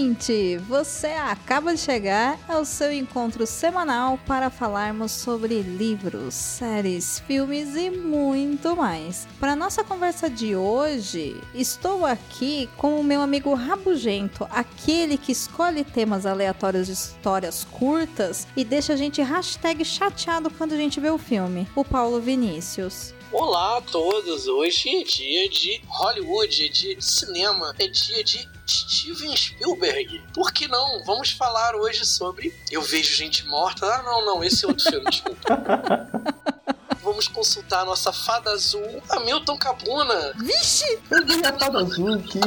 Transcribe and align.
Ouvinte! 0.00 0.56
Você 0.66 1.08
acaba 1.08 1.74
de 1.74 1.80
chegar 1.80 2.38
ao 2.48 2.64
seu 2.64 2.90
encontro 2.90 3.46
semanal 3.46 4.18
para 4.26 4.48
falarmos 4.48 5.12
sobre 5.12 5.60
livros, 5.60 6.34
séries, 6.34 7.18
filmes 7.20 7.76
e 7.76 7.90
muito 7.90 8.74
mais. 8.74 9.28
Para 9.38 9.54
nossa 9.54 9.84
conversa 9.84 10.30
de 10.30 10.56
hoje, 10.56 11.38
estou 11.54 12.06
aqui 12.06 12.68
com 12.78 12.98
o 12.98 13.04
meu 13.04 13.20
amigo 13.20 13.52
Rabugento, 13.52 14.46
aquele 14.50 15.18
que 15.18 15.32
escolhe 15.32 15.84
temas 15.84 16.24
aleatórios 16.24 16.86
de 16.86 16.94
histórias 16.94 17.64
curtas 17.64 18.48
e 18.56 18.64
deixa 18.64 18.94
a 18.94 18.96
gente 18.96 19.20
hashtag 19.20 19.84
chateado 19.84 20.50
quando 20.50 20.72
a 20.72 20.76
gente 20.76 20.98
vê 20.98 21.10
o 21.10 21.18
filme, 21.18 21.68
o 21.76 21.84
Paulo 21.84 22.20
Vinícius. 22.20 23.19
Olá 23.32 23.78
a 23.78 23.80
todos! 23.80 24.48
Hoje 24.48 24.88
é 24.88 25.04
dia 25.04 25.48
de 25.48 25.80
Hollywood, 25.86 26.66
é 26.66 26.68
dia 26.68 26.96
de 26.96 27.04
cinema, 27.04 27.72
é 27.78 27.86
dia 27.86 28.24
de 28.24 28.48
Steven 28.66 29.36
Spielberg. 29.36 30.20
Por 30.34 30.52
que 30.52 30.66
não? 30.66 31.04
Vamos 31.04 31.30
falar 31.30 31.76
hoje 31.76 32.04
sobre 32.04 32.52
Eu 32.72 32.82
Vejo 32.82 33.14
Gente 33.14 33.46
Morta. 33.46 33.86
Ah, 33.86 34.02
não, 34.02 34.26
não, 34.26 34.42
esse 34.42 34.64
é 34.64 34.68
outro 34.68 34.90
filme, 34.90 35.08
desculpa. 35.08 35.38
Vamos 37.04 37.28
consultar 37.28 37.82
a 37.82 37.84
nossa 37.84 38.12
fada 38.12 38.50
azul, 38.50 39.00
Hamilton 39.08 39.56
Cabuna. 39.58 40.32
Vixe! 40.36 40.98
Eu 41.08 41.24
vi 41.24 41.46
a 41.46 41.56
fada 41.56 41.78
azul, 41.78 42.18
que, 42.22 42.40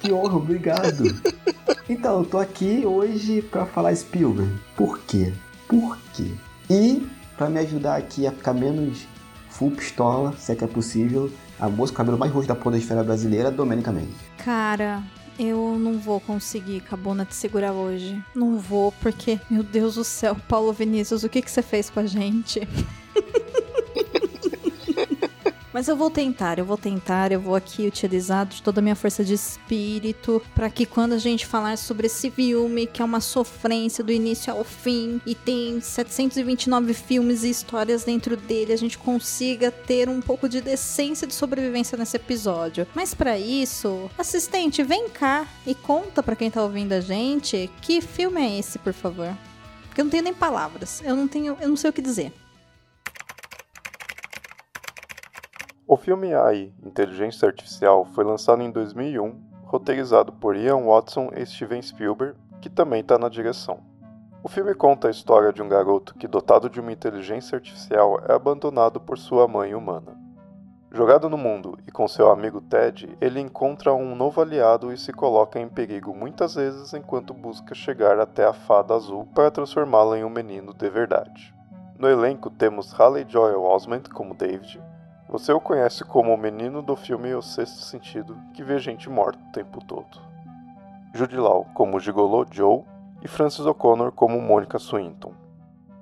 que 0.00 0.12
honra, 0.12 0.36
obrigado. 0.36 1.02
Então, 1.88 2.20
eu 2.20 2.24
tô 2.24 2.38
aqui 2.38 2.86
hoje 2.86 3.42
pra 3.42 3.66
falar 3.66 3.94
Spielberg. 3.96 4.56
Por 4.76 5.00
quê? 5.00 5.34
Por 5.66 5.98
quê? 6.14 6.30
E, 6.70 7.04
pra 7.36 7.50
me 7.50 7.58
ajudar 7.58 7.96
aqui 7.96 8.24
a 8.24 8.30
ficar 8.30 8.54
menos 8.54 9.00
full 9.56 9.70
pistola, 9.70 10.34
se 10.38 10.52
é 10.52 10.54
que 10.54 10.64
é 10.64 10.66
possível, 10.66 11.30
a 11.58 11.68
moça 11.68 11.92
com 11.92 11.96
o 11.96 11.98
cabelo 11.98 12.18
mais 12.18 12.30
roxo 12.30 12.48
da 12.48 12.54
podosfera 12.54 13.02
brasileira, 13.02 13.50
Domenica 13.50 13.90
Mendes. 13.90 14.14
Cara, 14.38 15.02
eu 15.38 15.76
não 15.78 15.98
vou 15.98 16.20
conseguir, 16.20 16.80
Cabona, 16.80 17.24
te 17.24 17.34
segurar 17.34 17.72
hoje. 17.72 18.22
Não 18.34 18.58
vou, 18.58 18.92
porque, 19.00 19.40
meu 19.50 19.62
Deus 19.62 19.94
do 19.94 20.04
céu, 20.04 20.36
Paulo 20.48 20.72
Vinícius, 20.72 21.24
o 21.24 21.28
que, 21.28 21.40
que 21.40 21.50
você 21.50 21.62
fez 21.62 21.88
com 21.88 22.00
a 22.00 22.06
gente? 22.06 22.60
Mas 25.76 25.88
eu 25.88 25.94
vou 25.94 26.10
tentar, 26.10 26.58
eu 26.58 26.64
vou 26.64 26.78
tentar, 26.78 27.30
eu 27.30 27.38
vou 27.38 27.54
aqui 27.54 27.86
utilizar 27.86 28.46
de 28.46 28.62
toda 28.62 28.80
a 28.80 28.82
minha 28.82 28.96
força 28.96 29.22
de 29.22 29.34
espírito 29.34 30.40
para 30.54 30.70
que 30.70 30.86
quando 30.86 31.12
a 31.12 31.18
gente 31.18 31.44
falar 31.44 31.76
sobre 31.76 32.06
esse 32.06 32.30
filme, 32.30 32.86
que 32.86 33.02
é 33.02 33.04
uma 33.04 33.20
sofrência 33.20 34.02
do 34.02 34.10
início 34.10 34.50
ao 34.50 34.64
fim 34.64 35.20
e 35.26 35.34
tem 35.34 35.78
729 35.78 36.94
filmes 36.94 37.44
e 37.44 37.50
histórias 37.50 38.04
dentro 38.04 38.38
dele, 38.38 38.72
a 38.72 38.76
gente 38.78 38.96
consiga 38.96 39.70
ter 39.70 40.08
um 40.08 40.22
pouco 40.22 40.48
de 40.48 40.62
decência 40.62 41.26
de 41.26 41.34
sobrevivência 41.34 41.98
nesse 41.98 42.16
episódio. 42.16 42.86
Mas 42.94 43.12
para 43.12 43.38
isso, 43.38 44.10
assistente, 44.16 44.82
vem 44.82 45.10
cá 45.10 45.46
e 45.66 45.74
conta 45.74 46.22
para 46.22 46.34
quem 46.34 46.50
tá 46.50 46.62
ouvindo 46.62 46.94
a 46.94 47.00
gente 47.00 47.70
que 47.82 48.00
filme 48.00 48.40
é 48.40 48.58
esse, 48.60 48.78
por 48.78 48.94
favor. 48.94 49.36
Porque 49.88 50.00
eu 50.00 50.06
não 50.06 50.10
tenho 50.10 50.24
nem 50.24 50.32
palavras. 50.32 51.02
Eu 51.04 51.14
não 51.14 51.28
tenho, 51.28 51.54
eu 51.60 51.68
não 51.68 51.76
sei 51.76 51.90
o 51.90 51.92
que 51.92 52.00
dizer. 52.00 52.32
O 55.88 55.96
filme 55.96 56.34
AI, 56.34 56.72
Inteligência 56.84 57.46
Artificial, 57.46 58.04
foi 58.06 58.24
lançado 58.24 58.60
em 58.60 58.72
2001, 58.72 59.40
roteirizado 59.62 60.32
por 60.32 60.56
Ian 60.56 60.84
Watson 60.84 61.30
e 61.32 61.46
Steven 61.46 61.80
Spielberg, 61.80 62.36
que 62.60 62.68
também 62.68 63.02
está 63.02 63.16
na 63.16 63.28
direção. 63.28 63.78
O 64.42 64.48
filme 64.48 64.74
conta 64.74 65.06
a 65.06 65.12
história 65.12 65.52
de 65.52 65.62
um 65.62 65.68
garoto 65.68 66.16
que, 66.16 66.26
dotado 66.26 66.68
de 66.68 66.80
uma 66.80 66.90
inteligência 66.90 67.54
artificial, 67.54 68.20
é 68.28 68.32
abandonado 68.32 68.98
por 68.98 69.16
sua 69.16 69.46
mãe 69.46 69.76
humana. 69.76 70.18
Jogado 70.90 71.30
no 71.30 71.38
mundo 71.38 71.78
e 71.86 71.92
com 71.92 72.08
seu 72.08 72.32
amigo 72.32 72.60
Ted, 72.60 73.16
ele 73.20 73.38
encontra 73.38 73.94
um 73.94 74.16
novo 74.16 74.40
aliado 74.40 74.92
e 74.92 74.98
se 74.98 75.12
coloca 75.12 75.60
em 75.60 75.68
perigo 75.68 76.12
muitas 76.12 76.56
vezes 76.56 76.94
enquanto 76.94 77.32
busca 77.32 77.76
chegar 77.76 78.18
até 78.18 78.44
a 78.44 78.52
fada 78.52 78.92
azul 78.92 79.24
para 79.32 79.52
transformá-la 79.52 80.18
em 80.18 80.24
um 80.24 80.30
menino 80.30 80.74
de 80.74 80.90
verdade. 80.90 81.54
No 81.96 82.08
elenco 82.08 82.50
temos 82.50 82.92
Haley 82.98 83.24
Joel 83.28 83.62
Osment 83.62 84.10
como 84.12 84.34
David, 84.34 84.82
você 85.28 85.52
o 85.52 85.60
conhece 85.60 86.04
como 86.04 86.32
o 86.32 86.38
menino 86.38 86.80
do 86.80 86.94
filme 86.94 87.34
O 87.34 87.42
Sexto 87.42 87.80
Sentido, 87.80 88.38
que 88.54 88.62
vê 88.62 88.78
gente 88.78 89.10
morta 89.10 89.42
o 89.48 89.52
tempo 89.52 89.84
todo. 89.84 90.20
Jude 91.12 91.36
Law 91.36 91.66
como 91.74 91.98
Gigolo 91.98 92.46
Joe 92.50 92.84
e 93.22 93.28
Frances 93.28 93.66
O'Connor 93.66 94.12
como 94.12 94.40
Mônica 94.40 94.78
Swinton. 94.78 95.32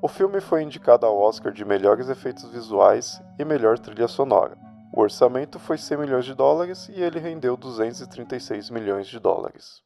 O 0.02 0.08
filme 0.08 0.40
foi 0.40 0.62
indicado 0.62 1.06
ao 1.06 1.18
Oscar 1.18 1.52
de 1.52 1.64
melhores 1.64 2.10
efeitos 2.10 2.50
visuais 2.50 3.22
e 3.38 3.44
melhor 3.44 3.78
trilha 3.78 4.08
sonora. 4.08 4.58
O 4.92 5.00
orçamento 5.00 5.58
foi 5.58 5.78
100 5.78 5.98
milhões 5.98 6.24
de 6.24 6.34
dólares 6.34 6.88
e 6.88 7.00
ele 7.00 7.18
rendeu 7.18 7.56
236 7.56 8.70
milhões 8.70 9.06
de 9.06 9.18
dólares. 9.18 9.83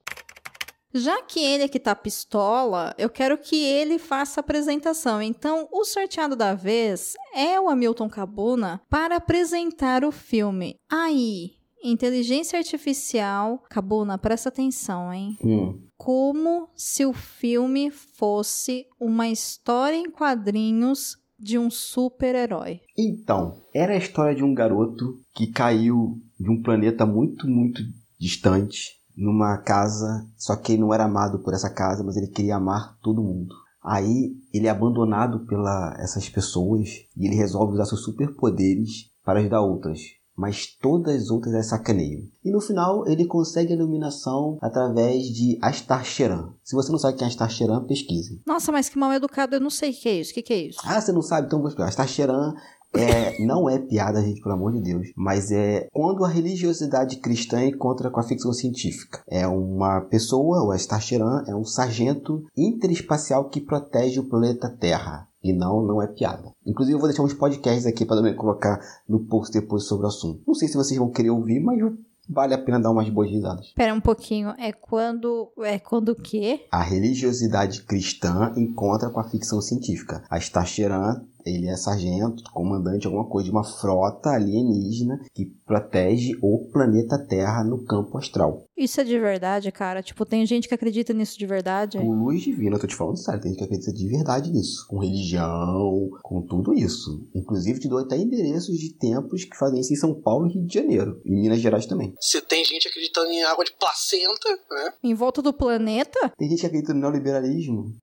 Já 0.92 1.22
que 1.22 1.40
ele 1.40 1.64
é 1.64 1.68
que 1.68 1.78
tá 1.78 1.94
pistola, 1.94 2.94
eu 2.96 3.10
quero 3.10 3.36
que 3.36 3.56
ele 3.56 3.98
faça 3.98 4.40
a 4.40 4.42
apresentação. 4.42 5.20
Então, 5.20 5.68
o 5.70 5.84
sorteado 5.84 6.34
da 6.34 6.54
vez 6.54 7.14
é 7.34 7.60
o 7.60 7.68
Hamilton 7.68 8.08
Cabuna 8.08 8.80
para 8.88 9.16
apresentar 9.16 10.04
o 10.04 10.10
filme. 10.10 10.76
Aí, 10.90 11.52
inteligência 11.82 12.58
artificial. 12.58 13.62
Cabuna, 13.68 14.16
presta 14.16 14.48
atenção, 14.48 15.12
hein? 15.12 15.36
Hum. 15.44 15.78
Como 15.96 16.68
se 16.74 17.04
o 17.04 17.12
filme 17.12 17.90
fosse 17.90 18.86
uma 18.98 19.28
história 19.28 19.96
em 19.96 20.10
quadrinhos 20.10 21.16
de 21.38 21.58
um 21.58 21.70
super-herói. 21.70 22.80
Então, 22.96 23.62
era 23.72 23.92
a 23.92 23.98
história 23.98 24.34
de 24.34 24.42
um 24.42 24.54
garoto 24.54 25.14
que 25.34 25.46
caiu 25.48 26.18
de 26.38 26.50
um 26.50 26.60
planeta 26.62 27.06
muito, 27.06 27.46
muito 27.46 27.82
distante 28.18 28.97
numa 29.18 29.58
casa, 29.58 30.24
só 30.36 30.54
que 30.54 30.72
ele 30.72 30.82
não 30.82 30.94
era 30.94 31.04
amado 31.04 31.40
por 31.40 31.52
essa 31.52 31.68
casa, 31.68 32.04
mas 32.04 32.16
ele 32.16 32.28
queria 32.28 32.56
amar 32.56 32.96
todo 33.02 33.22
mundo. 33.22 33.54
Aí 33.82 34.36
ele 34.52 34.66
é 34.66 34.70
abandonado 34.70 35.44
pela 35.46 35.96
essas 35.98 36.28
pessoas 36.28 36.88
e 37.16 37.26
ele 37.26 37.34
resolve 37.34 37.74
usar 37.74 37.86
seus 37.86 38.04
superpoderes 38.04 39.10
para 39.24 39.40
ajudar 39.40 39.60
outras. 39.60 40.00
Mas 40.36 40.66
todas 40.80 41.22
as 41.22 41.30
outras 41.30 41.52
é 41.52 41.62
sacaneiam. 41.62 42.22
E 42.44 42.52
no 42.52 42.60
final 42.60 43.04
ele 43.08 43.26
consegue 43.26 43.72
a 43.72 43.76
iluminação 43.76 44.56
através 44.62 45.24
de 45.24 45.58
Astar 45.60 46.04
Sheran. 46.04 46.52
Se 46.62 46.76
você 46.76 46.92
não 46.92 46.98
sabe 46.98 47.18
quem 47.18 47.24
é 47.24 47.28
Astar 47.28 47.50
Sheran, 47.50 47.84
pesquise. 47.86 48.40
Nossa, 48.46 48.70
mas 48.70 48.88
que 48.88 48.96
mal 48.96 49.12
educado, 49.12 49.56
eu 49.56 49.60
não 49.60 49.70
sei 49.70 49.90
o 49.90 49.94
que 49.94 50.08
é 50.08 50.20
isso. 50.20 50.30
O 50.30 50.34
que, 50.34 50.42
que 50.42 50.52
é 50.52 50.62
isso? 50.68 50.78
Ah, 50.84 51.00
você 51.00 51.10
não 51.10 51.22
sabe? 51.22 51.48
Então 51.48 51.58
vou 51.58 51.68
explicar. 51.68 51.88
Astar 51.88 52.06
Sheran 52.06 52.54
é, 52.94 53.44
não 53.44 53.68
é 53.68 53.78
piada, 53.78 54.22
gente, 54.22 54.40
pelo 54.40 54.54
amor 54.54 54.72
de 54.72 54.80
Deus, 54.80 55.08
mas 55.16 55.50
é 55.50 55.88
quando 55.92 56.24
a 56.24 56.28
religiosidade 56.28 57.16
cristã 57.16 57.64
encontra 57.64 58.10
com 58.10 58.20
a 58.20 58.24
ficção 58.24 58.52
científica. 58.52 59.22
É 59.28 59.46
uma 59.46 60.00
pessoa, 60.02 60.64
o 60.64 60.74
Starcheran, 60.74 61.44
é 61.46 61.54
um 61.54 61.64
sargento 61.64 62.44
interespacial 62.56 63.48
que 63.48 63.60
protege 63.60 64.20
o 64.20 64.28
planeta 64.28 64.68
Terra. 64.68 65.28
E 65.42 65.52
não, 65.52 65.82
não 65.82 66.02
é 66.02 66.06
piada. 66.08 66.52
Inclusive, 66.66 66.96
eu 66.96 66.98
vou 66.98 67.08
deixar 67.08 67.22
uns 67.22 67.32
podcasts 67.32 67.86
aqui 67.86 68.04
para 68.04 68.16
também 68.16 68.34
colocar 68.34 68.80
no 69.08 69.20
post 69.20 69.52
depois 69.52 69.84
sobre 69.84 70.04
o 70.04 70.08
assunto. 70.08 70.42
Não 70.46 70.54
sei 70.54 70.66
se 70.66 70.76
vocês 70.76 70.98
vão 70.98 71.10
querer 71.10 71.30
ouvir, 71.30 71.60
mas 71.60 71.78
vale 72.28 72.54
a 72.54 72.58
pena 72.58 72.80
dar 72.80 72.90
umas 72.90 73.08
boas 73.08 73.30
risadas. 73.30 73.66
Espera 73.66 73.94
um 73.94 74.00
pouquinho, 74.00 74.50
é 74.58 74.72
quando. 74.72 75.50
É 75.58 75.78
quando 75.78 76.10
o 76.10 76.16
quê? 76.16 76.66
A 76.70 76.82
religiosidade 76.82 77.82
cristã 77.82 78.52
encontra 78.56 79.10
com 79.10 79.20
a 79.20 79.28
ficção 79.28 79.60
científica. 79.60 80.22
A 80.28 80.38
Starcheran 80.38 81.22
ele 81.48 81.68
é 81.68 81.76
sargento, 81.76 82.42
comandante, 82.52 83.06
alguma 83.06 83.26
coisa 83.26 83.46
de 83.46 83.50
uma 83.50 83.64
frota 83.64 84.30
alienígena 84.30 85.20
que 85.34 85.46
protege 85.66 86.32
o 86.42 86.68
planeta 86.72 87.18
Terra 87.18 87.64
no 87.64 87.84
campo 87.84 88.16
astral. 88.18 88.64
Isso 88.76 89.00
é 89.00 89.04
de 89.04 89.18
verdade, 89.18 89.72
cara? 89.72 90.02
Tipo, 90.02 90.24
tem 90.24 90.46
gente 90.46 90.68
que 90.68 90.74
acredita 90.74 91.12
nisso 91.12 91.38
de 91.38 91.46
verdade? 91.46 91.98
Com 91.98 92.24
luz 92.24 92.42
divina, 92.42 92.76
eu 92.76 92.80
tô 92.80 92.86
te 92.86 92.94
falando 92.94 93.16
sério, 93.16 93.40
tem 93.40 93.50
gente 93.50 93.58
que 93.58 93.64
acredita 93.64 93.92
de 93.92 94.08
verdade 94.08 94.52
nisso. 94.52 94.86
Com 94.88 94.98
religião, 94.98 96.08
com 96.22 96.42
tudo 96.42 96.72
isso. 96.72 97.28
Inclusive, 97.34 97.80
te 97.80 97.88
dou 97.88 97.98
até 97.98 98.16
endereços 98.16 98.78
de 98.78 98.94
templos 98.94 99.44
que 99.44 99.56
fazem 99.56 99.80
isso 99.80 99.92
em 99.92 99.96
São 99.96 100.14
Paulo 100.14 100.46
e 100.46 100.54
Rio 100.54 100.66
de 100.66 100.74
Janeiro. 100.74 101.20
E 101.24 101.30
Minas 101.30 101.60
Gerais 101.60 101.86
também. 101.86 102.14
Se 102.20 102.40
tem 102.40 102.64
gente 102.64 102.88
acreditando 102.88 103.30
em 103.30 103.42
água 103.42 103.64
de 103.64 103.72
placenta, 103.72 104.48
né? 104.70 104.92
Em 105.02 105.14
volta 105.14 105.42
do 105.42 105.52
planeta? 105.52 106.32
Tem 106.36 106.48
gente 106.48 106.60
que 106.60 106.66
acredita 106.66 106.94
no 106.94 107.00
neoliberalismo. 107.00 107.96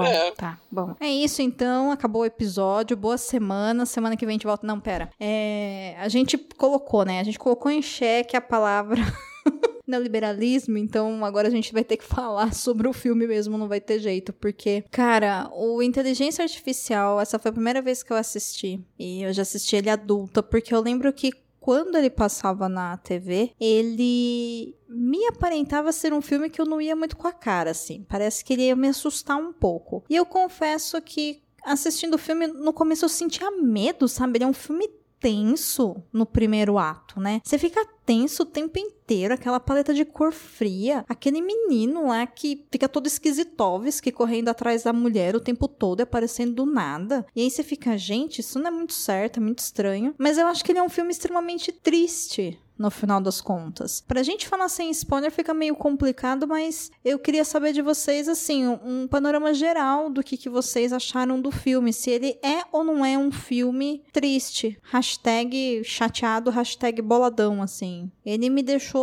Bom, 0.00 0.06
é. 0.06 0.30
tá. 0.32 0.58
Bom. 0.70 0.94
É 1.00 1.08
isso 1.08 1.42
então. 1.42 1.90
Acabou 1.90 2.22
o 2.22 2.26
episódio. 2.26 2.96
Boa 2.96 3.18
semana. 3.18 3.86
Semana 3.86 4.16
que 4.16 4.24
vem 4.24 4.34
a 4.34 4.36
gente 4.36 4.46
volta. 4.46 4.66
Não, 4.66 4.80
pera. 4.80 5.10
É, 5.18 5.96
a 5.98 6.08
gente 6.08 6.38
colocou, 6.38 7.04
né? 7.04 7.20
A 7.20 7.24
gente 7.24 7.38
colocou 7.38 7.70
em 7.70 7.82
xeque 7.82 8.36
a 8.36 8.40
palavra. 8.40 9.00
neoliberalismo, 9.90 10.78
então 10.78 11.24
agora 11.24 11.48
a 11.48 11.50
gente 11.50 11.72
vai 11.72 11.82
ter 11.82 11.96
que 11.96 12.04
falar 12.04 12.54
sobre 12.54 12.86
o 12.86 12.92
filme 12.92 13.26
mesmo, 13.26 13.58
não 13.58 13.66
vai 13.66 13.80
ter 13.80 13.98
jeito, 13.98 14.32
porque, 14.32 14.84
cara, 14.88 15.50
o 15.52 15.82
Inteligência 15.82 16.44
Artificial, 16.44 17.20
essa 17.20 17.40
foi 17.40 17.50
a 17.50 17.54
primeira 17.54 17.82
vez 17.82 18.00
que 18.02 18.12
eu 18.12 18.16
assisti, 18.16 18.80
e 18.96 19.22
eu 19.22 19.32
já 19.32 19.42
assisti 19.42 19.74
ele 19.74 19.90
adulta, 19.90 20.44
porque 20.44 20.72
eu 20.72 20.80
lembro 20.80 21.12
que 21.12 21.32
quando 21.60 21.96
ele 21.96 22.10
passava 22.10 22.68
na 22.68 22.96
TV, 22.96 23.52
ele 23.60 24.74
me 24.88 25.26
aparentava 25.26 25.92
ser 25.92 26.12
um 26.12 26.22
filme 26.22 26.48
que 26.48 26.60
eu 26.60 26.66
não 26.66 26.80
ia 26.80 26.96
muito 26.96 27.16
com 27.16 27.28
a 27.28 27.32
cara, 27.32 27.70
assim. 27.70 28.04
Parece 28.08 28.44
que 28.44 28.54
ele 28.54 28.62
ia 28.62 28.74
me 28.74 28.88
assustar 28.88 29.36
um 29.36 29.52
pouco. 29.52 30.02
E 30.08 30.16
eu 30.16 30.24
confesso 30.24 31.00
que 31.02 31.42
assistindo 31.62 32.14
o 32.14 32.18
filme, 32.18 32.46
no 32.46 32.72
começo 32.72 33.04
eu 33.04 33.08
sentia 33.08 33.50
medo, 33.50 34.08
sabe? 34.08 34.38
Ele 34.38 34.44
é 34.44 34.48
um 34.48 34.54
filme 34.54 34.88
tenso 35.20 36.02
no 36.12 36.24
primeiro 36.24 36.78
ato, 36.78 37.20
né? 37.20 37.40
Você 37.44 37.58
fica 37.58 37.86
tenso 38.06 38.42
o 38.42 38.46
tempo 38.46 38.78
inteiro, 38.78 38.90
aquela 39.32 39.58
paleta 39.58 39.92
de 39.92 40.04
cor 40.04 40.32
fria, 40.32 41.04
aquele 41.08 41.40
menino 41.40 42.06
lá 42.06 42.26
que 42.26 42.64
fica 42.70 42.88
todo 42.88 43.06
esquisitovski 43.06 44.12
correndo 44.12 44.48
atrás 44.48 44.84
da 44.84 44.92
mulher 44.92 45.34
o 45.34 45.40
tempo 45.40 45.66
todo, 45.66 46.00
aparecendo 46.00 46.54
do 46.54 46.66
nada. 46.66 47.26
E 47.34 47.42
aí 47.42 47.50
você 47.50 47.62
fica, 47.62 47.96
gente, 47.98 48.40
isso 48.40 48.58
não 48.58 48.68
é 48.68 48.70
muito 48.70 48.92
certo, 48.92 49.38
é 49.38 49.40
muito 49.40 49.58
estranho. 49.58 50.14
Mas 50.18 50.38
eu 50.38 50.46
acho 50.46 50.64
que 50.64 50.72
ele 50.72 50.78
é 50.78 50.82
um 50.82 50.88
filme 50.88 51.10
extremamente 51.10 51.72
triste 51.72 52.58
no 52.80 52.90
final 52.90 53.20
das 53.20 53.42
contas. 53.42 54.02
Pra 54.08 54.22
gente 54.22 54.48
falar 54.48 54.70
sem 54.70 54.90
spoiler 54.90 55.30
fica 55.30 55.52
meio 55.52 55.76
complicado, 55.76 56.48
mas 56.48 56.90
eu 57.04 57.18
queria 57.18 57.44
saber 57.44 57.74
de 57.74 57.82
vocês, 57.82 58.26
assim, 58.26 58.66
um 58.66 59.06
panorama 59.06 59.52
geral 59.52 60.08
do 60.08 60.22
que, 60.22 60.34
que 60.34 60.48
vocês 60.48 60.90
acharam 60.90 61.38
do 61.38 61.50
filme. 61.50 61.92
Se 61.92 62.10
ele 62.10 62.38
é 62.42 62.64
ou 62.72 62.82
não 62.82 63.04
é 63.04 63.18
um 63.18 63.30
filme 63.30 64.02
triste. 64.10 64.78
Hashtag 64.82 65.82
chateado, 65.84 66.50
hashtag 66.50 67.02
boladão, 67.02 67.60
assim. 67.60 68.10
Ele 68.24 68.48
me 68.48 68.62
deixou 68.62 68.99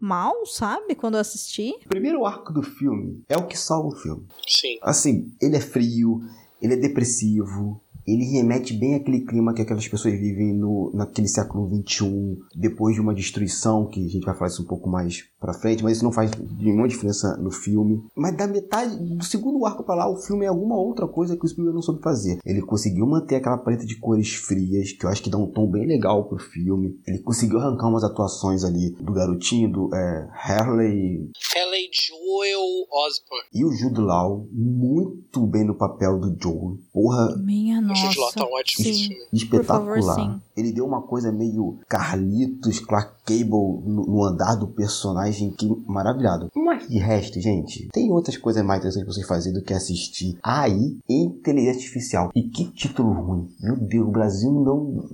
mal, 0.00 0.46
sabe, 0.46 0.94
quando 0.94 1.14
eu 1.14 1.20
assisti. 1.20 1.74
O 1.84 1.88
primeiro 1.88 2.24
arco 2.24 2.52
do 2.52 2.62
filme 2.62 3.22
é 3.28 3.36
o 3.36 3.46
que 3.46 3.58
salva 3.58 3.88
o 3.88 3.96
filme. 3.96 4.26
Sim. 4.46 4.78
Assim, 4.82 5.32
ele 5.40 5.56
é 5.56 5.60
frio, 5.60 6.20
ele 6.60 6.74
é 6.74 6.76
depressivo, 6.76 7.80
ele 8.06 8.24
remete 8.24 8.72
bem 8.72 8.94
àquele 8.94 9.20
clima 9.20 9.52
que 9.52 9.62
aquelas 9.62 9.88
pessoas 9.88 10.14
vivem 10.14 10.54
no, 10.54 10.92
naquele 10.94 11.28
século 11.28 11.68
XXI, 11.68 12.38
depois 12.54 12.94
de 12.94 13.00
uma 13.00 13.14
destruição, 13.14 13.86
que 13.86 14.04
a 14.04 14.08
gente 14.08 14.24
vai 14.24 14.34
falar 14.34 14.48
isso 14.48 14.62
um 14.62 14.66
pouco 14.66 14.88
mais 14.88 15.24
pra 15.40 15.52
frente, 15.52 15.82
mas 15.82 15.96
isso 15.96 16.04
não 16.04 16.12
faz 16.12 16.30
nenhuma 16.58 16.88
diferença 16.88 17.36
no 17.36 17.50
filme. 17.50 18.02
Mas 18.16 18.36
da 18.36 18.46
metade, 18.46 18.96
do 18.96 19.24
segundo 19.24 19.64
arco 19.66 19.82
para 19.82 19.96
lá, 19.96 20.08
o 20.10 20.16
filme 20.16 20.44
é 20.44 20.48
alguma 20.48 20.76
outra 20.76 21.08
coisa 21.08 21.36
que 21.36 21.44
o 21.44 21.48
Spielberg 21.48 21.74
não 21.74 21.82
soube 21.82 22.02
fazer. 22.02 22.38
Ele 22.44 22.62
conseguiu 22.62 23.06
manter 23.06 23.36
aquela 23.36 23.58
paleta 23.58 23.84
de 23.84 23.98
cores 23.98 24.34
frias, 24.34 24.92
que 24.92 25.04
eu 25.04 25.10
acho 25.10 25.22
que 25.22 25.30
dá 25.30 25.38
um 25.38 25.50
tom 25.50 25.68
bem 25.68 25.86
legal 25.86 26.28
pro 26.28 26.38
filme. 26.38 26.98
Ele 27.06 27.18
conseguiu 27.18 27.58
arrancar 27.58 27.88
umas 27.88 28.04
atuações 28.04 28.64
ali 28.64 28.90
do 28.90 29.12
garotinho, 29.12 29.70
do 29.70 29.94
é, 29.94 30.28
Harley... 30.32 31.30
Harley 31.54 31.88
Joel 31.92 32.86
Osborne. 32.90 33.46
E 33.52 33.64
o 33.64 33.72
Jude 33.72 34.00
Law, 34.00 34.48
muito 34.52 35.46
bem 35.46 35.64
no 35.64 35.74
papel 35.74 36.18
do 36.18 36.36
Joel. 36.40 36.78
Porra... 36.92 37.36
Minha 37.36 37.80
nossa. 37.80 37.95
O 37.96 38.06
Jude 38.06 38.18
Law 38.18 38.32
tá 38.32 38.44
ótimo 38.44 38.84
sim. 38.84 38.92
filme. 39.08 39.16
espetacular. 39.32 39.94
Por 39.94 40.02
favor, 40.02 40.14
sim. 40.14 40.40
Ele 40.56 40.72
deu 40.72 40.86
uma 40.86 41.02
coisa 41.02 41.30
meio 41.32 41.78
Carlitos, 41.88 42.80
Clark 42.80 43.12
Cable 43.24 43.44
no, 43.84 44.06
no 44.06 44.24
andar 44.24 44.54
do 44.54 44.68
personagem, 44.68 45.50
que 45.50 45.66
maravilhado. 45.86 46.50
Mas 46.54 46.88
de 46.88 46.98
resto, 46.98 47.40
gente, 47.40 47.88
tem 47.92 48.10
outras 48.10 48.36
coisas 48.36 48.64
mais 48.64 48.78
interessantes 48.80 49.04
pra 49.06 49.14
vocês 49.14 49.26
fazerem 49.26 49.58
do 49.58 49.64
que 49.64 49.74
assistir 49.74 50.38
em 50.46 51.00
inteligência 51.08 51.72
artificial. 51.80 52.30
E 52.34 52.42
que 52.44 52.64
título 52.72 53.12
ruim. 53.12 53.48
Meu 53.60 53.76
Deus, 53.76 54.06
o 54.08 54.10
Brasil 54.10 54.50
não. 54.52 55.04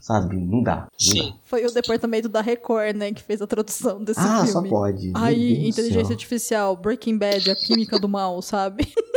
Sabe, 0.00 0.36
não 0.36 0.62
dá. 0.62 0.82
Não 0.82 0.88
Sim. 0.98 1.30
dá. 1.30 1.34
Foi 1.44 1.66
o 1.66 1.70
departamento 1.72 2.28
da 2.28 2.40
Record, 2.40 2.96
né, 2.96 3.12
que 3.12 3.22
fez 3.22 3.42
a 3.42 3.46
tradução 3.46 4.02
desse 4.02 4.20
Ah, 4.20 4.44
filme. 4.46 4.52
só 4.52 4.62
pode. 4.62 5.12
Aí, 5.14 5.68
inteligência 5.68 6.12
artificial, 6.12 6.76
Breaking 6.76 7.18
Bad, 7.18 7.50
a 7.50 7.56
química 7.56 7.98
do 7.98 8.08
mal, 8.08 8.40
sabe? 8.40 8.86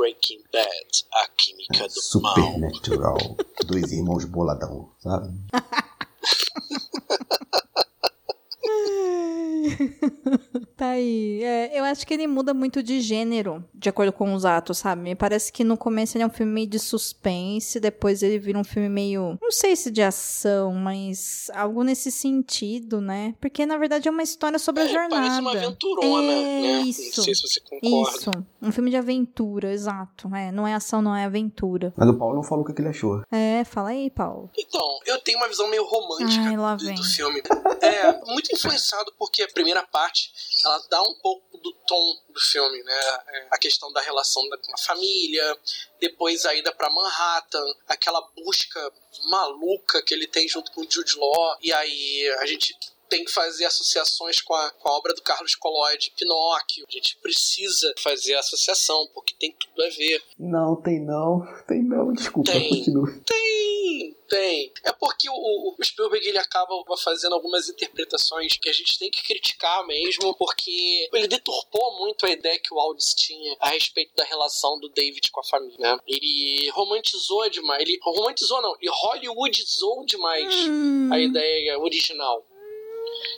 Breaking 0.00 0.40
Bad, 0.50 1.04
a 1.12 1.28
química 1.36 1.86
do 1.86 2.22
mal. 2.22 2.34
Supernatural. 2.34 3.18
Dois 3.68 3.92
irmãos 3.92 4.24
boladão, 4.24 4.90
sabe? 4.98 5.28
tá 10.66 10.90
aí. 10.90 11.42
É, 11.42 11.78
eu 11.78 11.84
acho 11.84 12.06
que 12.06 12.14
ele 12.14 12.26
muda 12.26 12.52
muito 12.54 12.82
de 12.82 13.00
gênero, 13.00 13.64
de 13.74 13.88
acordo 13.88 14.12
com 14.12 14.32
os 14.34 14.44
atos, 14.44 14.78
sabe? 14.78 15.02
Me 15.02 15.14
parece 15.14 15.52
que 15.52 15.64
no 15.64 15.76
começo 15.76 16.16
ele 16.16 16.24
é 16.24 16.26
um 16.26 16.30
filme 16.30 16.52
meio 16.52 16.66
de 16.66 16.78
suspense, 16.78 17.80
depois 17.80 18.22
ele 18.22 18.38
vira 18.38 18.58
um 18.58 18.64
filme 18.64 18.88
meio. 18.88 19.38
Não 19.40 19.50
sei 19.50 19.74
se 19.76 19.90
de 19.90 20.02
ação, 20.02 20.72
mas 20.74 21.50
algo 21.54 21.82
nesse 21.82 22.10
sentido, 22.10 23.00
né? 23.00 23.34
Porque 23.40 23.64
na 23.66 23.76
verdade 23.78 24.08
é 24.08 24.10
uma 24.10 24.22
história 24.22 24.58
sobre 24.58 24.82
a 24.82 24.86
É, 24.86 24.88
jornada. 24.88 25.16
parece 25.16 25.40
uma 25.40 25.52
aventurona, 25.52 26.32
É, 26.32 26.60
né? 26.62 26.80
Isso. 26.82 27.16
Não 27.18 27.24
sei 27.24 27.34
se 27.34 27.42
você 27.42 27.60
concorda. 27.60 28.18
Isso, 28.18 28.30
um 28.62 28.72
filme 28.72 28.90
de 28.90 28.96
aventura, 28.96 29.72
exato. 29.72 30.34
É, 30.34 30.50
não 30.52 30.66
é 30.66 30.74
ação, 30.74 31.02
não 31.02 31.14
é 31.14 31.24
aventura. 31.24 31.92
Mas 31.96 32.08
o 32.08 32.14
Paulo 32.18 32.36
não 32.36 32.42
falou 32.42 32.64
o 32.64 32.66
que 32.72 32.80
ele 32.80 32.88
achou. 32.88 33.22
É, 33.30 33.64
fala 33.64 33.90
aí, 33.90 34.10
Paulo. 34.10 34.50
Então, 34.58 34.82
eu 35.06 35.18
tenho 35.20 35.38
uma 35.38 35.48
visão 35.48 35.68
meio 35.70 35.84
romântica 35.84 36.44
Ai, 36.44 36.56
lá 36.56 36.74
do, 36.76 36.84
vem. 36.84 36.94
do 36.94 37.02
filme. 37.04 37.42
É, 37.80 38.12
muito 38.32 38.52
influenciado 38.54 39.12
porque 39.18 39.42
a 39.42 39.48
primeira 39.48 39.82
parte, 39.82 40.30
ela 40.64 40.78
dá 40.90 41.02
um 41.02 41.14
pouco 41.14 41.58
do 41.58 41.72
tom 41.86 42.16
do 42.28 42.40
filme, 42.40 42.82
né? 42.82 43.00
É, 43.28 43.48
A 43.50 43.58
questão 43.58 43.92
da 43.92 44.00
relação 44.00 44.48
da, 44.48 44.58
com 44.58 44.72
a 44.74 44.78
família, 44.78 45.58
depois 46.00 46.44
a 46.44 46.54
ida 46.54 46.72
pra 46.72 46.90
Manhattan, 46.90 47.64
aquela 47.86 48.20
busca 48.36 48.92
maluca 49.24 50.02
que 50.02 50.14
ele 50.14 50.26
tem 50.26 50.48
junto 50.48 50.72
com 50.72 50.82
o 50.82 50.90
Jude 50.90 51.16
Law, 51.16 51.56
e 51.60 51.72
aí 51.72 52.36
a 52.40 52.46
gente 52.46 52.76
tem 53.10 53.24
que 53.24 53.30
fazer 53.32 53.64
associações 53.66 54.40
com 54.40 54.54
a, 54.54 54.70
com 54.70 54.88
a 54.88 54.96
obra 54.96 55.12
do 55.14 55.20
Carlos 55.22 55.54
Collodi, 55.56 56.12
Pinóquio. 56.16 56.86
A 56.88 56.92
gente 56.92 57.16
precisa 57.18 57.92
fazer 57.98 58.34
a 58.34 58.40
associação, 58.40 59.06
porque 59.12 59.34
tem 59.38 59.52
tudo 59.52 59.82
a 59.84 59.88
ver. 59.90 60.22
Não, 60.38 60.76
tem 60.80 61.00
não. 61.04 61.40
Tem 61.66 61.82
não. 61.82 62.12
Desculpa, 62.12 62.52
Tem. 62.52 62.68
continua. 62.70 63.06
Tem, 63.26 64.16
tem. 64.28 64.72
É 64.84 64.92
porque 64.92 65.28
o, 65.28 65.74
o 65.78 65.84
Spielberg 65.84 66.26
ele 66.26 66.38
acaba 66.38 66.72
fazendo 67.02 67.34
algumas 67.34 67.68
interpretações 67.68 68.56
que 68.56 68.68
a 68.68 68.72
gente 68.72 68.98
tem 68.98 69.10
que 69.10 69.22
criticar 69.24 69.84
mesmo, 69.86 70.34
porque 70.36 71.08
ele 71.12 71.26
deturpou 71.28 71.98
muito 71.98 72.24
a 72.26 72.30
ideia 72.30 72.58
que 72.60 72.72
o 72.72 72.78
Aldis 72.78 73.12
tinha 73.14 73.56
a 73.60 73.70
respeito 73.70 74.14
da 74.14 74.24
relação 74.24 74.78
do 74.78 74.88
David 74.88 75.30
com 75.32 75.40
a 75.40 75.44
família. 75.44 75.76
né? 75.78 75.98
Ele 76.06 76.70
romantizou 76.70 77.48
demais. 77.50 77.82
Ele 77.82 77.98
romantizou, 78.02 78.62
não, 78.62 78.74
ele 78.80 78.90
hollywoodizou 78.90 80.04
demais 80.06 80.54
Hum, 80.70 81.08
a 81.12 81.18
ideia 81.18 81.78
original. 81.78 82.44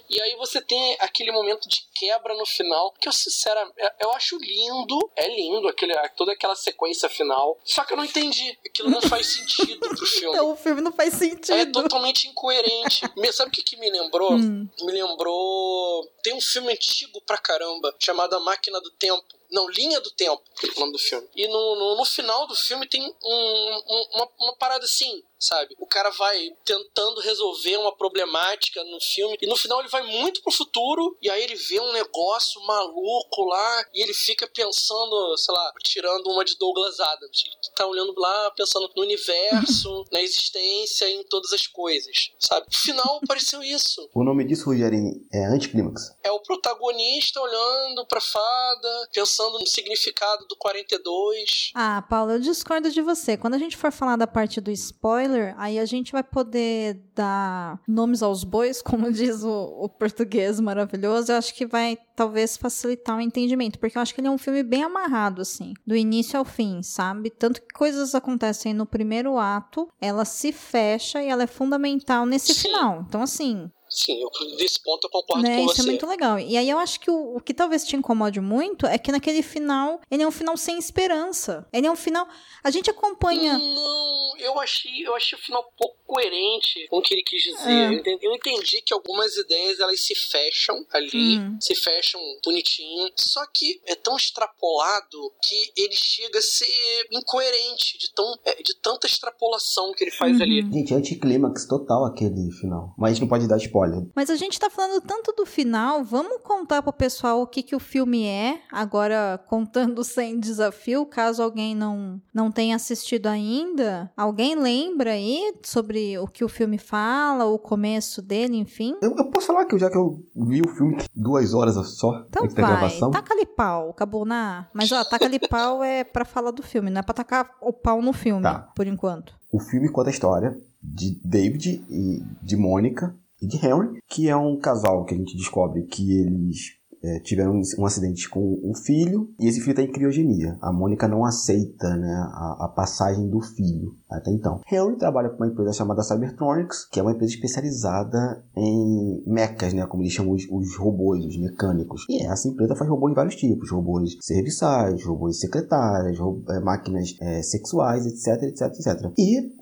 E 0.08 0.20
aí 0.20 0.36
você 0.36 0.60
tem 0.60 0.96
aquele 1.00 1.32
momento 1.32 1.68
de 1.68 1.86
quebra 1.94 2.34
no 2.34 2.44
final, 2.44 2.92
que 3.00 3.08
eu 3.08 3.12
sinceramente, 3.12 3.74
eu 4.00 4.12
acho 4.12 4.36
lindo, 4.38 5.10
é 5.16 5.28
lindo 5.28 5.68
aquele, 5.68 5.94
toda 6.10 6.32
aquela 6.32 6.54
sequência 6.54 7.08
final. 7.08 7.58
Só 7.64 7.84
que 7.84 7.92
eu 7.92 7.96
não 7.96 8.04
entendi, 8.04 8.58
aquilo 8.66 8.90
não 8.90 9.00
faz 9.00 9.26
sentido 9.26 9.80
pro 9.80 9.96
filme. 10.06 10.34
Então 10.34 10.52
o 10.52 10.56
filme 10.56 10.80
não 10.80 10.92
faz 10.92 11.14
sentido. 11.14 11.52
É 11.52 11.66
totalmente 11.66 12.28
incoerente. 12.28 13.02
Sabe 13.32 13.50
o 13.50 13.52
que, 13.52 13.62
que 13.62 13.76
me 13.76 13.90
lembrou? 13.90 14.32
Hum. 14.32 14.68
Me 14.82 14.92
lembrou. 14.92 16.06
Tem 16.22 16.34
um 16.34 16.40
filme 16.40 16.72
antigo 16.72 17.20
pra 17.22 17.38
caramba, 17.38 17.94
chamado 17.98 18.34
A 18.34 18.40
Máquina 18.40 18.80
do 18.80 18.90
Tempo. 18.90 19.41
Não, 19.52 19.68
Linha 19.68 20.00
do 20.00 20.10
Tempo, 20.12 20.42
o 20.76 20.80
nome 20.80 20.92
do 20.92 20.98
filme. 20.98 21.28
E 21.36 21.46
no, 21.46 21.76
no, 21.76 21.96
no 21.96 22.04
final 22.04 22.46
do 22.46 22.54
filme 22.56 22.88
tem 22.88 23.02
um- 23.02 23.14
um- 23.24 24.08
uma, 24.14 24.28
uma 24.40 24.56
parada 24.56 24.84
assim, 24.84 25.22
sabe? 25.38 25.74
O 25.78 25.86
cara 25.86 26.10
vai 26.10 26.50
tentando 26.64 27.20
resolver 27.20 27.76
uma 27.76 27.94
problemática 27.94 28.82
no 28.84 29.00
filme, 29.00 29.36
e 29.42 29.46
no 29.46 29.56
final 29.56 29.80
ele 29.80 29.88
vai 29.88 30.02
muito 30.02 30.42
pro 30.42 30.52
futuro, 30.52 31.16
e 31.20 31.28
aí 31.28 31.42
ele 31.42 31.54
vê 31.56 31.80
um 31.80 31.92
negócio 31.92 32.60
maluco 32.62 33.44
lá, 33.44 33.84
e 33.94 34.02
ele 34.02 34.14
fica 34.14 34.46
pensando, 34.48 35.36
sei 35.36 35.54
lá, 35.54 35.72
tirando 35.84 36.26
uma 36.30 36.44
de 36.44 36.56
Douglas 36.56 36.98
Adams. 37.00 37.42
Ele 37.44 37.74
tá 37.76 37.86
olhando 37.86 38.14
lá, 38.16 38.50
pensando 38.52 38.90
no 38.96 39.02
universo, 39.02 40.04
na 40.10 40.20
existência, 40.22 41.08
em 41.10 41.22
todas 41.24 41.52
as 41.52 41.66
coisas, 41.66 42.30
sabe? 42.38 42.66
No 42.72 42.78
final 42.78 43.20
pareceu 43.26 43.62
isso. 43.62 44.08
O 44.14 44.24
nome 44.24 44.44
disso, 44.46 44.64
Rogerinho, 44.66 45.12
é 45.32 45.44
anticlímax. 45.46 46.16
É 46.22 46.30
o 46.30 46.40
protagonista 46.40 47.40
olhando 47.40 48.06
pra 48.06 48.20
fada, 48.20 49.08
pensando 49.12 49.41
no 49.50 49.66
significado 49.66 50.46
do 50.46 50.56
42. 50.56 51.72
Ah, 51.74 52.02
Paulo, 52.08 52.32
eu 52.32 52.40
discordo 52.40 52.90
de 52.90 53.02
você. 53.02 53.36
Quando 53.36 53.54
a 53.54 53.58
gente 53.58 53.76
for 53.76 53.90
falar 53.90 54.16
da 54.16 54.26
parte 54.26 54.60
do 54.60 54.70
spoiler, 54.70 55.54
aí 55.58 55.78
a 55.78 55.84
gente 55.84 56.12
vai 56.12 56.22
poder 56.22 57.00
dar 57.14 57.80
nomes 57.86 58.22
aos 58.22 58.44
bois, 58.44 58.80
como 58.82 59.12
diz 59.12 59.42
o, 59.42 59.50
o 59.50 59.88
português 59.88 60.60
maravilhoso. 60.60 61.32
Eu 61.32 61.36
acho 61.36 61.54
que 61.54 61.66
vai 61.66 61.98
talvez 62.14 62.56
facilitar 62.56 63.16
o 63.16 63.20
entendimento, 63.20 63.78
porque 63.78 63.96
eu 63.96 64.02
acho 64.02 64.14
que 64.14 64.20
ele 64.20 64.28
é 64.28 64.30
um 64.30 64.38
filme 64.38 64.62
bem 64.62 64.84
amarrado, 64.84 65.40
assim, 65.42 65.72
do 65.86 65.96
início 65.96 66.38
ao 66.38 66.44
fim, 66.44 66.82
sabe? 66.82 67.30
Tanto 67.30 67.60
que 67.60 67.68
coisas 67.74 68.14
acontecem 68.14 68.74
no 68.74 68.86
primeiro 68.86 69.38
ato, 69.38 69.88
ela 70.00 70.24
se 70.24 70.52
fecha 70.52 71.22
e 71.22 71.28
ela 71.28 71.44
é 71.44 71.46
fundamental 71.46 72.26
nesse 72.26 72.54
Sim. 72.54 72.68
final. 72.68 73.04
Então, 73.08 73.22
assim, 73.22 73.70
Sim, 73.92 74.22
eu, 74.22 74.56
desse 74.56 74.80
ponto 74.82 75.06
eu 75.06 75.10
concordo 75.10 75.42
né? 75.42 75.56
com 75.58 75.66
Isso 75.66 75.76
você. 75.76 75.82
é 75.82 75.84
muito 75.84 76.06
legal. 76.06 76.38
E 76.38 76.56
aí 76.56 76.68
eu 76.68 76.78
acho 76.78 76.98
que 76.98 77.10
o, 77.10 77.36
o 77.36 77.40
que 77.40 77.52
talvez 77.52 77.84
te 77.84 77.94
incomode 77.94 78.40
muito 78.40 78.86
é 78.86 78.96
que 78.96 79.12
naquele 79.12 79.42
final, 79.42 80.00
ele 80.10 80.22
é 80.22 80.26
um 80.26 80.30
final 80.30 80.56
sem 80.56 80.78
esperança. 80.78 81.66
Ele 81.70 81.86
é 81.86 81.90
um 81.90 81.96
final. 81.96 82.26
A 82.64 82.70
gente 82.70 82.90
acompanha. 82.90 83.58
Não, 83.58 84.36
eu 84.38 84.58
achei, 84.58 85.06
eu 85.06 85.14
achei 85.14 85.38
o 85.38 85.42
final 85.42 85.62
pouco 85.76 85.96
coerente 86.12 86.86
com 86.88 86.98
o 86.98 87.02
que 87.02 87.14
ele 87.14 87.22
quis 87.22 87.42
dizer. 87.42 87.70
É. 87.70 87.88
Eu, 87.88 87.92
entendi, 87.94 88.26
eu 88.26 88.34
entendi 88.34 88.82
que 88.82 88.92
algumas 88.92 89.34
ideias 89.36 89.80
elas 89.80 90.00
se 90.04 90.14
fecham 90.14 90.84
ali, 90.92 91.38
Hum. 91.38 91.56
se 91.60 91.74
fecham 91.74 92.20
bonitinho. 92.44 93.10
Só 93.16 93.40
que 93.52 93.80
é 93.86 93.94
tão 93.94 94.16
extrapolado 94.16 95.18
que 95.42 95.72
ele 95.80 95.94
chega 95.94 96.38
a 96.38 96.42
ser 96.42 97.06
incoerente 97.10 97.98
de, 97.98 98.12
tão, 98.14 98.34
é, 98.44 98.62
de 98.62 98.74
tanta 98.80 99.06
extrapolação 99.06 99.92
que 99.94 100.04
ele 100.04 100.10
faz 100.10 100.36
Uhum. 100.36 100.42
ali. 100.42 100.62
Gente, 100.72 100.92
é 100.92 100.96
anticlímax 100.96 101.66
total 101.66 102.04
aquele 102.04 102.50
final. 102.60 102.94
Mas 102.98 103.10
a 103.10 103.14
gente 103.14 103.22
não 103.22 103.28
pode 103.28 103.48
dar 103.48 103.56
spoiler. 103.58 104.02
Mas 104.14 104.30
a 104.30 104.36
gente 104.36 104.58
tá 104.58 104.68
falando 104.68 105.00
tanto 105.06 105.32
do 105.32 105.46
final, 105.46 106.04
vamos 106.04 106.42
contar 106.42 106.82
pro 106.82 106.92
pessoal 106.92 107.40
o 107.42 107.46
que, 107.46 107.62
que 107.62 107.74
o 107.76 107.80
filme 107.80 108.26
é, 108.26 108.60
agora 108.70 109.42
contando 109.48 110.02
sem 110.04 110.38
desafio, 110.38 111.06
caso 111.06 111.42
alguém 111.42 111.74
não, 111.74 112.20
não 112.34 112.50
tenha 112.50 112.76
assistido 112.76 113.26
ainda. 113.26 114.12
Alguém 114.16 114.54
lembra 114.56 115.12
aí 115.12 115.54
sobre 115.64 116.01
o 116.18 116.26
que 116.26 116.44
o 116.44 116.48
filme 116.48 116.78
fala, 116.78 117.44
o 117.46 117.58
começo 117.58 118.20
dele, 118.22 118.56
enfim? 118.56 118.96
Eu, 119.02 119.14
eu 119.16 119.30
posso 119.30 119.46
falar 119.48 119.64
que 119.66 119.74
eu- 119.74 119.78
já 119.78 119.90
que 119.90 119.96
eu 119.96 120.22
vi 120.36 120.60
o 120.60 120.68
filme 120.68 120.96
duas 121.14 121.54
horas 121.54 121.74
só 121.96 122.24
Então 122.28 122.44
antes 122.44 122.54
da 122.54 122.62
vai, 122.62 122.70
gravação. 122.72 123.10
taca-lhe 123.10 123.46
pau, 123.46 123.90
acabou 123.90 124.24
na... 124.24 124.68
Mas 124.72 124.90
ó, 124.92 125.04
taca-lhe 125.04 125.38
pau 125.48 125.82
é 125.82 126.04
pra 126.04 126.24
falar 126.24 126.50
do 126.50 126.62
filme, 126.62 126.90
não 126.90 127.00
é 127.00 127.02
pra 127.02 127.14
tacar 127.14 127.50
o 127.60 127.72
pau 127.72 128.00
no 128.02 128.12
filme, 128.12 128.42
Tá. 128.42 128.70
por 128.74 128.86
enquanto. 128.86 129.34
O 129.50 129.60
filme 129.60 129.88
conta 129.90 130.10
a 130.10 130.12
história 130.12 130.56
de 130.82 131.20
David 131.24 131.84
e 131.88 132.22
de 132.42 132.56
Mônica 132.56 133.14
e 133.40 133.46
de 133.46 133.56
Henry, 133.64 134.00
que 134.08 134.28
é 134.28 134.36
um 134.36 134.56
casal 134.58 135.04
que 135.04 135.14
a 135.14 135.16
gente 135.18 135.36
descobre 135.36 135.82
que 135.84 136.18
eles 136.20 136.76
é, 137.02 137.18
tiveram 137.20 137.60
um 137.78 137.86
acidente 137.86 138.28
com 138.28 138.60
o 138.62 138.74
filho 138.74 139.28
e 139.38 139.48
esse 139.48 139.60
filho 139.60 139.72
está 139.72 139.82
em 139.82 139.92
criogenia. 139.92 140.56
A 140.60 140.72
Mônica 140.72 141.08
não 141.08 141.24
aceita 141.24 141.96
né, 141.96 142.12
a, 142.12 142.66
a 142.66 142.68
passagem 142.68 143.28
do 143.28 143.40
filho 143.40 143.92
até 144.10 144.30
então. 144.30 144.60
Henry 144.70 144.96
trabalha 144.96 145.30
para 145.30 145.38
uma 145.38 145.52
empresa 145.52 145.72
chamada 145.72 146.02
Cybertronics, 146.02 146.86
que 146.90 147.00
é 147.00 147.02
uma 147.02 147.12
empresa 147.12 147.32
especializada 147.34 148.44
em 148.56 149.22
mechas, 149.26 149.72
né, 149.72 149.86
como 149.86 150.02
eles 150.02 150.12
chamam 150.12 150.32
os, 150.32 150.46
os 150.50 150.76
robôs, 150.76 151.24
os 151.24 151.38
mecânicos. 151.38 152.04
E 152.08 152.22
essa 152.22 152.48
empresa 152.48 152.76
faz 152.76 152.88
robôs 152.88 153.12
de 153.12 153.16
vários 153.16 153.36
tipos, 153.36 153.70
robôs 153.70 154.16
serviçais, 154.20 155.04
robôs 155.04 155.40
secretárias, 155.40 156.18
é, 156.50 156.60
máquinas 156.60 157.16
é, 157.20 157.42
sexuais, 157.42 158.06
etc, 158.06 158.42
etc, 158.44 158.62
etc. 158.68 159.12
E 159.18 159.52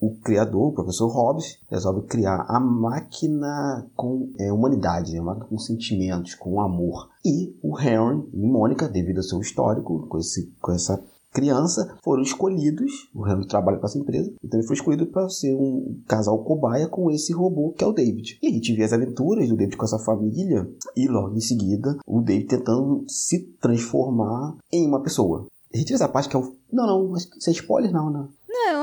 o 0.00 0.14
criador, 0.16 0.68
o 0.68 0.72
professor 0.72 1.08
Hobbes, 1.08 1.58
resolve 1.68 2.06
criar 2.06 2.46
a 2.48 2.60
máquina 2.60 3.86
com 3.96 4.32
é, 4.38 4.52
humanidade, 4.52 5.12
né? 5.12 5.18
a 5.18 5.22
máquina 5.22 5.46
com 5.46 5.58
sentimentos, 5.58 6.34
com 6.34 6.60
amor. 6.60 7.08
E 7.24 7.56
o 7.62 7.78
Henry 7.78 8.28
e 8.32 8.46
Mônica, 8.46 8.88
devido 8.88 9.18
ao 9.18 9.24
seu 9.24 9.40
histórico 9.40 10.06
com, 10.08 10.18
esse, 10.18 10.52
com 10.60 10.72
essa 10.72 11.02
criança, 11.32 11.96
foram 12.02 12.22
escolhidos. 12.22 13.10
O 13.14 13.26
Henry 13.26 13.46
trabalha 13.46 13.78
para 13.78 13.88
essa 13.88 13.98
empresa, 13.98 14.32
então 14.42 14.58
ele 14.58 14.66
foi 14.66 14.76
escolhido 14.76 15.06
para 15.06 15.28
ser 15.28 15.54
um 15.54 16.00
casal 16.06 16.38
cobaia 16.44 16.88
com 16.88 17.10
esse 17.10 17.32
robô 17.32 17.72
que 17.72 17.84
é 17.84 17.86
o 17.86 17.92
David. 17.92 18.38
E 18.42 18.46
a 18.46 18.50
gente 18.50 18.74
vê 18.74 18.84
as 18.84 18.92
aventuras 18.92 19.48
do 19.48 19.56
David 19.56 19.76
com 19.76 19.84
essa 19.84 19.98
família 19.98 20.68
e 20.96 21.08
logo 21.08 21.36
em 21.36 21.40
seguida 21.40 21.98
o 22.06 22.20
David 22.20 22.48
tentando 22.48 23.04
se 23.08 23.40
transformar 23.60 24.56
em 24.72 24.86
uma 24.86 25.02
pessoa. 25.02 25.46
A 25.72 25.76
gente 25.76 25.88
vê 25.88 25.94
essa 25.94 26.08
parte 26.08 26.28
que 26.28 26.36
é 26.36 26.38
o. 26.38 26.56
Não, 26.72 26.86
não, 26.86 27.16
isso 27.16 27.50
é 27.50 27.52
spoiler, 27.52 27.92
não, 27.92 28.10
né? 28.10 28.28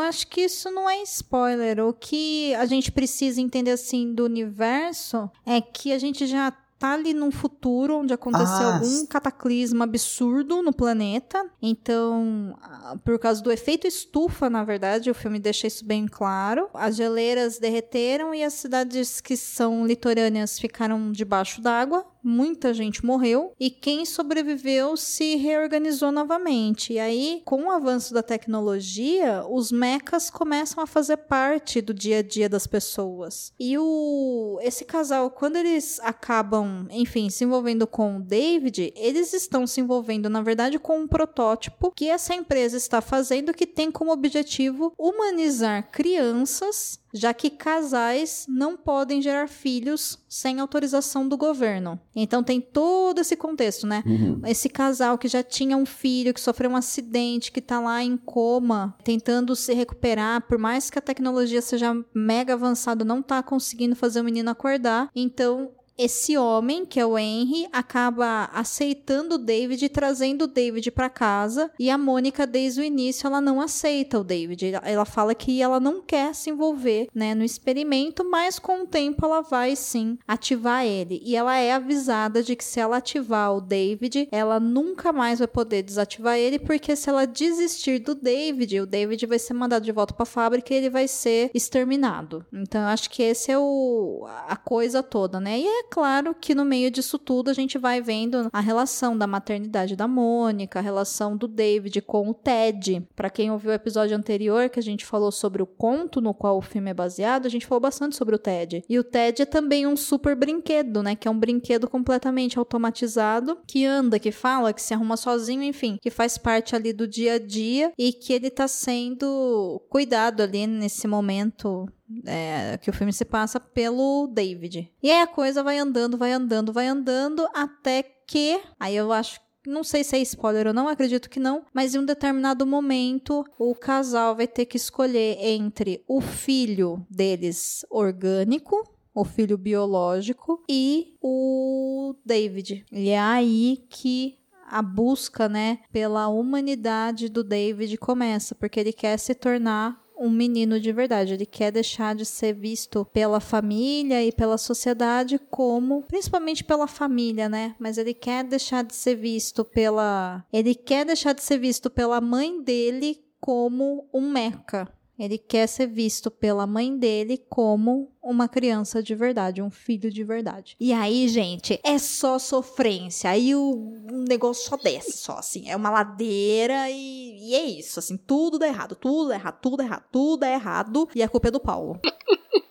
Acho 0.07 0.27
que 0.27 0.41
isso 0.41 0.69
não 0.71 0.89
é 0.89 1.01
spoiler. 1.03 1.79
O 1.85 1.93
que 1.93 2.53
a 2.55 2.65
gente 2.65 2.91
precisa 2.91 3.41
entender 3.41 3.71
assim 3.71 4.13
do 4.13 4.25
universo 4.25 5.29
é 5.45 5.59
que 5.61 5.91
a 5.91 5.99
gente 5.99 6.25
já 6.27 6.51
tá 6.77 6.91
ali 6.93 7.13
num 7.13 7.31
futuro 7.31 7.99
onde 7.99 8.13
aconteceu 8.13 8.45
Ah, 8.67 8.75
algum 8.75 9.05
cataclisma 9.05 9.85
absurdo 9.85 10.61
no 10.61 10.73
planeta. 10.73 11.45
Então, 11.61 12.55
ah, 12.61 12.97
por 13.03 13.17
causa 13.17 13.41
do 13.41 13.51
efeito 13.51 13.87
estufa, 13.87 14.49
na 14.49 14.63
verdade, 14.63 15.09
o 15.09 15.13
filme 15.15 15.39
deixa 15.39 15.67
isso 15.67 15.85
bem 15.85 16.05
claro. 16.05 16.67
As 16.73 16.95
geleiras 16.95 17.57
derreteram 17.59 18.35
e 18.35 18.43
as 18.43 18.53
cidades 18.53 19.21
que 19.21 19.37
são 19.37 19.85
litorâneas 19.85 20.59
ficaram 20.59 21.11
debaixo 21.11 21.61
d'água. 21.61 22.05
Muita 22.27 22.73
gente 22.73 23.05
morreu 23.05 23.53
e 23.59 23.69
quem 23.69 24.03
sobreviveu 24.03 24.97
se 24.97 25.35
reorganizou 25.35 26.11
novamente. 26.11 26.93
E 26.93 26.99
aí, 26.99 27.43
com 27.45 27.65
o 27.65 27.69
avanço 27.69 28.15
da 28.15 28.23
tecnologia, 28.23 29.45
os 29.47 29.71
mechas 29.71 30.31
começam 30.31 30.83
a 30.83 30.87
fazer 30.87 31.17
parte 31.17 31.81
do 31.81 31.93
dia 31.93 32.17
a 32.17 32.21
dia 32.23 32.49
das 32.49 32.65
pessoas. 32.65 33.53
E 33.59 33.77
o 33.77 34.57
esse 34.63 34.85
casal, 34.85 35.29
quando 35.29 35.57
eles 35.57 35.99
acabam, 35.99 36.87
enfim, 36.89 37.29
se 37.29 37.43
envolvendo 37.43 37.85
com 37.85 38.17
o 38.17 38.21
David, 38.21 38.91
eles 38.95 39.31
estão 39.31 39.67
se 39.67 39.79
envolvendo, 39.79 40.27
na 40.27 40.41
verdade, 40.41 40.79
com 40.79 41.01
um 41.01 41.07
protótipo 41.07 41.91
que 41.91 42.09
essa 42.09 42.33
empresa 42.33 42.75
está 42.75 43.01
fazendo 43.01 43.53
que 43.53 43.67
tem 43.67 43.91
como 43.91 44.11
objetivo 44.11 44.91
humanizar 44.97 45.91
crianças 45.91 46.99
já 47.15 47.33
que 47.33 47.49
casais 47.49 48.45
não 48.49 48.75
podem 48.75 49.21
gerar 49.21 49.47
filhos 49.47 50.19
sem 50.27 50.59
autorização 50.59 51.27
do 51.27 51.37
governo. 51.37 51.97
Então 52.13 52.43
tem 52.43 52.59
todo 52.59 53.21
esse 53.21 53.37
contexto, 53.37 53.87
né? 53.87 54.03
Uhum. 54.05 54.41
Esse 54.45 54.67
casal 54.67 55.17
que 55.17 55.29
já 55.29 55.41
tinha 55.41 55.77
um 55.77 55.85
filho, 55.85 56.33
que 56.33 56.41
sofreu 56.41 56.69
um 56.69 56.75
acidente, 56.75 57.53
que 57.53 57.61
tá 57.61 57.79
lá 57.79 58.03
em 58.03 58.17
coma, 58.17 58.95
tentando 59.03 59.55
se 59.55 59.73
recuperar, 59.73 60.45
por 60.45 60.57
mais 60.57 60.89
que 60.89 60.99
a 60.99 61.01
tecnologia 61.01 61.61
seja 61.61 61.95
mega 62.13 62.53
avançada, 62.53 63.05
não 63.05 63.21
tá 63.21 63.41
conseguindo 63.41 63.95
fazer 63.95 64.19
o 64.19 64.23
menino 64.23 64.49
acordar. 64.49 65.09
Então, 65.15 65.71
esse 65.97 66.37
homem, 66.37 66.85
que 66.85 66.99
é 66.99 67.05
o 67.05 67.17
Henry, 67.17 67.67
acaba 67.71 68.49
aceitando 68.53 69.35
o 69.35 69.37
David 69.37 69.85
e 69.85 69.89
trazendo 69.89 70.43
o 70.43 70.47
David 70.47 70.91
para 70.91 71.09
casa. 71.09 71.71
E 71.79 71.89
a 71.89 71.97
Mônica, 71.97 72.45
desde 72.45 72.81
o 72.81 72.83
início, 72.83 73.27
ela 73.27 73.39
não 73.39 73.61
aceita 73.61 74.19
o 74.19 74.23
David. 74.23 74.73
Ela- 74.83 75.05
fala 75.05 75.33
que 75.35 75.61
ela 75.61 75.79
não 75.79 76.01
quer 76.01 76.33
se 76.33 76.49
envolver 76.49 77.07
né, 77.13 77.33
no 77.35 77.43
experimento, 77.43 78.23
mas 78.29 78.59
com 78.59 78.81
o 78.83 78.87
tempo 78.87 79.25
ela 79.25 79.41
vai 79.41 79.75
sim 79.75 80.17
ativar 80.27 80.85
ele. 80.85 81.21
E 81.23 81.35
ela 81.35 81.55
é 81.55 81.71
avisada 81.71 82.43
de 82.43 82.55
que 82.55 82.63
se 82.63 82.79
ela 82.79 82.97
ativar 82.97 83.55
o 83.55 83.61
David, 83.61 84.27
ela 84.31 84.59
nunca 84.59 85.13
mais 85.13 85.39
vai 85.39 85.47
poder 85.47 85.83
desativar 85.83 86.37
ele, 86.37 86.59
porque 86.59 86.95
se 86.95 87.09
ela 87.09 87.25
desistir 87.25 87.99
do 87.99 88.15
David, 88.15 88.79
o 88.81 88.85
David 88.85 89.25
vai 89.25 89.39
ser 89.39 89.53
mandado 89.53 89.83
de 89.83 89.91
volta 89.91 90.13
para 90.13 90.23
a 90.23 90.25
fábrica 90.25 90.73
e 90.73 90.77
ele 90.77 90.89
vai 90.89 91.07
ser 91.07 91.49
exterminado. 91.53 92.45
Então 92.51 92.81
eu 92.81 92.87
acho 92.87 93.09
que 93.09 93.23
esse 93.23 93.51
é 93.51 93.57
o 93.57 94.25
a 94.47 94.55
coisa 94.55 95.01
toda, 95.03 95.39
né? 95.39 95.59
E 95.59 95.65
é 95.67 95.83
claro 95.89 96.35
que 96.35 96.55
no 96.55 96.65
meio 96.65 96.91
disso 96.91 97.17
tudo 97.17 97.49
a 97.49 97.53
gente 97.53 97.77
vai 97.77 98.01
vendo 98.01 98.49
a 98.51 98.59
relação 98.59 99.17
da 99.17 99.27
maternidade 99.27 99.95
da 99.95 100.07
Mônica, 100.07 100.79
a 100.79 100.81
relação 100.81 101.35
do 101.37 101.47
David 101.47 102.01
com 102.01 102.29
o 102.29 102.33
Ted. 102.33 103.07
Para 103.15 103.29
quem 103.29 103.51
ouviu 103.51 103.71
o 103.71 103.73
episódio 103.73 104.15
anterior 104.15 104.69
que 104.69 104.79
a 104.79 104.83
gente 104.83 105.05
falou 105.05 105.31
sobre 105.31 105.61
o 105.61 105.65
conto 105.65 106.21
no 106.21 106.33
qual 106.33 106.57
o 106.57 106.61
filme 106.61 106.91
é 106.91 106.93
baseado, 106.93 107.45
a 107.45 107.49
gente 107.49 107.65
falou 107.65 107.81
bastante 107.81 108.15
sobre 108.15 108.35
o 108.35 108.39
Ted. 108.39 108.83
E 108.87 108.99
o 108.99 109.03
Ted 109.03 109.41
é 109.41 109.45
também 109.45 109.87
um 109.87 109.95
super 109.95 110.35
brinquedo, 110.35 111.01
né? 111.01 111.15
Que 111.15 111.27
é 111.27 111.31
um 111.31 111.39
brinquedo 111.39 111.89
completamente 111.89 112.59
automatizado, 112.59 113.57
que 113.67 113.85
anda, 113.85 114.19
que 114.19 114.31
fala, 114.31 114.73
que 114.73 114.81
se 114.81 114.93
arruma 114.93 115.17
sozinho, 115.17 115.63
enfim, 115.63 115.97
que 116.01 116.09
faz 116.09 116.37
parte 116.37 116.75
ali 116.75 116.93
do 116.93 117.07
dia 117.07 117.33
a 117.33 117.39
dia 117.39 117.91
e 117.97 118.11
que 118.11 118.33
ele 118.33 118.49
tá 118.49 118.67
sendo 118.67 119.81
cuidado 119.89 120.41
ali 120.41 120.67
nesse 120.67 121.07
momento 121.07 121.87
é, 122.25 122.77
que 122.77 122.89
o 122.89 122.93
filme 122.93 123.13
se 123.13 123.25
passa 123.25 123.59
pelo 123.59 124.27
David. 124.27 124.91
E 125.01 125.11
aí 125.11 125.21
a 125.21 125.27
coisa 125.27 125.63
vai 125.63 125.77
andando, 125.77 126.17
vai 126.17 126.31
andando, 126.31 126.73
vai 126.73 126.87
andando, 126.87 127.47
até 127.53 128.03
que. 128.03 128.59
Aí 128.79 128.95
eu 128.95 129.11
acho. 129.11 129.39
Não 129.67 129.83
sei 129.83 130.03
se 130.03 130.15
é 130.15 130.19
spoiler 130.19 130.67
ou 130.67 130.73
não, 130.73 130.87
acredito 130.87 131.29
que 131.29 131.39
não. 131.39 131.65
Mas 131.73 131.95
em 131.95 131.99
um 131.99 132.05
determinado 132.05 132.67
momento, 132.67 133.43
o 133.57 133.73
casal 133.73 134.35
vai 134.35 134.47
ter 134.47 134.65
que 134.65 134.77
escolher 134.77 135.37
entre 135.39 136.03
o 136.07 136.21
filho 136.21 137.03
deles 137.09 137.83
orgânico, 137.89 138.83
o 139.11 139.25
filho 139.25 139.57
biológico, 139.57 140.63
e 140.69 141.15
o 141.19 142.15
David. 142.23 142.85
E 142.91 143.09
é 143.09 143.19
aí 143.19 143.83
que 143.89 144.37
a 144.67 144.81
busca, 144.81 145.49
né, 145.49 145.79
pela 145.91 146.27
humanidade 146.27 147.29
do 147.29 147.43
David 147.43 147.97
começa, 147.97 148.53
porque 148.53 148.79
ele 148.79 148.93
quer 148.93 149.17
se 149.17 149.33
tornar 149.33 150.04
um 150.17 150.29
menino 150.29 150.79
de 150.79 150.91
verdade. 150.91 151.33
Ele 151.33 151.45
quer 151.45 151.71
deixar 151.71 152.15
de 152.15 152.25
ser 152.25 152.53
visto 152.53 153.05
pela 153.05 153.39
família 153.39 154.23
e 154.23 154.31
pela 154.31 154.57
sociedade 154.57 155.39
como, 155.49 156.03
principalmente 156.03 156.63
pela 156.63 156.87
família, 156.87 157.49
né? 157.49 157.75
Mas 157.79 157.97
ele 157.97 158.13
quer 158.13 158.43
deixar 158.43 158.83
de 158.83 158.95
ser 158.95 159.15
visto 159.15 159.63
pela, 159.63 160.45
ele 160.51 160.75
quer 160.75 161.05
deixar 161.05 161.33
de 161.33 161.43
ser 161.43 161.57
visto 161.57 161.89
pela 161.89 162.21
mãe 162.21 162.61
dele 162.61 163.23
como 163.39 164.07
um 164.13 164.29
meca. 164.29 164.91
Ele 165.17 165.37
quer 165.37 165.67
ser 165.67 165.87
visto 165.87 166.29
pela 166.29 166.67
mãe 166.67 166.97
dele 166.97 167.37
como 167.49 168.11
uma 168.21 168.47
criança 168.47 169.01
de 169.01 169.15
verdade, 169.15 169.61
um 169.61 169.69
filho 169.69 170.11
de 170.11 170.23
verdade. 170.23 170.75
E 170.79 170.91
aí, 170.91 171.27
gente, 171.27 171.79
é 171.83 171.97
só 171.97 172.37
sofrência. 172.37 173.29
Aí 173.29 173.55
o 173.55 173.93
negócio 174.27 174.67
só 174.67 174.75
desce, 174.75 175.17
só 175.17 175.37
assim. 175.37 175.69
É 175.69 175.75
uma 175.75 175.89
ladeira 175.89 176.89
e, 176.89 177.49
e 177.49 177.55
é 177.55 177.65
isso, 177.65 177.99
assim. 177.99 178.17
Tudo 178.17 178.59
dá 178.59 178.67
errado, 178.67 178.95
tudo 178.95 179.29
dá 179.29 179.35
errado, 179.35 179.59
tudo 179.61 179.77
dá 179.77 179.83
errado, 179.85 180.03
tudo 180.11 180.39
dá 180.39 180.51
errado. 180.51 181.09
E 181.15 181.23
a 181.23 181.29
culpa 181.29 181.47
é 181.47 181.51
do 181.51 181.59
Paulo. 181.59 181.99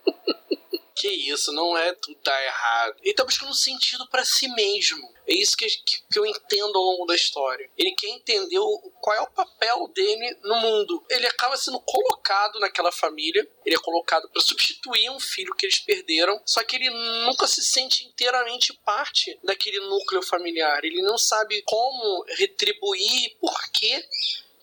Que 1.04 1.10
isso, 1.10 1.52
não 1.52 1.76
é 1.76 1.92
tudo 1.92 2.16
tá 2.20 2.44
errado. 2.44 2.96
Ele 3.02 3.12
tá 3.12 3.26
buscando 3.26 3.50
um 3.50 3.52
sentido 3.52 4.08
para 4.08 4.24
si 4.24 4.48
mesmo. 4.48 5.06
É 5.26 5.34
isso 5.34 5.54
que, 5.54 5.66
que, 5.66 6.02
que, 6.10 6.18
eu 6.18 6.24
entendo 6.24 6.78
ao 6.78 6.82
longo 6.82 7.04
da 7.04 7.14
história. 7.14 7.70
Ele 7.76 7.92
quer 7.92 8.08
entender 8.08 8.58
o, 8.58 8.78
qual 9.02 9.14
é 9.14 9.20
o 9.20 9.30
papel 9.30 9.86
dele 9.88 10.38
no 10.42 10.56
mundo. 10.56 11.04
Ele 11.10 11.26
acaba 11.26 11.58
sendo 11.58 11.78
colocado 11.80 12.58
naquela 12.58 12.90
família, 12.90 13.46
ele 13.66 13.76
é 13.76 13.78
colocado 13.80 14.30
para 14.30 14.40
substituir 14.40 15.10
um 15.10 15.20
filho 15.20 15.54
que 15.54 15.66
eles 15.66 15.78
perderam, 15.78 16.40
só 16.46 16.62
que 16.62 16.76
ele 16.76 16.88
nunca 16.88 17.46
se 17.46 17.62
sente 17.62 18.06
inteiramente 18.06 18.72
parte 18.82 19.38
daquele 19.44 19.80
núcleo 19.80 20.22
familiar. 20.22 20.86
Ele 20.86 21.02
não 21.02 21.18
sabe 21.18 21.60
como 21.66 22.24
retribuir, 22.28 23.36
por 23.38 23.54
quê 23.72 24.02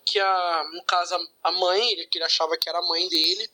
que 0.06 0.20
a, 0.20 0.64
no 0.74 0.84
caso, 0.84 1.16
a 1.44 1.52
mãe, 1.52 2.08
que 2.10 2.18
ele 2.18 2.26
achava 2.26 2.58
que 2.58 2.68
era 2.68 2.80
a 2.80 2.86
mãe 2.88 3.08
dele, 3.08 3.50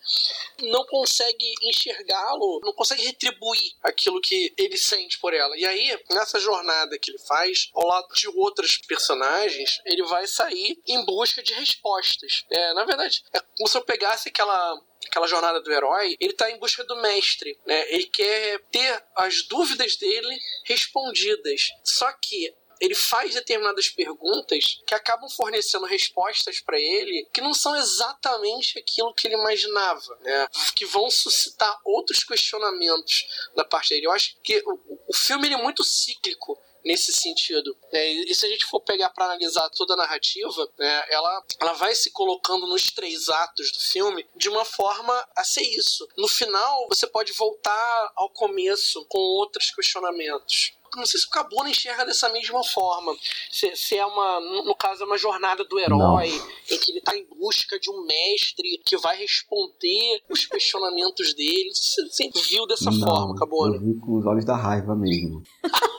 não 0.63 0.85
consegue 0.85 1.53
enxergá-lo, 1.63 2.59
não 2.63 2.73
consegue 2.73 3.03
retribuir 3.03 3.73
aquilo 3.83 4.21
que 4.21 4.53
ele 4.57 4.77
sente 4.77 5.19
por 5.19 5.33
ela. 5.33 5.55
E 5.57 5.65
aí, 5.65 5.99
nessa 6.09 6.39
jornada 6.39 6.97
que 6.97 7.11
ele 7.11 7.19
faz, 7.19 7.69
ao 7.73 7.85
lado 7.85 8.07
de 8.13 8.27
outros 8.29 8.77
personagens, 8.77 9.81
ele 9.85 10.03
vai 10.03 10.27
sair 10.27 10.79
em 10.87 11.05
busca 11.05 11.41
de 11.43 11.53
respostas. 11.53 12.45
É, 12.49 12.73
na 12.73 12.85
verdade, 12.85 13.23
é 13.33 13.39
como 13.57 13.67
se 13.67 13.77
eu 13.77 13.81
pegasse 13.81 14.29
aquela 14.29 14.81
aquela 15.05 15.27
jornada 15.27 15.61
do 15.61 15.71
herói, 15.71 16.17
ele 16.19 16.33
está 16.33 16.49
em 16.51 16.57
busca 16.57 16.83
do 16.83 16.95
mestre, 16.97 17.57
né? 17.65 17.85
Ele 17.93 18.05
quer 18.05 18.59
ter 18.71 19.03
as 19.15 19.43
dúvidas 19.43 19.95
dele 19.95 20.37
respondidas. 20.65 21.69
Só 21.83 22.11
que 22.13 22.53
ele 22.79 22.95
faz 22.95 23.33
determinadas 23.33 23.89
perguntas 23.89 24.81
que 24.85 24.93
acabam 24.93 25.29
fornecendo 25.29 25.85
respostas 25.85 26.59
para 26.59 26.79
ele 26.79 27.27
que 27.33 27.41
não 27.41 27.53
são 27.53 27.75
exatamente 27.75 28.79
aquilo 28.79 29.13
que 29.13 29.27
ele 29.27 29.35
imaginava, 29.35 30.17
né? 30.21 30.47
Que 30.75 30.85
vão 30.85 31.09
suscitar 31.09 31.79
outros 31.83 32.23
questionamentos 32.23 33.25
da 33.55 33.65
parte 33.65 33.89
dele. 33.89 34.07
Eu 34.07 34.11
acho 34.11 34.35
que 34.43 34.61
o, 34.65 34.79
o 35.07 35.13
filme 35.13 35.47
ele 35.47 35.55
é 35.55 35.61
muito 35.61 35.83
cíclico 35.83 36.57
nesse 36.87 37.11
sentido. 37.11 37.77
É, 37.91 38.11
e 38.11 38.33
se 38.33 38.45
a 38.45 38.49
gente 38.49 38.65
for 38.65 38.79
pegar 38.79 39.09
para 39.09 39.25
analisar 39.25 39.69
toda 39.71 39.93
a 39.93 39.97
narrativa, 39.97 40.69
né, 40.79 41.05
ela, 41.09 41.43
ela 41.59 41.73
vai 41.73 41.93
se 41.93 42.09
colocando 42.11 42.65
nos 42.65 42.83
três 42.91 43.27
atos 43.27 43.71
do 43.71 43.79
filme 43.79 44.25
de 44.35 44.49
uma 44.49 44.63
forma 44.63 45.13
a 45.35 45.43
ser 45.43 45.63
isso. 45.63 46.07
No 46.17 46.27
final, 46.27 46.87
você 46.87 47.05
pode 47.05 47.33
voltar 47.33 48.11
ao 48.15 48.29
começo 48.29 49.05
com 49.05 49.19
outros 49.19 49.69
questionamentos 49.71 50.76
não 50.95 51.05
sei 51.05 51.19
se 51.19 51.27
o 51.27 51.29
Cabuna 51.29 51.69
enxerga 51.69 52.05
dessa 52.05 52.29
mesma 52.29 52.63
forma. 52.63 53.15
Se, 53.51 53.75
se, 53.75 53.97
é 53.97 54.05
uma, 54.05 54.39
no 54.63 54.75
caso, 54.75 55.03
é 55.03 55.05
uma 55.05 55.17
jornada 55.17 55.63
do 55.65 55.79
herói, 55.79 56.29
não. 56.29 56.47
em 56.69 56.79
que 56.79 56.91
ele 56.91 56.99
está 56.99 57.15
em 57.15 57.25
busca 57.25 57.79
de 57.79 57.89
um 57.89 58.05
mestre 58.05 58.81
que 58.85 58.97
vai 58.97 59.17
responder 59.17 60.21
os 60.29 60.45
questionamentos 60.45 61.33
dele. 61.33 61.73
Você 61.73 62.07
sempre 62.09 62.41
viu 62.41 62.65
dessa 62.65 62.91
não, 62.91 62.99
forma, 62.99 63.35
Cabuna? 63.35 63.75
Eu 63.75 63.81
vi 63.81 63.99
com 63.99 64.17
os 64.17 64.25
olhos 64.25 64.45
da 64.45 64.55
raiva 64.55 64.95
mesmo. 64.95 65.43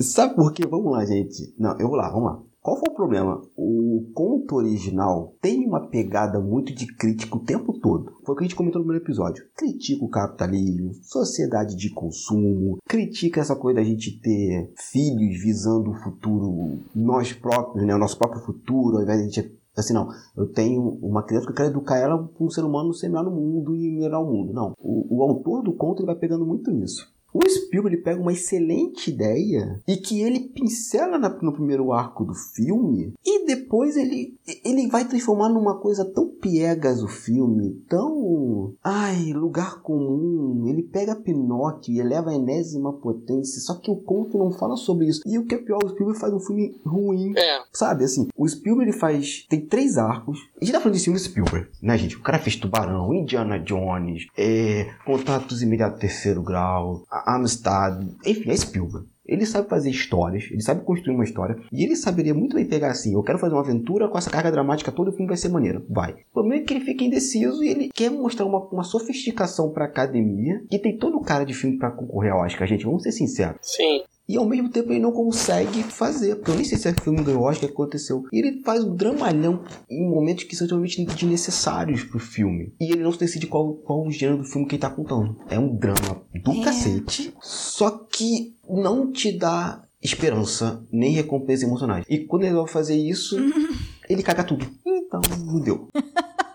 Sabe 0.00 0.36
por 0.36 0.52
quê? 0.52 0.64
Vamos 0.66 0.92
lá, 0.92 1.04
gente. 1.04 1.52
Não, 1.58 1.78
eu 1.78 1.88
vou 1.88 1.96
lá, 1.96 2.08
vamos 2.08 2.32
lá. 2.32 2.47
Qual 2.68 2.76
foi 2.76 2.90
o 2.90 2.94
problema? 2.94 3.40
O 3.56 4.10
conto 4.12 4.56
original 4.56 5.34
tem 5.40 5.66
uma 5.66 5.88
pegada 5.88 6.38
muito 6.38 6.74
de 6.74 6.86
crítica 6.86 7.34
o 7.34 7.42
tempo 7.42 7.72
todo. 7.80 8.12
Foi 8.26 8.34
o 8.34 8.36
que 8.36 8.44
a 8.44 8.46
gente 8.46 8.54
comentou 8.54 8.80
no 8.80 8.84
primeiro 8.84 9.02
episódio. 9.02 9.42
Critica 9.56 10.04
o 10.04 10.10
capitalismo, 10.10 10.92
sociedade 11.02 11.74
de 11.74 11.88
consumo, 11.88 12.76
critica 12.86 13.40
essa 13.40 13.56
coisa 13.56 13.80
da 13.80 13.84
gente 13.86 14.20
ter 14.20 14.70
filhos 14.76 15.42
visando 15.42 15.92
o 15.92 15.94
futuro, 15.94 16.80
nós 16.94 17.32
próprios, 17.32 17.86
né? 17.86 17.94
O 17.94 17.98
nosso 17.98 18.18
próprio 18.18 18.42
futuro, 18.42 18.98
ao 18.98 19.02
invés 19.02 19.16
de 19.16 19.22
a 19.22 19.26
gente 19.26 19.58
assim, 19.74 19.94
não, 19.94 20.08
eu 20.36 20.52
tenho 20.52 20.98
uma 21.00 21.22
criança 21.22 21.46
que 21.46 21.52
eu 21.52 21.56
quero 21.56 21.70
educar 21.70 21.96
ela 21.96 22.18
para 22.18 22.44
um 22.44 22.50
ser 22.50 22.64
humano 22.64 22.92
semear 22.92 23.24
no 23.24 23.30
mundo 23.30 23.74
e 23.74 23.90
melhorar 23.92 24.20
o 24.20 24.30
mundo. 24.30 24.52
Não, 24.52 24.74
o, 24.78 25.16
o 25.16 25.22
autor 25.22 25.62
do 25.62 25.72
conto 25.72 26.00
ele 26.00 26.08
vai 26.08 26.16
pegando 26.16 26.44
muito 26.44 26.70
nisso. 26.70 27.16
O 27.32 27.46
Spielberg 27.46 27.96
ele 27.96 28.02
pega 28.02 28.20
uma 28.20 28.32
excelente 28.32 29.10
ideia 29.10 29.80
e 29.86 29.96
que 29.96 30.22
ele 30.22 30.48
pincela 30.48 31.18
na, 31.18 31.28
no 31.42 31.52
primeiro 31.52 31.92
arco 31.92 32.24
do 32.24 32.34
filme 32.34 33.12
e 33.24 33.37
depois 33.48 33.96
ele, 33.96 34.36
ele 34.62 34.88
vai 34.88 35.08
transformar 35.08 35.48
numa 35.48 35.80
coisa 35.80 36.04
tão 36.04 36.28
piegas 36.28 37.02
o 37.02 37.08
filme, 37.08 37.82
tão. 37.88 38.74
Ai, 38.84 39.32
lugar 39.32 39.80
comum. 39.80 40.66
Ele 40.68 40.82
pega 40.82 41.16
Pinóquio 41.16 41.94
e 41.94 41.98
eleva 41.98 42.30
a 42.30 42.34
enésima 42.34 42.92
potência, 42.92 43.60
só 43.62 43.74
que 43.74 43.90
o 43.90 43.96
conto 43.96 44.36
não 44.36 44.52
fala 44.52 44.76
sobre 44.76 45.06
isso. 45.06 45.22
E 45.26 45.38
o 45.38 45.46
que 45.46 45.54
é 45.54 45.58
pior, 45.58 45.78
o 45.82 45.88
Spielberg 45.88 46.20
faz 46.20 46.34
um 46.34 46.40
filme 46.40 46.78
ruim. 46.84 47.32
É. 47.36 47.62
Sabe, 47.72 48.04
assim, 48.04 48.28
o 48.36 48.46
Spielberg 48.46 48.90
ele 48.90 48.98
faz. 48.98 49.46
Tem 49.48 49.64
três 49.64 49.96
arcos. 49.96 50.38
A 50.60 50.64
gente 50.64 50.74
tá 50.74 50.80
falando 50.80 50.98
de 50.98 51.04
filme 51.04 51.18
do 51.18 51.22
Spielberg, 51.22 51.68
né, 51.82 51.96
gente? 51.96 52.16
O 52.16 52.22
cara 52.22 52.38
fez 52.38 52.56
Tubarão, 52.56 53.14
Indiana 53.14 53.58
Jones, 53.58 54.26
é, 54.36 54.90
Contatos 55.06 55.62
Imediatos 55.62 56.00
Terceiro 56.00 56.42
Grau. 56.42 57.02
Amistad, 57.10 58.04
enfim, 58.26 58.50
é 58.50 58.56
Spielberg. 58.56 59.08
Ele 59.28 59.44
sabe 59.44 59.68
fazer 59.68 59.90
histórias, 59.90 60.48
ele 60.50 60.62
sabe 60.62 60.84
construir 60.84 61.14
uma 61.14 61.24
história, 61.24 61.56
e 61.70 61.84
ele 61.84 61.94
saberia 61.94 62.34
muito 62.34 62.56
bem 62.56 62.64
pegar 62.64 62.90
assim: 62.90 63.14
eu 63.14 63.22
quero 63.22 63.38
fazer 63.38 63.54
uma 63.54 63.62
aventura 63.62 64.08
com 64.08 64.16
essa 64.16 64.30
carga 64.30 64.50
dramática 64.50 64.90
toda, 64.90 65.10
o 65.10 65.12
filme 65.12 65.28
vai 65.28 65.36
ser 65.36 65.50
maneiro. 65.50 65.84
Vai. 65.88 66.12
O 66.12 66.34
problema 66.34 66.62
é 66.62 66.64
que 66.64 66.72
ele 66.72 66.84
fica 66.84 67.04
indeciso 67.04 67.62
e 67.62 67.68
ele 67.68 67.88
quer 67.94 68.10
mostrar 68.10 68.46
uma, 68.46 68.66
uma 68.68 68.82
sofisticação 68.82 69.70
pra 69.70 69.84
academia, 69.84 70.62
que 70.70 70.78
tem 70.78 70.96
todo 70.96 71.16
o 71.16 71.22
cara 71.22 71.44
de 71.44 71.54
filme 71.54 71.78
para 71.78 71.90
concorrer 71.90 72.32
ao 72.32 72.40
Oscar, 72.40 72.66
gente, 72.66 72.84
vamos 72.84 73.02
ser 73.02 73.12
sinceros. 73.12 73.58
Sim 73.62 74.02
e 74.28 74.36
ao 74.36 74.46
mesmo 74.46 74.68
tempo 74.68 74.92
ele 74.92 75.00
não 75.00 75.12
consegue 75.12 75.82
fazer, 75.82 76.36
porque 76.36 76.50
eu 76.50 76.54
nem 76.56 76.64
sei 76.64 76.76
se 76.76 76.88
é 76.88 76.92
filme 76.92 77.22
ganhou 77.22 77.42
Oscar, 77.42 77.68
que 77.68 77.74
aconteceu. 77.74 78.24
E 78.32 78.38
ele 78.38 78.62
faz 78.62 78.84
um 78.84 78.94
dramalhão 78.94 79.64
em 79.88 80.08
momentos 80.08 80.44
que 80.44 80.54
são 80.54 80.66
totalmente 80.66 81.04
desnecessários 81.04 82.04
pro 82.04 82.18
filme. 82.18 82.74
E 82.78 82.92
ele 82.92 83.02
não 83.02 83.12
se 83.12 83.18
decide 83.18 83.46
qual, 83.46 83.74
qual 83.74 84.06
o 84.06 84.10
gênero 84.10 84.38
do 84.38 84.44
filme 84.44 84.66
que 84.66 84.74
ele 84.74 84.82
tá 84.82 84.90
contando. 84.90 85.36
É 85.48 85.58
um 85.58 85.74
drama 85.74 86.22
do 86.44 86.52
é. 86.52 86.64
cacete, 86.64 87.32
só 87.40 87.90
que 87.90 88.54
não 88.68 89.10
te 89.10 89.32
dá 89.32 89.84
esperança 90.02 90.84
nem 90.92 91.12
recompensa 91.12 91.64
emocionais. 91.64 92.04
E 92.08 92.18
quando 92.18 92.44
ele 92.44 92.54
vai 92.54 92.68
fazer 92.68 92.96
isso, 92.96 93.36
ele 94.08 94.22
caga 94.22 94.44
tudo. 94.44 94.66
Então, 94.86 95.20
não 95.44 95.60
deu. 95.60 95.88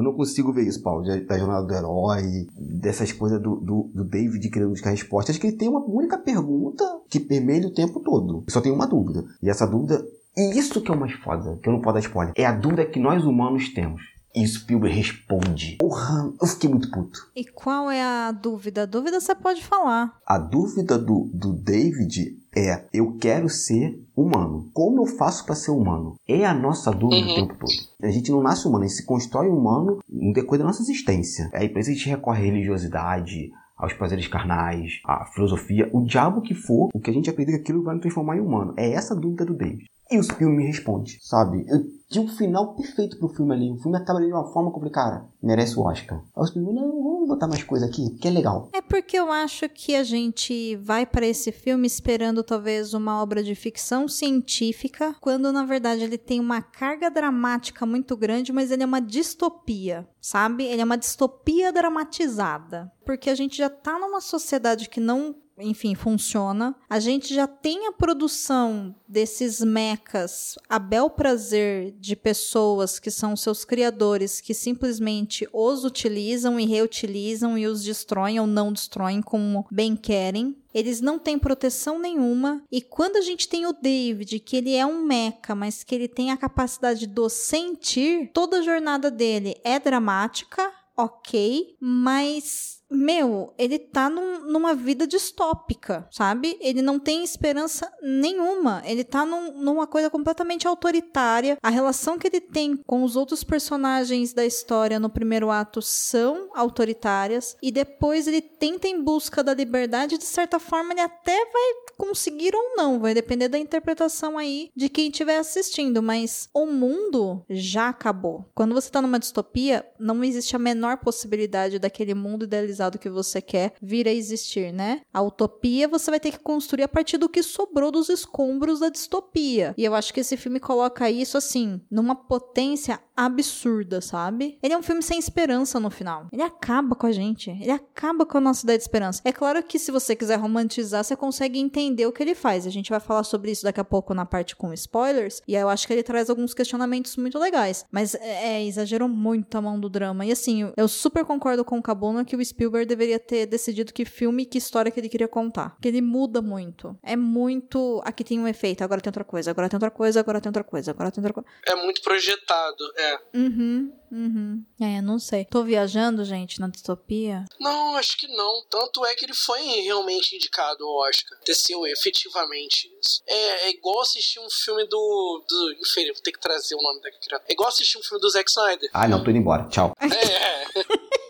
Eu 0.00 0.04
não 0.04 0.14
consigo 0.14 0.50
ver 0.50 0.66
isso, 0.66 0.82
Paulo, 0.82 1.04
da 1.04 1.38
jornada 1.38 1.66
do 1.66 1.74
herói, 1.74 2.46
dessas 2.56 3.12
coisas 3.12 3.40
do, 3.40 3.56
do, 3.56 3.90
do 3.94 4.02
David 4.02 4.48
querendo 4.48 4.70
buscar 4.70 4.90
respostas, 4.90 5.36
que 5.36 5.46
ele 5.46 5.56
tem 5.56 5.68
uma 5.68 5.84
única 5.84 6.16
pergunta 6.16 6.82
que 7.06 7.20
permeia 7.20 7.66
o 7.66 7.74
tempo 7.74 8.00
todo. 8.00 8.42
só 8.48 8.62
tem 8.62 8.72
uma 8.72 8.86
dúvida. 8.86 9.26
E 9.42 9.50
essa 9.50 9.66
dúvida, 9.66 10.02
e 10.34 10.58
isso 10.58 10.80
que 10.80 10.90
é 10.90 10.94
o 10.94 10.98
mais 10.98 11.12
foda, 11.12 11.58
que 11.62 11.68
eu 11.68 11.74
não 11.74 11.82
posso 11.82 11.94
dar 11.94 12.00
spoiler, 12.00 12.32
é 12.34 12.46
a 12.46 12.52
dúvida 12.52 12.86
que 12.86 12.98
nós 12.98 13.24
humanos 13.24 13.68
temos. 13.74 14.00
E 14.34 14.46
Spielberg 14.46 14.96
responde. 14.96 15.76
Porra, 15.80 16.32
eu 16.40 16.46
fiquei 16.46 16.70
muito 16.70 16.90
puto. 16.90 17.28
E 17.36 17.44
qual 17.44 17.90
é 17.90 18.00
a 18.00 18.32
dúvida? 18.32 18.84
A 18.84 18.86
dúvida 18.86 19.20
você 19.20 19.34
pode 19.34 19.62
falar. 19.62 20.16
A 20.24 20.38
dúvida 20.38 20.96
do, 20.96 21.28
do 21.34 21.52
David 21.52 22.39
é: 22.54 22.84
eu 22.92 23.16
quero 23.18 23.48
ser 23.48 24.00
humano. 24.16 24.68
Como 24.72 25.02
eu 25.02 25.06
faço 25.06 25.44
para 25.44 25.54
ser 25.54 25.70
humano? 25.70 26.16
É 26.26 26.44
a 26.44 26.54
nossa 26.54 26.90
dúvida 26.90 27.26
uhum. 27.26 27.32
o 27.32 27.34
tempo 27.34 27.54
todo. 27.58 27.72
A 28.02 28.10
gente 28.10 28.30
não 28.30 28.42
nasce 28.42 28.66
humano, 28.66 28.84
a 28.84 28.88
gente 28.88 28.96
se 28.96 29.06
constrói 29.06 29.48
humano 29.48 29.98
no 30.08 30.32
decorrer 30.32 30.60
da 30.60 30.66
nossa 30.66 30.82
existência. 30.82 31.50
Aí 31.52 31.68
por 31.68 31.78
isso 31.78 31.90
a 31.90 31.94
gente 31.94 32.08
recorre 32.08 32.40
à 32.40 32.44
religiosidade, 32.44 33.52
aos 33.76 33.92
prazeres 33.94 34.28
carnais, 34.28 35.00
à 35.04 35.24
filosofia, 35.26 35.88
o 35.92 36.04
diabo 36.04 36.42
que 36.42 36.54
for, 36.54 36.90
o 36.92 37.00
que 37.00 37.10
a 37.10 37.12
gente 37.12 37.30
acredita 37.30 37.56
que 37.56 37.62
aquilo 37.62 37.82
vai 37.82 37.94
nos 37.94 38.02
transformar 38.02 38.36
em 38.36 38.40
humano. 38.40 38.74
É 38.76 38.90
essa 38.92 39.14
a 39.14 39.16
dúvida 39.16 39.44
do 39.44 39.54
David. 39.54 39.86
E 40.10 40.18
o 40.18 40.24
filme 40.24 40.56
me 40.56 40.66
responde, 40.66 41.18
sabe? 41.22 41.64
Eu 41.68 41.84
tinha 42.10 42.24
um 42.24 42.28
final 42.28 42.74
perfeito 42.74 43.16
pro 43.16 43.28
filme 43.28 43.54
ali. 43.54 43.70
O 43.70 43.76
filme 43.76 43.96
acaba 43.96 44.20
de 44.20 44.26
uma 44.26 44.52
forma 44.52 44.72
como, 44.72 44.90
cara, 44.90 45.24
merece 45.40 45.78
o 45.78 45.82
Oscar. 45.82 46.18
Aí 46.36 46.42
os 46.42 46.54
não, 46.56 47.02
vamos 47.02 47.28
botar 47.28 47.46
mais 47.46 47.62
coisa 47.62 47.86
aqui, 47.86 48.10
que 48.20 48.26
é 48.26 48.30
legal. 48.30 48.68
É 48.74 48.82
porque 48.82 49.16
eu 49.16 49.30
acho 49.30 49.68
que 49.68 49.94
a 49.94 50.02
gente 50.02 50.74
vai 50.76 51.06
para 51.06 51.24
esse 51.24 51.52
filme 51.52 51.86
esperando 51.86 52.42
talvez 52.42 52.92
uma 52.92 53.22
obra 53.22 53.40
de 53.40 53.54
ficção 53.54 54.08
científica, 54.08 55.14
quando 55.20 55.52
na 55.52 55.64
verdade 55.64 56.02
ele 56.02 56.18
tem 56.18 56.40
uma 56.40 56.60
carga 56.60 57.08
dramática 57.08 57.86
muito 57.86 58.16
grande, 58.16 58.52
mas 58.52 58.72
ele 58.72 58.82
é 58.82 58.86
uma 58.86 59.00
distopia, 59.00 60.08
sabe? 60.20 60.64
Ele 60.64 60.82
é 60.82 60.84
uma 60.84 60.98
distopia 60.98 61.72
dramatizada. 61.72 62.90
Porque 63.06 63.30
a 63.30 63.34
gente 63.36 63.56
já 63.56 63.70
tá 63.70 63.96
numa 63.96 64.20
sociedade 64.20 64.88
que 64.88 64.98
não 64.98 65.36
enfim, 65.60 65.94
funciona. 65.94 66.74
A 66.88 66.98
gente 66.98 67.34
já 67.34 67.46
tem 67.46 67.86
a 67.86 67.92
produção 67.92 68.94
desses 69.06 69.60
mechas 69.60 70.58
a 70.68 70.78
bel 70.78 71.10
prazer 71.10 71.92
de 71.98 72.16
pessoas 72.16 72.98
que 72.98 73.10
são 73.10 73.36
seus 73.36 73.64
criadores 73.64 74.40
que 74.40 74.54
simplesmente 74.54 75.48
os 75.52 75.84
utilizam 75.84 76.58
e 76.58 76.66
reutilizam 76.66 77.58
e 77.58 77.66
os 77.66 77.82
destroem 77.82 78.40
ou 78.40 78.46
não 78.46 78.72
destroem 78.72 79.20
como 79.20 79.66
bem 79.70 79.96
querem. 79.96 80.56
Eles 80.72 81.00
não 81.00 81.18
têm 81.18 81.38
proteção 81.38 81.98
nenhuma. 81.98 82.62
E 82.70 82.80
quando 82.80 83.16
a 83.16 83.20
gente 83.20 83.48
tem 83.48 83.66
o 83.66 83.72
David, 83.72 84.38
que 84.38 84.56
ele 84.56 84.74
é 84.74 84.86
um 84.86 85.04
mecha, 85.04 85.54
mas 85.54 85.82
que 85.82 85.94
ele 85.94 86.08
tem 86.08 86.30
a 86.30 86.36
capacidade 86.36 87.06
do 87.06 87.28
sentir, 87.28 88.30
toda 88.32 88.58
a 88.58 88.62
jornada 88.62 89.10
dele 89.10 89.56
é 89.64 89.78
dramática, 89.78 90.72
ok, 90.96 91.76
mas 91.80 92.79
meu, 92.90 93.54
ele 93.56 93.78
tá 93.78 94.10
num- 94.10 94.40
numa 94.50 94.74
vida 94.74 95.06
distópica, 95.06 96.08
sabe? 96.10 96.58
Ele 96.60 96.82
não 96.82 96.98
tem 96.98 97.22
esperança 97.22 97.90
nenhuma. 98.02 98.82
Ele 98.84 99.04
tá 99.04 99.24
num- 99.24 99.52
numa 99.62 99.86
coisa 99.86 100.10
completamente 100.10 100.66
autoritária. 100.66 101.56
A 101.62 101.70
relação 101.70 102.18
que 102.18 102.26
ele 102.26 102.40
tem 102.40 102.76
com 102.76 103.04
os 103.04 103.14
outros 103.16 103.44
personagens 103.44 104.32
da 104.32 104.44
história 104.44 104.98
no 104.98 105.08
primeiro 105.08 105.50
ato 105.50 105.80
são 105.80 106.50
autoritárias. 106.54 107.56
E 107.62 107.70
depois 107.70 108.26
ele 108.26 108.40
tenta 108.40 108.88
em 108.88 109.00
busca 109.02 109.42
da 109.44 109.54
liberdade. 109.54 110.18
De 110.18 110.24
certa 110.24 110.58
forma, 110.58 110.92
ele 110.92 111.00
até 111.00 111.36
vai 111.36 111.94
conseguir 111.96 112.54
ou 112.54 112.76
não. 112.76 112.98
Vai 112.98 113.14
depender 113.14 113.48
da 113.48 113.58
interpretação 113.58 114.36
aí 114.36 114.70
de 114.74 114.88
quem 114.88 115.08
estiver 115.08 115.38
assistindo. 115.38 116.02
Mas 116.02 116.48
o 116.52 116.66
mundo 116.66 117.44
já 117.48 117.88
acabou. 117.88 118.48
Quando 118.54 118.74
você 118.74 118.90
tá 118.90 119.00
numa 119.00 119.18
distopia, 119.18 119.86
não 119.98 120.24
existe 120.24 120.56
a 120.56 120.58
menor 120.58 120.96
possibilidade 120.98 121.78
daquele 121.78 122.14
mundo 122.14 122.44
idealizado 122.44 122.79
que 122.98 123.10
você 123.10 123.40
quer 123.40 123.74
vir 123.82 124.06
a 124.06 124.12
existir, 124.12 124.72
né? 124.72 125.02
A 125.12 125.20
utopia 125.22 125.88
você 125.88 126.10
vai 126.10 126.20
ter 126.20 126.32
que 126.32 126.38
construir 126.38 126.84
a 126.84 126.88
partir 126.88 127.18
do 127.18 127.28
que 127.28 127.42
sobrou 127.42 127.90
dos 127.90 128.08
escombros 128.08 128.80
da 128.80 128.88
distopia. 128.88 129.74
E 129.76 129.84
eu 129.84 129.94
acho 129.94 130.14
que 130.14 130.20
esse 130.20 130.36
filme 130.36 130.60
coloca 130.60 131.10
isso 131.10 131.36
assim, 131.36 131.80
numa 131.90 132.14
potência 132.14 133.00
absurda, 133.16 134.00
sabe? 134.00 134.58
Ele 134.62 134.72
é 134.72 134.78
um 134.78 134.82
filme 134.82 135.02
sem 135.02 135.18
esperança 135.18 135.78
no 135.78 135.90
final. 135.90 136.26
Ele 136.32 136.42
acaba 136.42 136.94
com 136.94 137.06
a 137.06 137.12
gente. 137.12 137.50
Ele 137.50 137.70
acaba 137.70 138.24
com 138.24 138.38
a 138.38 138.40
nossa 138.40 138.64
ideia 138.64 138.78
de 138.78 138.84
esperança. 138.84 139.20
É 139.24 139.32
claro 139.32 139.62
que 139.62 139.78
se 139.78 139.90
você 139.90 140.16
quiser 140.16 140.36
romantizar, 140.36 141.04
você 141.04 141.14
consegue 141.14 141.58
entender 141.58 142.06
o 142.06 142.12
que 142.12 142.22
ele 142.22 142.34
faz. 142.34 142.66
A 142.66 142.70
gente 142.70 142.88
vai 142.88 143.00
falar 143.00 143.24
sobre 143.24 143.50
isso 143.50 143.64
daqui 143.64 143.80
a 143.80 143.84
pouco 143.84 144.14
na 144.14 144.24
parte 144.24 144.56
com 144.56 144.72
spoilers. 144.72 145.42
E 145.46 145.54
aí 145.54 145.62
eu 145.62 145.68
acho 145.68 145.86
que 145.86 145.92
ele 145.92 146.02
traz 146.02 146.30
alguns 146.30 146.54
questionamentos 146.54 147.16
muito 147.16 147.38
legais. 147.38 147.84
Mas 147.90 148.14
é, 148.14 148.54
é, 148.54 148.66
exagerou 148.66 149.08
muito 149.08 149.54
a 149.56 149.60
mão 149.60 149.78
do 149.78 149.90
drama. 149.90 150.24
E 150.24 150.32
assim, 150.32 150.72
eu 150.74 150.88
super 150.88 151.24
concordo 151.24 151.64
com 151.64 151.78
o 151.78 151.82
Cabona 151.82 152.24
que 152.24 152.34
o 152.34 152.44
Spielberg 152.44 152.69
deveria 152.86 153.18
ter 153.18 153.46
decidido 153.46 153.92
que 153.92 154.04
filme 154.04 154.42
e 154.42 154.46
que 154.46 154.58
história 154.58 154.90
que 154.90 154.98
ele 155.00 155.08
queria 155.08 155.28
contar. 155.28 155.70
Porque 155.70 155.88
ele 155.88 156.00
muda 156.00 156.40
muito. 156.42 156.98
É 157.02 157.16
muito. 157.16 158.00
Aqui 158.04 158.24
tem 158.24 158.38
um 158.38 158.48
efeito, 158.48 158.82
agora 158.82 159.00
tem 159.00 159.10
outra 159.10 159.24
coisa, 159.24 159.50
agora 159.50 159.68
tem 159.68 159.76
outra 159.76 159.90
coisa, 159.90 160.20
agora 160.20 160.40
tem 160.40 160.48
outra 160.48 160.64
coisa, 160.64 160.90
agora 160.90 161.10
tem 161.10 161.22
outra 161.22 161.34
coisa. 161.34 161.48
É 161.66 161.74
muito 161.74 162.02
projetado, 162.02 162.92
é. 162.96 163.18
Uhum, 163.34 163.92
uhum. 164.10 164.64
É, 164.80 165.00
não 165.00 165.18
sei. 165.18 165.44
Tô 165.44 165.62
viajando, 165.62 166.24
gente, 166.24 166.60
na 166.60 166.68
distopia. 166.68 167.44
Não, 167.58 167.96
acho 167.96 168.16
que 168.16 168.28
não. 168.28 168.64
Tanto 168.68 169.04
é 169.04 169.14
que 169.14 169.24
ele 169.24 169.34
foi 169.34 169.60
realmente 169.60 170.34
indicado 170.34 170.84
ao 170.84 171.08
Oscar. 171.08 171.32
Aconteceu 171.34 171.86
efetivamente 171.86 172.90
isso. 173.00 173.22
É, 173.26 173.66
é 173.66 173.70
igual 173.70 174.00
assistir 174.00 174.40
um 174.40 174.50
filme 174.50 174.84
do. 174.86 175.44
do 175.48 175.72
enfim, 175.80 176.12
vou 176.12 176.22
ter 176.22 176.32
que 176.32 176.40
trazer 176.40 176.74
o 176.74 176.82
nome 176.82 177.00
daquele 177.00 177.22
criatura. 177.22 177.48
É 177.48 177.52
igual 177.52 177.68
assistir 177.68 177.98
um 177.98 178.02
filme 178.02 178.20
do 178.20 178.30
Zack 178.30 178.50
Snyder. 178.50 178.90
Ah, 178.92 179.08
não, 179.08 179.22
tô 179.22 179.30
indo 179.30 179.38
embora. 179.38 179.68
Tchau. 179.68 179.94
É. 180.00 181.20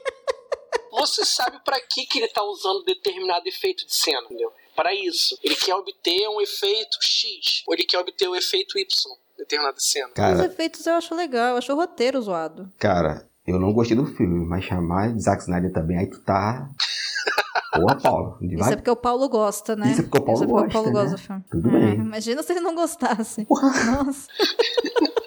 Você 0.92 1.24
sabe 1.24 1.58
pra 1.64 1.80
que, 1.80 2.06
que 2.06 2.18
ele 2.18 2.28
tá 2.28 2.42
usando 2.42 2.84
determinado 2.84 3.46
efeito 3.48 3.86
de 3.86 3.94
cena, 3.94 4.22
entendeu? 4.24 4.50
Para 4.76 4.94
isso. 4.94 5.38
Ele 5.42 5.54
quer 5.56 5.74
obter 5.74 6.28
um 6.28 6.40
efeito 6.40 6.98
X, 7.02 7.62
ou 7.66 7.74
ele 7.74 7.84
quer 7.84 7.98
obter 7.98 8.28
o 8.28 8.34
efeito 8.36 8.78
Y, 8.78 8.86
determinada 9.38 9.78
cena. 9.78 10.08
Os 10.08 10.14
Cara, 10.14 10.44
efeitos 10.46 10.86
eu 10.86 10.94
acho 10.94 11.14
legal, 11.14 11.50
eu 11.50 11.56
acho 11.56 11.72
o 11.72 11.76
roteiro 11.76 12.20
zoado. 12.22 12.70
cara, 12.78 13.28
eu 13.46 13.58
não 13.58 13.72
gostei 13.72 13.96
do 13.96 14.06
filme, 14.06 14.46
mas 14.46 14.64
chamar 14.64 15.12
de 15.12 15.22
Zack 15.22 15.42
Snyder 15.42 15.72
também, 15.72 15.98
aí 15.98 16.06
tu 16.08 16.20
tá. 16.22 16.68
Boa, 17.76 17.96
Paulo. 17.96 18.36
De 18.40 18.54
Isso 18.56 18.70
é 18.72 18.76
porque 18.76 18.90
o 18.90 18.96
Paulo 18.96 19.28
gosta, 19.28 19.76
né? 19.76 19.90
Isso 19.92 20.00
é 20.00 20.04
porque 20.04 20.18
o 20.18 20.22
Paulo 20.24 20.34
Isso 20.42 20.44
é 20.44 20.46
porque 20.52 20.66
o 20.68 20.72
Paulo 20.72 20.90
gosta, 20.92 21.10
gosta 21.10 21.34
né? 21.34 21.40
do 21.40 21.48
filme. 21.48 21.62
Tudo 21.62 21.76
É, 21.76 21.80
bem. 21.80 21.94
Imagina 22.00 22.42
se 22.42 22.52
ele 22.52 22.60
não 22.60 22.74
gostasse. 22.74 23.44
Porra. 23.44 23.70
Nossa. 24.04 24.26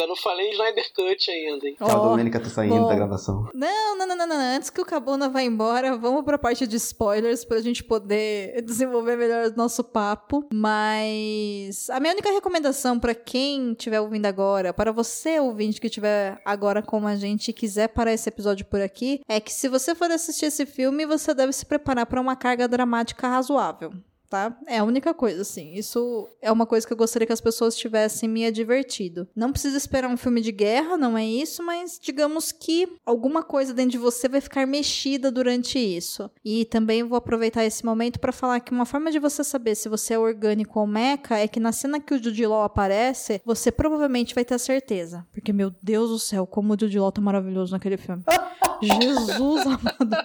Eu 0.00 0.04
ainda 0.04 0.06
não 0.06 0.16
falei 0.16 0.50
Snyder 0.52 0.92
Cut 0.94 1.30
ainda, 1.30 1.68
hein? 1.68 1.74
Tchau, 1.76 1.88
Ó, 1.90 2.08
Domênica, 2.08 2.40
tô 2.40 2.48
saindo 2.48 2.74
bom. 2.74 2.88
da 2.88 2.94
gravação. 2.94 3.50
Não, 3.52 3.98
não, 3.98 4.06
não, 4.06 4.16
não, 4.16 4.26
não. 4.26 4.56
Antes 4.56 4.70
que 4.70 4.80
o 4.80 4.84
Cabona 4.84 5.28
vá 5.28 5.42
embora, 5.42 5.94
vamos 5.98 6.24
pra 6.24 6.38
parte 6.38 6.66
de 6.66 6.76
spoilers 6.76 7.44
pra 7.44 7.60
gente 7.60 7.84
poder 7.84 8.62
desenvolver 8.64 9.16
melhor 9.16 9.50
o 9.50 9.56
nosso 9.56 9.84
papo. 9.84 10.46
Mas 10.52 11.90
a 11.90 12.00
minha 12.00 12.14
única 12.14 12.30
recomendação 12.30 12.98
pra 12.98 13.14
quem 13.14 13.72
estiver 13.72 14.00
ouvindo 14.00 14.24
agora, 14.24 14.72
para 14.72 14.90
você 14.90 15.38
ouvinte 15.38 15.78
que 15.80 15.88
estiver 15.88 16.40
agora 16.46 16.82
como 16.82 17.06
a 17.06 17.16
gente 17.16 17.48
e 17.48 17.52
quiser 17.52 17.88
parar 17.88 18.14
esse 18.14 18.28
episódio 18.28 18.64
por 18.64 18.80
aqui, 18.80 19.20
é 19.28 19.38
que 19.38 19.52
se 19.52 19.68
você 19.68 19.94
for 19.94 20.10
assistir 20.10 20.46
esse 20.46 20.64
filme, 20.64 21.04
você 21.04 21.34
deve 21.34 21.52
se 21.52 21.66
preparar 21.66 22.06
pra 22.06 22.20
uma 22.20 22.36
carga 22.36 22.66
dramática 22.66 23.28
razoável. 23.28 23.92
Tá? 24.30 24.56
É 24.68 24.78
a 24.78 24.84
única 24.84 25.12
coisa, 25.12 25.42
assim. 25.42 25.74
Isso 25.74 26.28
é 26.40 26.52
uma 26.52 26.64
coisa 26.64 26.86
que 26.86 26.92
eu 26.92 26.96
gostaria 26.96 27.26
que 27.26 27.32
as 27.32 27.40
pessoas 27.40 27.76
tivessem 27.76 28.28
me 28.28 28.46
advertido. 28.46 29.26
Não 29.34 29.50
precisa 29.50 29.76
esperar 29.76 30.08
um 30.08 30.16
filme 30.16 30.40
de 30.40 30.52
guerra, 30.52 30.96
não 30.96 31.18
é 31.18 31.26
isso, 31.26 31.64
mas 31.64 31.98
digamos 32.00 32.52
que 32.52 32.88
alguma 33.04 33.42
coisa 33.42 33.74
dentro 33.74 33.90
de 33.90 33.98
você 33.98 34.28
vai 34.28 34.40
ficar 34.40 34.64
mexida 34.68 35.32
durante 35.32 35.80
isso. 35.80 36.30
E 36.44 36.64
também 36.64 37.02
vou 37.02 37.18
aproveitar 37.18 37.64
esse 37.64 37.84
momento 37.84 38.20
para 38.20 38.30
falar 38.30 38.60
que 38.60 38.70
uma 38.70 38.86
forma 38.86 39.10
de 39.10 39.18
você 39.18 39.42
saber 39.42 39.74
se 39.74 39.88
você 39.88 40.14
é 40.14 40.18
orgânico 40.18 40.78
ou 40.78 40.86
meca 40.86 41.36
é 41.36 41.48
que 41.48 41.58
na 41.58 41.72
cena 41.72 41.98
que 41.98 42.14
o 42.14 42.22
Jude 42.22 42.46
Law 42.46 42.62
aparece, 42.62 43.42
você 43.44 43.72
provavelmente 43.72 44.32
vai 44.32 44.44
ter 44.44 44.54
a 44.54 44.58
certeza. 44.60 45.26
Porque, 45.32 45.52
meu 45.52 45.72
Deus 45.82 46.08
do 46.08 46.20
céu, 46.20 46.46
como 46.46 46.74
o 46.74 46.76
Jude 46.78 47.00
Law 47.00 47.10
tá 47.10 47.20
maravilhoso 47.20 47.72
naquele 47.72 47.96
filme. 47.96 48.22
Jesus 48.80 49.66
amado. 49.66 50.16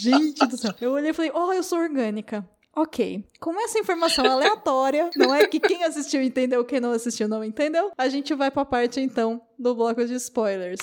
Gente 0.00 0.46
do 0.46 0.56
céu. 0.56 0.72
Eu 0.80 0.92
olhei 0.92 1.10
e 1.10 1.12
falei, 1.12 1.32
oh, 1.34 1.52
eu 1.52 1.62
sou 1.64 1.80
orgânica. 1.80 2.48
Ok. 2.74 3.24
Com 3.38 3.60
essa 3.60 3.78
informação 3.78 4.24
aleatória, 4.24 5.10
não 5.14 5.34
é 5.34 5.46
que 5.46 5.60
quem 5.60 5.84
assistiu 5.84 6.22
entendeu, 6.22 6.64
quem 6.64 6.80
não 6.80 6.92
assistiu 6.92 7.28
não 7.28 7.44
entendeu, 7.44 7.92
a 7.98 8.08
gente 8.08 8.34
vai 8.34 8.50
pra 8.50 8.64
parte 8.64 8.98
então 8.98 9.42
do 9.58 9.74
bloco 9.74 10.04
de 10.04 10.14
spoilers. 10.14 10.80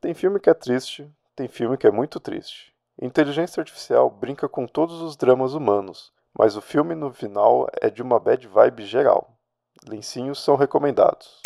Tem 0.00 0.14
filme 0.14 0.40
que 0.40 0.50
é 0.50 0.54
triste, 0.54 1.08
tem 1.34 1.46
filme 1.46 1.76
que 1.76 1.86
é 1.86 1.92
muito 1.92 2.18
triste. 2.18 2.74
Inteligência 3.00 3.60
Artificial 3.60 4.10
brinca 4.10 4.48
com 4.48 4.66
todos 4.66 5.00
os 5.00 5.16
dramas 5.16 5.54
humanos, 5.54 6.12
mas 6.36 6.56
o 6.56 6.60
filme 6.60 6.94
no 6.94 7.12
final 7.12 7.68
é 7.80 7.88
de 7.88 8.02
uma 8.02 8.18
bad 8.18 8.46
vibe 8.48 8.84
geral. 8.84 9.38
Lencinhos 9.86 10.42
são 10.42 10.56
recomendados. 10.56 11.40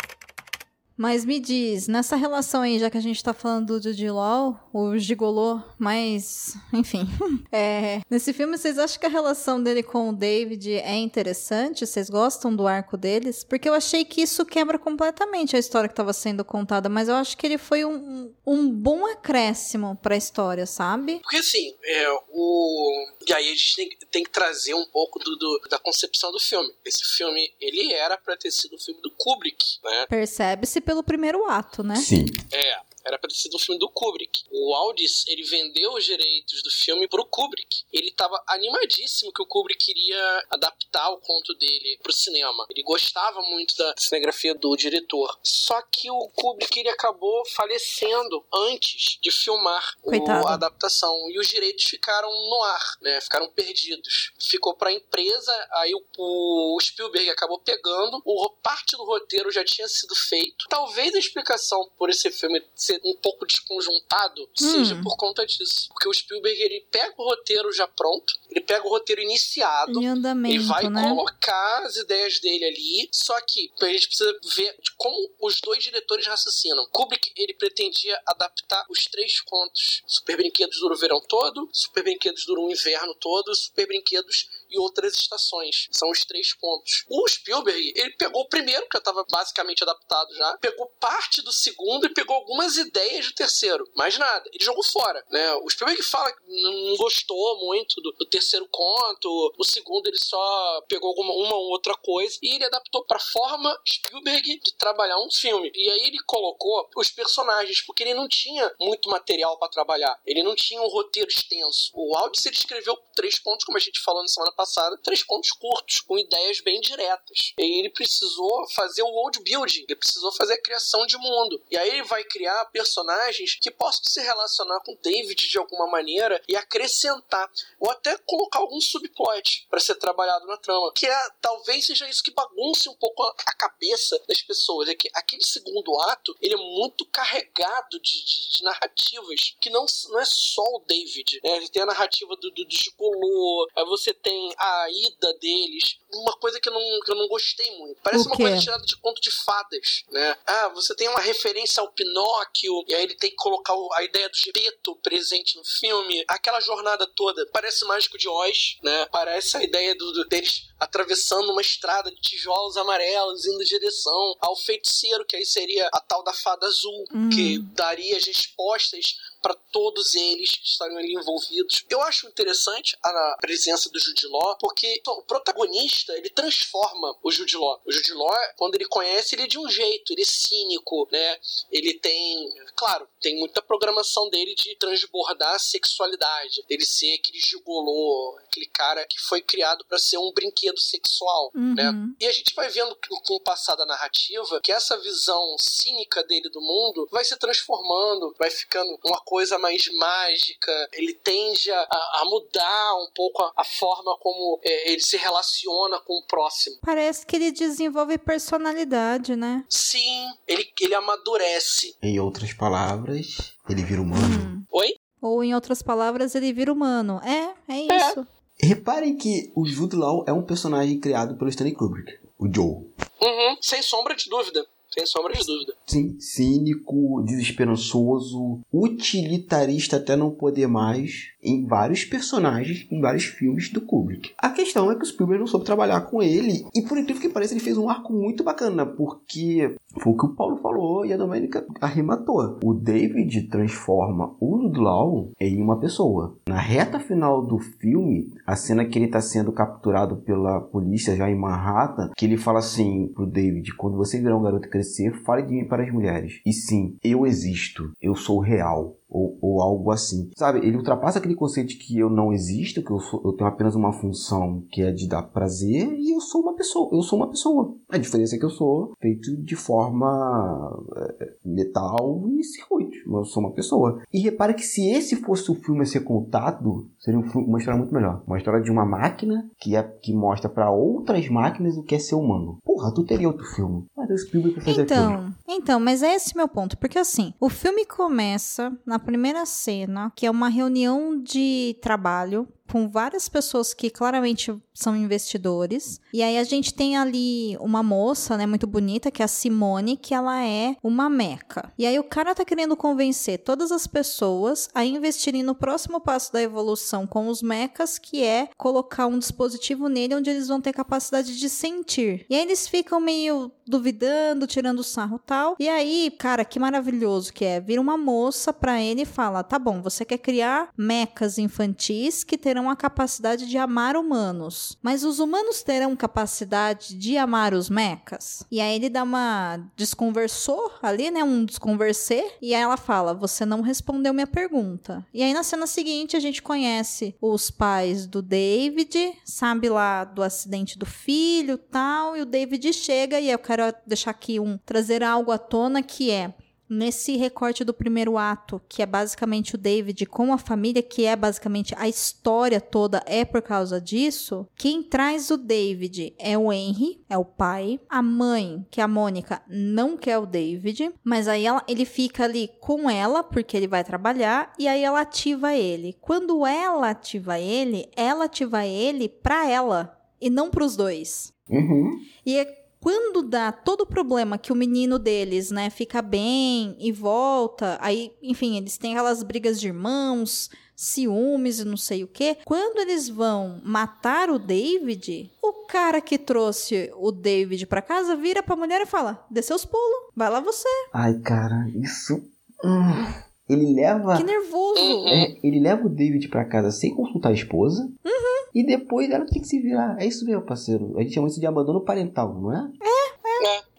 Mas 1.01 1.25
me 1.25 1.39
diz, 1.39 1.87
nessa 1.87 2.15
relação 2.15 2.61
aí, 2.61 2.77
já 2.77 2.87
que 2.87 2.97
a 2.97 3.01
gente 3.01 3.23
tá 3.23 3.33
falando 3.33 3.79
do 3.79 3.81
Jude 3.89 4.11
Law, 4.11 4.69
o 4.71 4.95
gigolô, 4.99 5.59
mas, 5.79 6.53
enfim. 6.71 7.07
é, 7.51 8.01
nesse 8.07 8.31
filme, 8.33 8.55
vocês 8.55 8.77
acham 8.77 8.99
que 8.99 9.07
a 9.07 9.09
relação 9.09 9.61
dele 9.63 9.81
com 9.81 10.09
o 10.09 10.13
David 10.13 10.71
é 10.75 10.95
interessante? 10.95 11.87
Vocês 11.87 12.07
gostam 12.07 12.55
do 12.55 12.67
arco 12.67 12.97
deles? 12.97 13.43
Porque 13.43 13.67
eu 13.67 13.73
achei 13.73 14.05
que 14.05 14.21
isso 14.21 14.45
quebra 14.45 14.77
completamente 14.77 15.55
a 15.55 15.59
história 15.59 15.89
que 15.89 15.95
tava 15.95 16.13
sendo 16.13 16.45
contada, 16.45 16.87
mas 16.87 17.07
eu 17.09 17.15
acho 17.15 17.35
que 17.35 17.47
ele 17.47 17.57
foi 17.57 17.83
um, 17.83 18.31
um 18.45 18.69
bom 18.69 19.03
acréscimo 19.07 19.97
pra 20.03 20.15
história, 20.15 20.67
sabe? 20.67 21.19
Porque 21.23 21.37
assim, 21.37 21.73
é, 21.83 22.07
o. 22.29 23.05
E 23.27 23.33
aí 23.33 23.47
a 23.47 23.55
gente 23.55 23.75
tem, 23.75 23.89
tem 24.11 24.23
que 24.23 24.29
trazer 24.29 24.75
um 24.75 24.85
pouco 24.85 25.17
do, 25.17 25.35
do- 25.35 25.61
da 25.67 25.79
concepção 25.79 26.31
do 26.31 26.39
filme. 26.39 26.69
Esse 26.85 27.03
filme, 27.17 27.41
ele 27.59 27.91
era 27.91 28.17
pra 28.17 28.37
ter 28.37 28.51
sido 28.51 28.75
um 28.75 28.79
filme 28.79 29.01
do 29.01 29.09
Kubrick, 29.17 29.57
né? 29.83 30.05
Percebe-se 30.07 30.79
pelo 30.91 31.03
primeiro 31.03 31.45
ato, 31.49 31.83
né? 31.83 31.95
Sim. 31.95 32.25
É, 32.51 32.75
era 33.05 33.17
pra 33.17 33.29
ter 33.29 33.35
sido 33.35 33.55
um 33.55 33.59
filme 33.59 33.79
do 33.79 33.89
Kubrick. 33.89 34.43
O 34.51 34.73
Aldis, 34.73 35.25
ele 35.27 35.43
vendeu 35.43 35.93
os 35.93 36.05
direitos 36.05 36.61
do 36.63 36.69
filme 36.69 37.07
pro 37.07 37.25
Kubrick. 37.25 37.83
Ele 37.91 38.11
tava 38.11 38.41
animadíssimo 38.47 39.33
que 39.33 39.41
o 39.41 39.45
Kubrick 39.45 39.85
queria 39.85 40.45
adaptar 40.49 41.09
o 41.09 41.17
conto 41.17 41.53
dele 41.55 41.99
pro 42.01 42.13
cinema. 42.13 42.65
Ele 42.69 42.83
gostava 42.83 43.41
muito 43.43 43.75
da 43.75 43.93
cinegrafia 43.97 44.55
do 44.55 44.75
diretor. 44.75 45.39
Só 45.43 45.81
que 45.81 46.09
o 46.09 46.29
Kubrick, 46.29 46.79
ele 46.79 46.89
acabou 46.89 47.45
falecendo 47.45 48.45
antes 48.53 49.17
de 49.21 49.31
filmar 49.31 49.95
Coitado. 50.01 50.47
a 50.47 50.53
adaptação. 50.53 51.29
E 51.29 51.39
os 51.39 51.47
direitos 51.47 51.85
ficaram 51.85 52.29
no 52.29 52.63
ar, 52.63 52.97
né? 53.01 53.21
Ficaram 53.21 53.49
perdidos. 53.51 54.31
Ficou 54.39 54.75
pra 54.75 54.91
empresa, 54.91 55.51
aí 55.73 55.93
o, 55.93 56.75
o 56.75 56.79
Spielberg 56.79 57.29
acabou 57.29 57.59
pegando. 57.59 58.21
O, 58.25 58.49
parte 58.61 58.95
do 58.95 59.03
roteiro 59.03 59.51
já 59.51 59.63
tinha 59.63 59.87
sido 59.87 60.15
feito. 60.15 60.65
Talvez 60.69 61.13
a 61.15 61.19
explicação 61.19 61.89
por 61.97 62.09
esse 62.09 62.29
filme 62.31 62.61
ser 62.91 63.01
um 63.05 63.15
pouco 63.15 63.45
desconjuntado 63.45 64.49
seja 64.55 64.95
por 65.01 65.15
conta 65.15 65.45
disso. 65.45 65.87
Porque 65.89 66.09
o 66.09 66.13
Spielberg, 66.13 66.61
ele 66.61 66.81
pega 66.91 67.13
o 67.17 67.23
roteiro 67.23 67.71
já 67.71 67.87
pronto, 67.87 68.33
ele 68.49 68.61
pega 68.61 68.85
o 68.85 68.89
roteiro 68.89 69.21
iniciado, 69.21 69.99
andamento, 70.05 70.67
vai 70.67 70.89
né? 70.89 71.01
colocar 71.03 71.85
as 71.85 71.95
ideias 71.95 72.39
dele 72.39 72.65
ali, 72.65 73.09
só 73.11 73.39
que 73.41 73.71
a 73.81 73.85
gente 73.87 74.07
precisa 74.07 74.39
ver 74.55 74.75
como 74.97 75.29
os 75.41 75.61
dois 75.61 75.83
diretores 75.83 76.27
raciocinam. 76.27 76.85
Kubrick, 76.91 77.31
ele 77.35 77.53
pretendia 77.53 78.19
adaptar 78.27 78.85
os 78.89 79.05
três 79.05 79.39
contos. 79.41 80.01
Super 80.05 80.37
Brinquedos 80.37 80.79
dura 80.79 80.93
o 80.93 80.97
verão 80.97 81.21
todo, 81.21 81.69
Super 81.71 82.03
Brinquedos 82.03 82.45
dura 82.45 82.61
o 82.61 82.71
inverno 82.71 83.15
todo, 83.15 83.55
Super 83.55 83.87
Brinquedos 83.87 84.49
e 84.71 84.79
outras 84.79 85.15
estações. 85.15 85.87
São 85.91 86.09
os 86.09 86.19
três 86.19 86.53
pontos. 86.55 87.03
O 87.09 87.27
Spielberg, 87.27 87.93
ele 87.95 88.11
pegou 88.11 88.41
o 88.41 88.49
primeiro, 88.49 88.83
que 88.83 88.95
já 88.95 88.99
estava 88.99 89.25
basicamente 89.29 89.83
adaptado 89.83 90.33
já, 90.35 90.57
pegou 90.57 90.87
parte 90.99 91.41
do 91.41 91.51
segundo 91.51 92.05
e 92.05 92.13
pegou 92.13 92.35
algumas 92.35 92.77
ideias 92.77 93.27
do 93.27 93.33
terceiro. 93.33 93.89
Mais 93.95 94.17
nada. 94.17 94.49
Ele 94.53 94.63
jogou 94.63 94.83
fora, 94.83 95.23
né? 95.29 95.53
O 95.55 95.69
Spielberg 95.69 96.01
fala 96.03 96.31
que 96.31 96.41
não 96.47 96.95
gostou 96.97 97.59
muito 97.65 98.01
do, 98.01 98.11
do 98.13 98.25
terceiro 98.25 98.67
conto, 98.69 99.53
o 99.57 99.63
segundo 99.63 100.07
ele 100.07 100.17
só 100.17 100.81
pegou 100.87 101.09
alguma, 101.09 101.33
uma 101.33 101.55
ou 101.55 101.71
outra 101.71 101.93
coisa 101.95 102.37
e 102.41 102.55
ele 102.55 102.65
adaptou 102.65 103.05
para 103.05 103.19
forma 103.19 103.77
Spielberg 103.87 104.59
de 104.59 104.73
trabalhar 104.75 105.17
um 105.19 105.29
filme. 105.31 105.71
E 105.73 105.89
aí 105.89 106.07
ele 106.07 106.19
colocou 106.25 106.89
os 106.95 107.09
personagens, 107.09 107.81
porque 107.81 108.03
ele 108.03 108.13
não 108.13 108.27
tinha 108.27 108.73
muito 108.79 109.09
material 109.09 109.57
para 109.57 109.69
trabalhar. 109.69 110.19
Ele 110.25 110.43
não 110.43 110.55
tinha 110.55 110.81
um 110.81 110.87
roteiro 110.87 111.29
extenso. 111.29 111.91
O 111.93 112.15
Aldis 112.17 112.45
ele 112.45 112.55
escreveu 112.55 112.97
três 113.15 113.39
pontos, 113.39 113.65
como 113.65 113.77
a 113.77 113.81
gente 113.81 113.99
falou 114.01 114.21
na 114.21 114.27
semana 114.27 114.51
passada, 114.53 114.60
três 115.03 115.23
pontos 115.23 115.51
curtos, 115.51 116.01
com 116.01 116.17
ideias 116.17 116.61
bem 116.61 116.79
diretas. 116.81 117.53
E 117.57 117.79
ele 117.79 117.89
precisou 117.89 118.67
fazer 118.69 119.03
o 119.03 119.07
world 119.07 119.39
building, 119.41 119.85
ele 119.87 119.95
precisou 119.95 120.31
fazer 120.33 120.53
a 120.53 120.61
criação 120.61 121.05
de 121.05 121.17
mundo. 121.17 121.61
E 121.69 121.77
aí 121.77 121.89
ele 121.89 122.03
vai 122.03 122.23
criar 122.23 122.65
personagens 122.65 123.55
que 123.55 123.71
possam 123.71 124.03
se 124.03 124.21
relacionar 124.21 124.79
com 124.81 124.97
David 125.01 125.47
de 125.47 125.57
alguma 125.57 125.87
maneira 125.87 126.41
e 126.47 126.55
acrescentar, 126.55 127.49
ou 127.79 127.89
até 127.89 128.17
colocar 128.19 128.59
algum 128.59 128.79
subplot 128.79 129.67
para 129.69 129.79
ser 129.79 129.95
trabalhado 129.95 130.45
na 130.45 130.57
trama. 130.57 130.91
Que 130.93 131.07
é 131.07 131.29
talvez 131.41 131.85
seja 131.85 132.09
isso 132.09 132.23
que 132.23 132.31
bagunce 132.31 132.89
um 132.89 132.95
pouco 132.95 133.23
a, 133.23 133.35
a 133.47 133.55
cabeça 133.55 134.21
das 134.27 134.41
pessoas. 134.41 134.89
É 134.89 134.95
que 134.95 135.09
aquele 135.13 135.45
segundo 135.45 135.99
ato 136.01 136.35
ele 136.41 136.53
é 136.53 136.57
muito 136.57 137.05
carregado 137.05 137.99
de, 137.99 138.25
de, 138.25 138.57
de 138.57 138.63
narrativas 138.63 139.55
que 139.59 139.69
não, 139.69 139.85
não 140.09 140.19
é 140.19 140.25
só 140.25 140.63
o 140.63 140.83
David. 140.87 141.39
Né? 141.43 141.57
Ele 141.57 141.69
tem 141.69 141.81
a 141.81 141.85
narrativa 141.85 142.35
do, 142.35 142.51
do, 142.51 142.65
do 142.65 142.75
gigolô, 142.75 143.67
aí 143.75 143.85
você 143.85 144.13
tem 144.13 144.50
a 144.57 144.87
ida 144.89 145.33
deles. 145.39 145.97
Uma 146.13 146.33
coisa 146.33 146.59
que 146.59 146.69
eu 146.69 146.73
não, 146.73 146.99
que 147.01 147.11
eu 147.11 147.15
não 147.15 147.27
gostei 147.27 147.77
muito. 147.77 147.99
Parece 148.01 148.25
uma 148.25 148.35
coisa 148.35 148.59
tirada 148.59 148.85
de 148.85 148.97
conto 148.97 149.21
de 149.21 149.31
fadas, 149.31 150.03
né? 150.09 150.37
Ah, 150.45 150.69
você 150.69 150.95
tem 150.95 151.07
uma 151.07 151.19
referência 151.19 151.81
ao 151.81 151.91
Pinóquio, 151.91 152.83
e 152.87 152.95
aí 152.95 153.03
ele 153.03 153.15
tem 153.15 153.29
que 153.29 153.35
colocar 153.35 153.73
a 153.93 154.03
ideia 154.03 154.29
do 154.29 154.37
Gepeto 154.37 154.95
presente 154.97 155.57
no 155.57 155.63
filme. 155.63 156.23
Aquela 156.27 156.59
jornada 156.59 157.07
toda 157.15 157.45
parece 157.47 157.85
Mágico 157.85 158.17
de 158.17 158.27
Oz, 158.27 158.77
né? 158.83 159.05
Parece 159.07 159.57
a 159.57 159.63
ideia 159.63 159.95
do, 159.95 160.11
do 160.11 160.25
deles 160.25 160.71
atravessando 160.79 161.51
uma 161.51 161.61
estrada 161.61 162.09
de 162.09 162.19
tijolos 162.19 162.75
amarelos, 162.75 163.45
indo 163.45 163.61
em 163.61 163.65
direção 163.65 164.35
ao 164.39 164.55
feiticeiro, 164.55 165.23
que 165.23 165.35
aí 165.35 165.45
seria 165.45 165.87
a 165.93 165.99
tal 165.99 166.23
da 166.23 166.33
fada 166.33 166.65
azul, 166.65 167.05
hum. 167.13 167.29
que 167.29 167.59
daria 167.59 168.17
as 168.17 168.25
respostas 168.25 169.15
para 169.41 169.55
todos 169.71 170.15
eles 170.15 170.51
que 170.51 170.65
estariam 170.65 170.97
ali 170.97 171.13
envolvidos. 171.13 171.83
Eu 171.89 172.01
acho 172.03 172.27
interessante 172.27 172.97
a 173.03 173.37
presença 173.39 173.89
do 173.89 173.99
Jude 173.99 174.27
Law, 174.27 174.57
porque 174.59 175.01
o 175.07 175.23
protagonista, 175.23 176.13
ele 176.17 176.29
transforma 176.29 177.15
o 177.23 177.31
Jude 177.31 177.57
Law. 177.57 177.81
O 177.85 177.91
Jude 177.91 178.13
Law, 178.13 178.35
quando 178.57 178.75
ele 178.75 178.85
conhece, 178.85 179.35
ele 179.35 179.43
é 179.43 179.47
de 179.47 179.57
um 179.57 179.69
jeito, 179.69 180.13
ele 180.13 180.21
é 180.21 180.25
cínico, 180.25 181.07
né? 181.11 181.37
Ele 181.71 181.93
tem, 181.95 182.53
claro, 182.75 183.07
tem 183.19 183.37
muita 183.37 183.61
programação 183.61 184.29
dele 184.29 184.53
de 184.55 184.75
transbordar 184.75 185.55
a 185.55 185.59
sexualidade, 185.59 186.63
dele 186.67 186.85
ser 186.85 187.15
aquele 187.15 187.39
gigolô, 187.39 188.37
aquele 188.45 188.67
cara 188.67 189.05
que 189.05 189.19
foi 189.19 189.41
criado 189.41 189.85
para 189.85 189.97
ser 189.97 190.17
um 190.17 190.31
brinquedo 190.31 190.79
sexual, 190.79 191.51
uhum. 191.55 191.73
né? 191.75 191.91
E 192.19 192.27
a 192.27 192.31
gente 192.31 192.53
vai 192.53 192.69
vendo 192.69 192.97
com 193.25 193.35
o 193.35 193.39
passar 193.39 193.75
da 193.75 193.85
narrativa 193.85 194.61
que 194.61 194.71
essa 194.71 194.97
visão 194.99 195.55
cínica 195.59 196.23
dele 196.23 196.49
do 196.49 196.61
mundo 196.61 197.07
vai 197.11 197.23
se 197.23 197.35
transformando, 197.37 198.35
vai 198.37 198.49
ficando 198.49 198.97
uma 199.03 199.19
coisa 199.31 199.57
mais 199.57 199.87
mágica, 199.97 200.89
ele 200.91 201.13
tende 201.13 201.71
a, 201.71 201.79
a 201.79 202.23
mudar 202.25 202.95
um 202.95 203.07
pouco 203.15 203.41
a, 203.41 203.53
a 203.55 203.63
forma 203.63 204.17
como 204.19 204.59
é, 204.61 204.91
ele 204.91 204.99
se 204.99 205.15
relaciona 205.15 206.01
com 206.01 206.15
o 206.15 206.27
próximo. 206.27 206.75
Parece 206.81 207.25
que 207.25 207.37
ele 207.37 207.49
desenvolve 207.49 208.17
personalidade, 208.17 209.37
né? 209.37 209.63
Sim, 209.69 210.27
ele, 210.45 210.69
ele 210.81 210.95
amadurece. 210.95 211.95
Em 212.03 212.19
outras 212.19 212.51
palavras, 212.51 213.53
ele 213.69 213.85
vira 213.85 214.01
humano. 214.01 214.25
Hum. 214.25 214.65
Oi? 214.69 214.95
Ou 215.21 215.41
em 215.41 215.55
outras 215.55 215.81
palavras, 215.81 216.35
ele 216.35 216.51
vira 216.51 216.73
humano. 216.73 217.21
É, 217.23 217.53
é, 217.71 217.87
é. 217.87 218.09
isso. 218.09 218.27
É. 218.61 218.67
Reparem 218.67 219.15
que 219.15 219.49
o 219.55 219.65
Jude 219.65 219.95
Law 219.95 220.25
é 220.27 220.33
um 220.33 220.43
personagem 220.45 220.99
criado 220.99 221.37
pelo 221.37 221.49
Stanley 221.49 221.73
Kubrick, 221.73 222.19
o 222.37 222.53
Joe. 222.53 222.85
Uhum, 223.21 223.57
sem 223.61 223.81
sombra 223.81 224.13
de 224.13 224.29
dúvida. 224.29 224.67
Sem 224.93 225.05
sombra 225.05 225.33
de 225.33 225.45
dúvida. 225.45 225.73
Sim, 225.85 226.19
cínico, 226.19 227.23
desesperançoso, 227.25 228.59
utilitarista 228.73 229.97
até 229.97 230.15
não 230.15 230.31
poder 230.31 230.67
mais 230.67 231.31
em 231.43 231.65
vários 231.65 232.05
personagens, 232.05 232.87
em 232.91 233.01
vários 233.01 233.25
filmes 233.25 233.71
do 233.71 233.81
Kubrick. 233.81 234.31
A 234.37 234.49
questão 234.49 234.91
é 234.91 234.95
que 234.95 235.03
o 235.03 235.05
Spielberg 235.05 235.39
não 235.39 235.47
soube 235.47 235.65
trabalhar 235.65 236.01
com 236.01 236.21
ele, 236.21 236.65
e 236.73 236.81
por 236.81 236.97
incrível 236.97 237.21
que 237.21 237.29
pareça, 237.29 237.53
ele 237.53 237.61
fez 237.61 237.77
um 237.77 237.89
arco 237.89 238.13
muito 238.13 238.43
bacana, 238.43 238.85
porque 238.85 239.75
foi 239.99 240.13
o 240.13 240.17
que 240.17 240.25
o 240.25 240.35
Paulo 240.35 240.57
falou 240.57 241.05
e 241.05 241.13
a 241.13 241.17
Domênica 241.17 241.65
arrematou. 241.79 242.59
O 242.63 242.73
David 242.73 243.43
transforma 243.49 244.35
o 244.39 244.55
Ludlow 244.55 245.31
em 245.39 245.61
uma 245.61 245.79
pessoa. 245.79 246.37
Na 246.47 246.59
reta 246.59 246.99
final 246.99 247.45
do 247.45 247.57
filme, 247.59 248.31
a 248.45 248.55
cena 248.55 248.85
que 248.85 248.97
ele 248.97 249.05
está 249.05 249.21
sendo 249.21 249.51
capturado 249.51 250.17
pela 250.17 250.61
polícia 250.61 251.15
já 251.15 251.29
em 251.29 251.35
Manhattan, 251.35 252.11
que 252.15 252.25
ele 252.25 252.37
fala 252.37 252.59
assim 252.59 253.07
pro 253.07 253.25
David, 253.25 253.75
quando 253.75 253.97
você 253.97 254.19
virar 254.19 254.37
um 254.37 254.43
garoto 254.43 254.69
crescer, 254.81 255.13
fale 255.23 255.43
de 255.43 255.53
mim 255.53 255.67
para 255.67 255.83
as 255.83 255.91
mulheres. 255.91 256.41
E 256.45 256.51
sim, 256.51 256.97
eu 257.03 257.25
existo, 257.25 257.91
eu 258.01 258.15
sou 258.15 258.39
real 258.39 258.97
ou, 259.11 259.37
ou 259.41 259.61
algo 259.61 259.91
assim. 259.91 260.31
Sabe, 260.37 260.65
ele 260.65 260.77
ultrapassa 260.77 261.19
aquele 261.19 261.35
conceito 261.35 261.69
de 261.69 261.75
que 261.75 261.99
eu 261.99 262.09
não 262.09 262.31
existo, 262.31 262.81
que 262.81 262.91
eu, 262.91 262.99
sou, 262.99 263.21
eu 263.25 263.33
tenho 263.33 263.49
apenas 263.49 263.75
uma 263.75 263.91
função 263.91 264.63
que 264.71 264.81
é 264.81 264.91
de 264.91 265.07
dar 265.07 265.23
prazer 265.23 265.93
e 265.99 266.11
eu 266.11 266.21
sou 266.21 266.41
uma 266.41 266.55
pessoa. 266.55 266.89
Eu 266.93 267.01
sou 267.01 267.19
uma 267.19 267.29
pessoa. 267.29 267.75
A 267.89 267.97
diferença 267.97 268.35
é 268.35 268.39
que 268.39 268.45
eu 268.45 268.49
sou 268.49 268.93
feito 269.01 269.35
de 269.43 269.55
forma 269.55 270.71
é, 271.19 271.33
metal 271.43 272.23
e 272.29 272.43
circuito. 272.43 272.97
Eu 273.05 273.25
sou 273.25 273.43
uma 273.43 273.51
pessoa. 273.51 274.01
E 274.13 274.21
repare 274.21 274.53
que 274.53 274.63
se 274.63 274.89
esse 274.89 275.17
fosse 275.17 275.51
o 275.51 275.55
filme 275.55 275.81
a 275.81 275.85
ser 275.85 276.01
contado, 276.01 276.89
seria 276.97 277.19
uma 277.19 277.59
história 277.59 277.77
muito 277.77 277.93
melhor. 277.93 278.23
Uma 278.25 278.37
história 278.37 278.61
de 278.61 278.71
uma 278.71 278.85
máquina 278.85 279.49
que, 279.59 279.75
é, 279.75 279.83
que 279.83 280.13
mostra 280.13 280.49
para 280.49 280.71
outras 280.71 281.27
máquinas 281.27 281.75
o 281.75 281.83
que 281.83 281.95
é 281.95 281.99
ser 281.99 282.15
humano. 282.15 282.59
Porra, 282.63 282.93
tu 282.93 283.03
teria 283.03 283.27
outro 283.27 283.45
filme. 283.45 283.85
Mas 283.95 284.09
o 284.09 284.17
Spielberg 284.17 284.61
fazer 284.61 284.83
então, 284.83 285.13
aquilo. 285.13 285.35
Então, 285.47 285.79
mas 285.79 286.01
é 286.01 286.15
esse 286.15 286.35
meu 286.35 286.47
ponto. 286.47 286.77
Porque 286.77 286.97
assim, 286.97 287.33
o 287.39 287.49
filme 287.49 287.85
começa 287.85 288.71
na 288.85 289.00
primeira 289.01 289.45
cena, 289.45 290.11
que 290.15 290.25
é 290.25 290.31
uma 290.31 290.49
reunião 290.49 291.21
de 291.21 291.77
trabalho 291.81 292.47
com 292.71 292.87
várias 292.87 293.27
pessoas 293.27 293.73
que 293.73 293.89
claramente 293.89 294.55
são 294.73 294.95
investidores. 294.95 295.99
E 296.13 296.23
aí 296.23 296.37
a 296.37 296.43
gente 296.43 296.73
tem 296.73 296.95
ali 296.95 297.57
uma 297.59 297.83
moça, 297.83 298.37
né, 298.37 298.45
muito 298.45 298.65
bonita, 298.65 299.11
que 299.11 299.21
é 299.21 299.25
a 299.25 299.27
Simone, 299.27 299.97
que 299.97 300.13
ela 300.13 300.43
é 300.45 300.75
uma 300.81 301.09
meca. 301.09 301.71
E 301.77 301.85
aí 301.85 301.99
o 301.99 302.03
cara 302.03 302.33
tá 302.33 302.45
querendo 302.45 302.77
convencer 302.77 303.39
todas 303.39 303.71
as 303.71 303.85
pessoas 303.85 304.69
a 304.73 304.85
investirem 304.85 305.43
no 305.43 305.53
próximo 305.53 305.99
passo 305.99 306.31
da 306.31 306.41
evolução 306.41 307.05
com 307.05 307.27
os 307.27 307.41
mecas, 307.41 307.99
que 307.99 308.23
é 308.23 308.47
colocar 308.57 309.07
um 309.07 309.19
dispositivo 309.19 309.89
nele 309.89 310.15
onde 310.15 310.29
eles 310.29 310.47
vão 310.47 310.61
ter 310.61 310.71
capacidade 310.71 311.37
de 311.37 311.49
sentir. 311.49 312.25
E 312.29 312.35
aí 312.35 312.41
eles 312.41 312.67
ficam 312.67 312.99
meio 313.01 313.51
duvidando, 313.67 314.47
tirando 314.47 314.83
sarro 314.83 315.19
tal. 315.19 315.55
E 315.59 315.67
aí, 315.67 316.13
cara, 316.17 316.45
que 316.45 316.59
maravilhoso 316.59 317.33
que 317.33 317.45
é. 317.45 317.59
Vira 317.59 317.81
uma 317.81 317.97
moça 317.97 318.53
pra 318.53 318.81
ele 318.81 319.01
e 319.01 319.05
fala: 319.05 319.43
"Tá 319.43 319.59
bom, 319.59 319.81
você 319.81 320.03
quer 320.05 320.17
criar 320.17 320.69
mecas 320.77 321.37
infantis 321.37 322.23
que 322.23 322.37
terão 322.37 322.60
terão 322.61 322.69
a 322.69 322.75
capacidade 322.75 323.47
de 323.47 323.57
amar 323.57 323.95
humanos. 323.95 324.77
Mas 324.81 325.03
os 325.03 325.19
humanos 325.19 325.63
terão 325.63 325.95
capacidade 325.95 326.95
de 326.95 327.17
amar 327.17 327.53
os 327.53 327.69
mechas? 327.69 328.45
E 328.51 328.61
aí 328.61 328.75
ele 328.75 328.89
dá 328.89 329.03
uma 329.03 329.59
desconversou 329.75 330.71
ali, 330.81 331.09
né? 331.09 331.23
Um 331.23 331.43
desconverser. 331.43 332.37
E 332.41 332.53
aí 332.53 332.61
ela 332.61 332.77
fala: 332.77 333.13
Você 333.13 333.45
não 333.45 333.61
respondeu 333.61 334.13
minha 334.13 334.27
pergunta. 334.27 335.05
E 335.13 335.23
aí 335.23 335.33
na 335.33 335.43
cena 335.43 335.65
seguinte 335.65 336.15
a 336.15 336.19
gente 336.19 336.41
conhece 336.41 337.15
os 337.19 337.49
pais 337.49 338.05
do 338.05 338.21
David, 338.21 339.13
sabe 339.25 339.69
lá 339.69 340.03
do 340.03 340.21
acidente 340.21 340.77
do 340.77 340.85
filho 340.85 341.57
tal. 341.57 342.15
E 342.15 342.21
o 342.21 342.25
David 342.25 342.71
chega 342.73 343.19
e 343.19 343.29
eu 343.29 343.39
quero 343.39 343.73
deixar 343.87 344.11
aqui 344.11 344.39
um 344.39 344.57
trazer 344.57 345.03
algo 345.03 345.31
à 345.31 345.37
tona 345.37 345.81
que 345.81 346.11
é 346.11 346.33
nesse 346.71 347.17
recorte 347.17 347.65
do 347.65 347.73
primeiro 347.73 348.17
ato, 348.17 348.61
que 348.69 348.81
é 348.81 348.85
basicamente 348.85 349.55
o 349.55 349.57
David 349.57 350.05
com 350.05 350.31
a 350.31 350.37
família, 350.37 350.81
que 350.81 351.05
é 351.05 351.17
basicamente 351.17 351.75
a 351.77 351.89
história 351.89 352.61
toda 352.61 353.03
é 353.05 353.25
por 353.25 353.41
causa 353.41 353.81
disso, 353.81 354.47
quem 354.55 354.81
traz 354.81 355.29
o 355.29 355.37
David 355.37 356.15
é 356.17 356.37
o 356.37 356.51
Henry, 356.51 357.03
é 357.09 357.17
o 357.17 357.25
pai. 357.25 357.79
A 357.89 358.01
mãe, 358.01 358.65
que 358.71 358.79
é 358.79 358.83
a 358.83 358.87
Mônica, 358.87 359.41
não 359.49 359.97
quer 359.97 360.17
o 360.17 360.25
David, 360.25 360.93
mas 361.03 361.27
aí 361.27 361.45
ela, 361.45 361.61
ele 361.67 361.83
fica 361.83 362.23
ali 362.23 362.49
com 362.61 362.89
ela 362.89 363.21
porque 363.21 363.57
ele 363.57 363.67
vai 363.67 363.83
trabalhar 363.83 364.53
e 364.57 364.67
aí 364.67 364.81
ela 364.81 365.01
ativa 365.01 365.53
ele. 365.53 365.97
Quando 365.99 366.45
ela 366.45 366.91
ativa 366.91 367.37
ele, 367.37 367.89
ela 367.97 368.25
ativa 368.25 368.65
ele 368.65 369.09
pra 369.09 369.49
ela 369.49 369.97
e 370.21 370.29
não 370.29 370.49
pros 370.49 370.77
dois. 370.77 371.33
Uhum. 371.49 371.99
E 372.25 372.37
é 372.37 372.60
quando 372.81 373.21
dá 373.21 373.51
todo 373.51 373.81
o 373.81 373.85
problema 373.85 374.37
que 374.37 374.51
o 374.51 374.55
menino 374.55 374.97
deles, 374.97 375.51
né, 375.51 375.69
fica 375.69 376.01
bem 376.01 376.75
e 376.79 376.91
volta, 376.91 377.77
aí, 377.79 378.11
enfim, 378.21 378.57
eles 378.57 378.77
têm 378.77 378.93
aquelas 378.93 379.21
brigas 379.21 379.61
de 379.61 379.67
irmãos, 379.67 380.49
ciúmes 380.75 381.59
e 381.59 381.65
não 381.65 381.77
sei 381.77 382.03
o 382.03 382.07
que. 382.07 382.37
Quando 382.43 382.79
eles 382.79 383.07
vão 383.07 383.61
matar 383.63 384.31
o 384.31 384.39
David, 384.39 385.31
o 385.41 385.67
cara 385.67 386.01
que 386.01 386.17
trouxe 386.17 386.91
o 386.95 387.11
David 387.11 387.67
pra 387.67 387.83
casa 387.83 388.15
vira 388.15 388.41
pra 388.41 388.55
mulher 388.55 388.81
e 388.81 388.87
fala: 388.87 389.23
Dê 389.29 389.43
seus 389.43 389.63
pulos, 389.63 390.09
vai 390.15 390.29
lá 390.29 390.39
você. 390.39 390.67
Ai, 390.91 391.19
cara, 391.19 391.69
isso. 391.75 392.15
Hum. 392.63 393.30
Ele 393.49 393.73
leva. 393.73 394.17
Que 394.17 394.23
nervoso. 394.23 395.07
É, 395.07 395.37
ele 395.43 395.59
leva 395.59 395.85
o 395.85 395.89
David 395.89 396.27
pra 396.29 396.45
casa 396.45 396.71
sem 396.71 396.95
consultar 396.95 397.29
a 397.29 397.33
esposa. 397.33 397.83
Uhum. 397.83 398.49
E 398.53 398.65
depois 398.65 399.09
ela 399.09 399.25
tem 399.25 399.41
que 399.41 399.47
se 399.47 399.59
virar. 399.59 399.97
É 399.99 400.05
isso 400.05 400.25
mesmo, 400.25 400.41
parceiro. 400.41 400.93
A 400.97 401.01
gente 401.01 401.13
chama 401.13 401.27
isso 401.27 401.39
de 401.39 401.47
abandono 401.47 401.81
parental, 401.81 402.33
não 402.33 402.53
é? 402.53 402.71
É. 402.81 403.20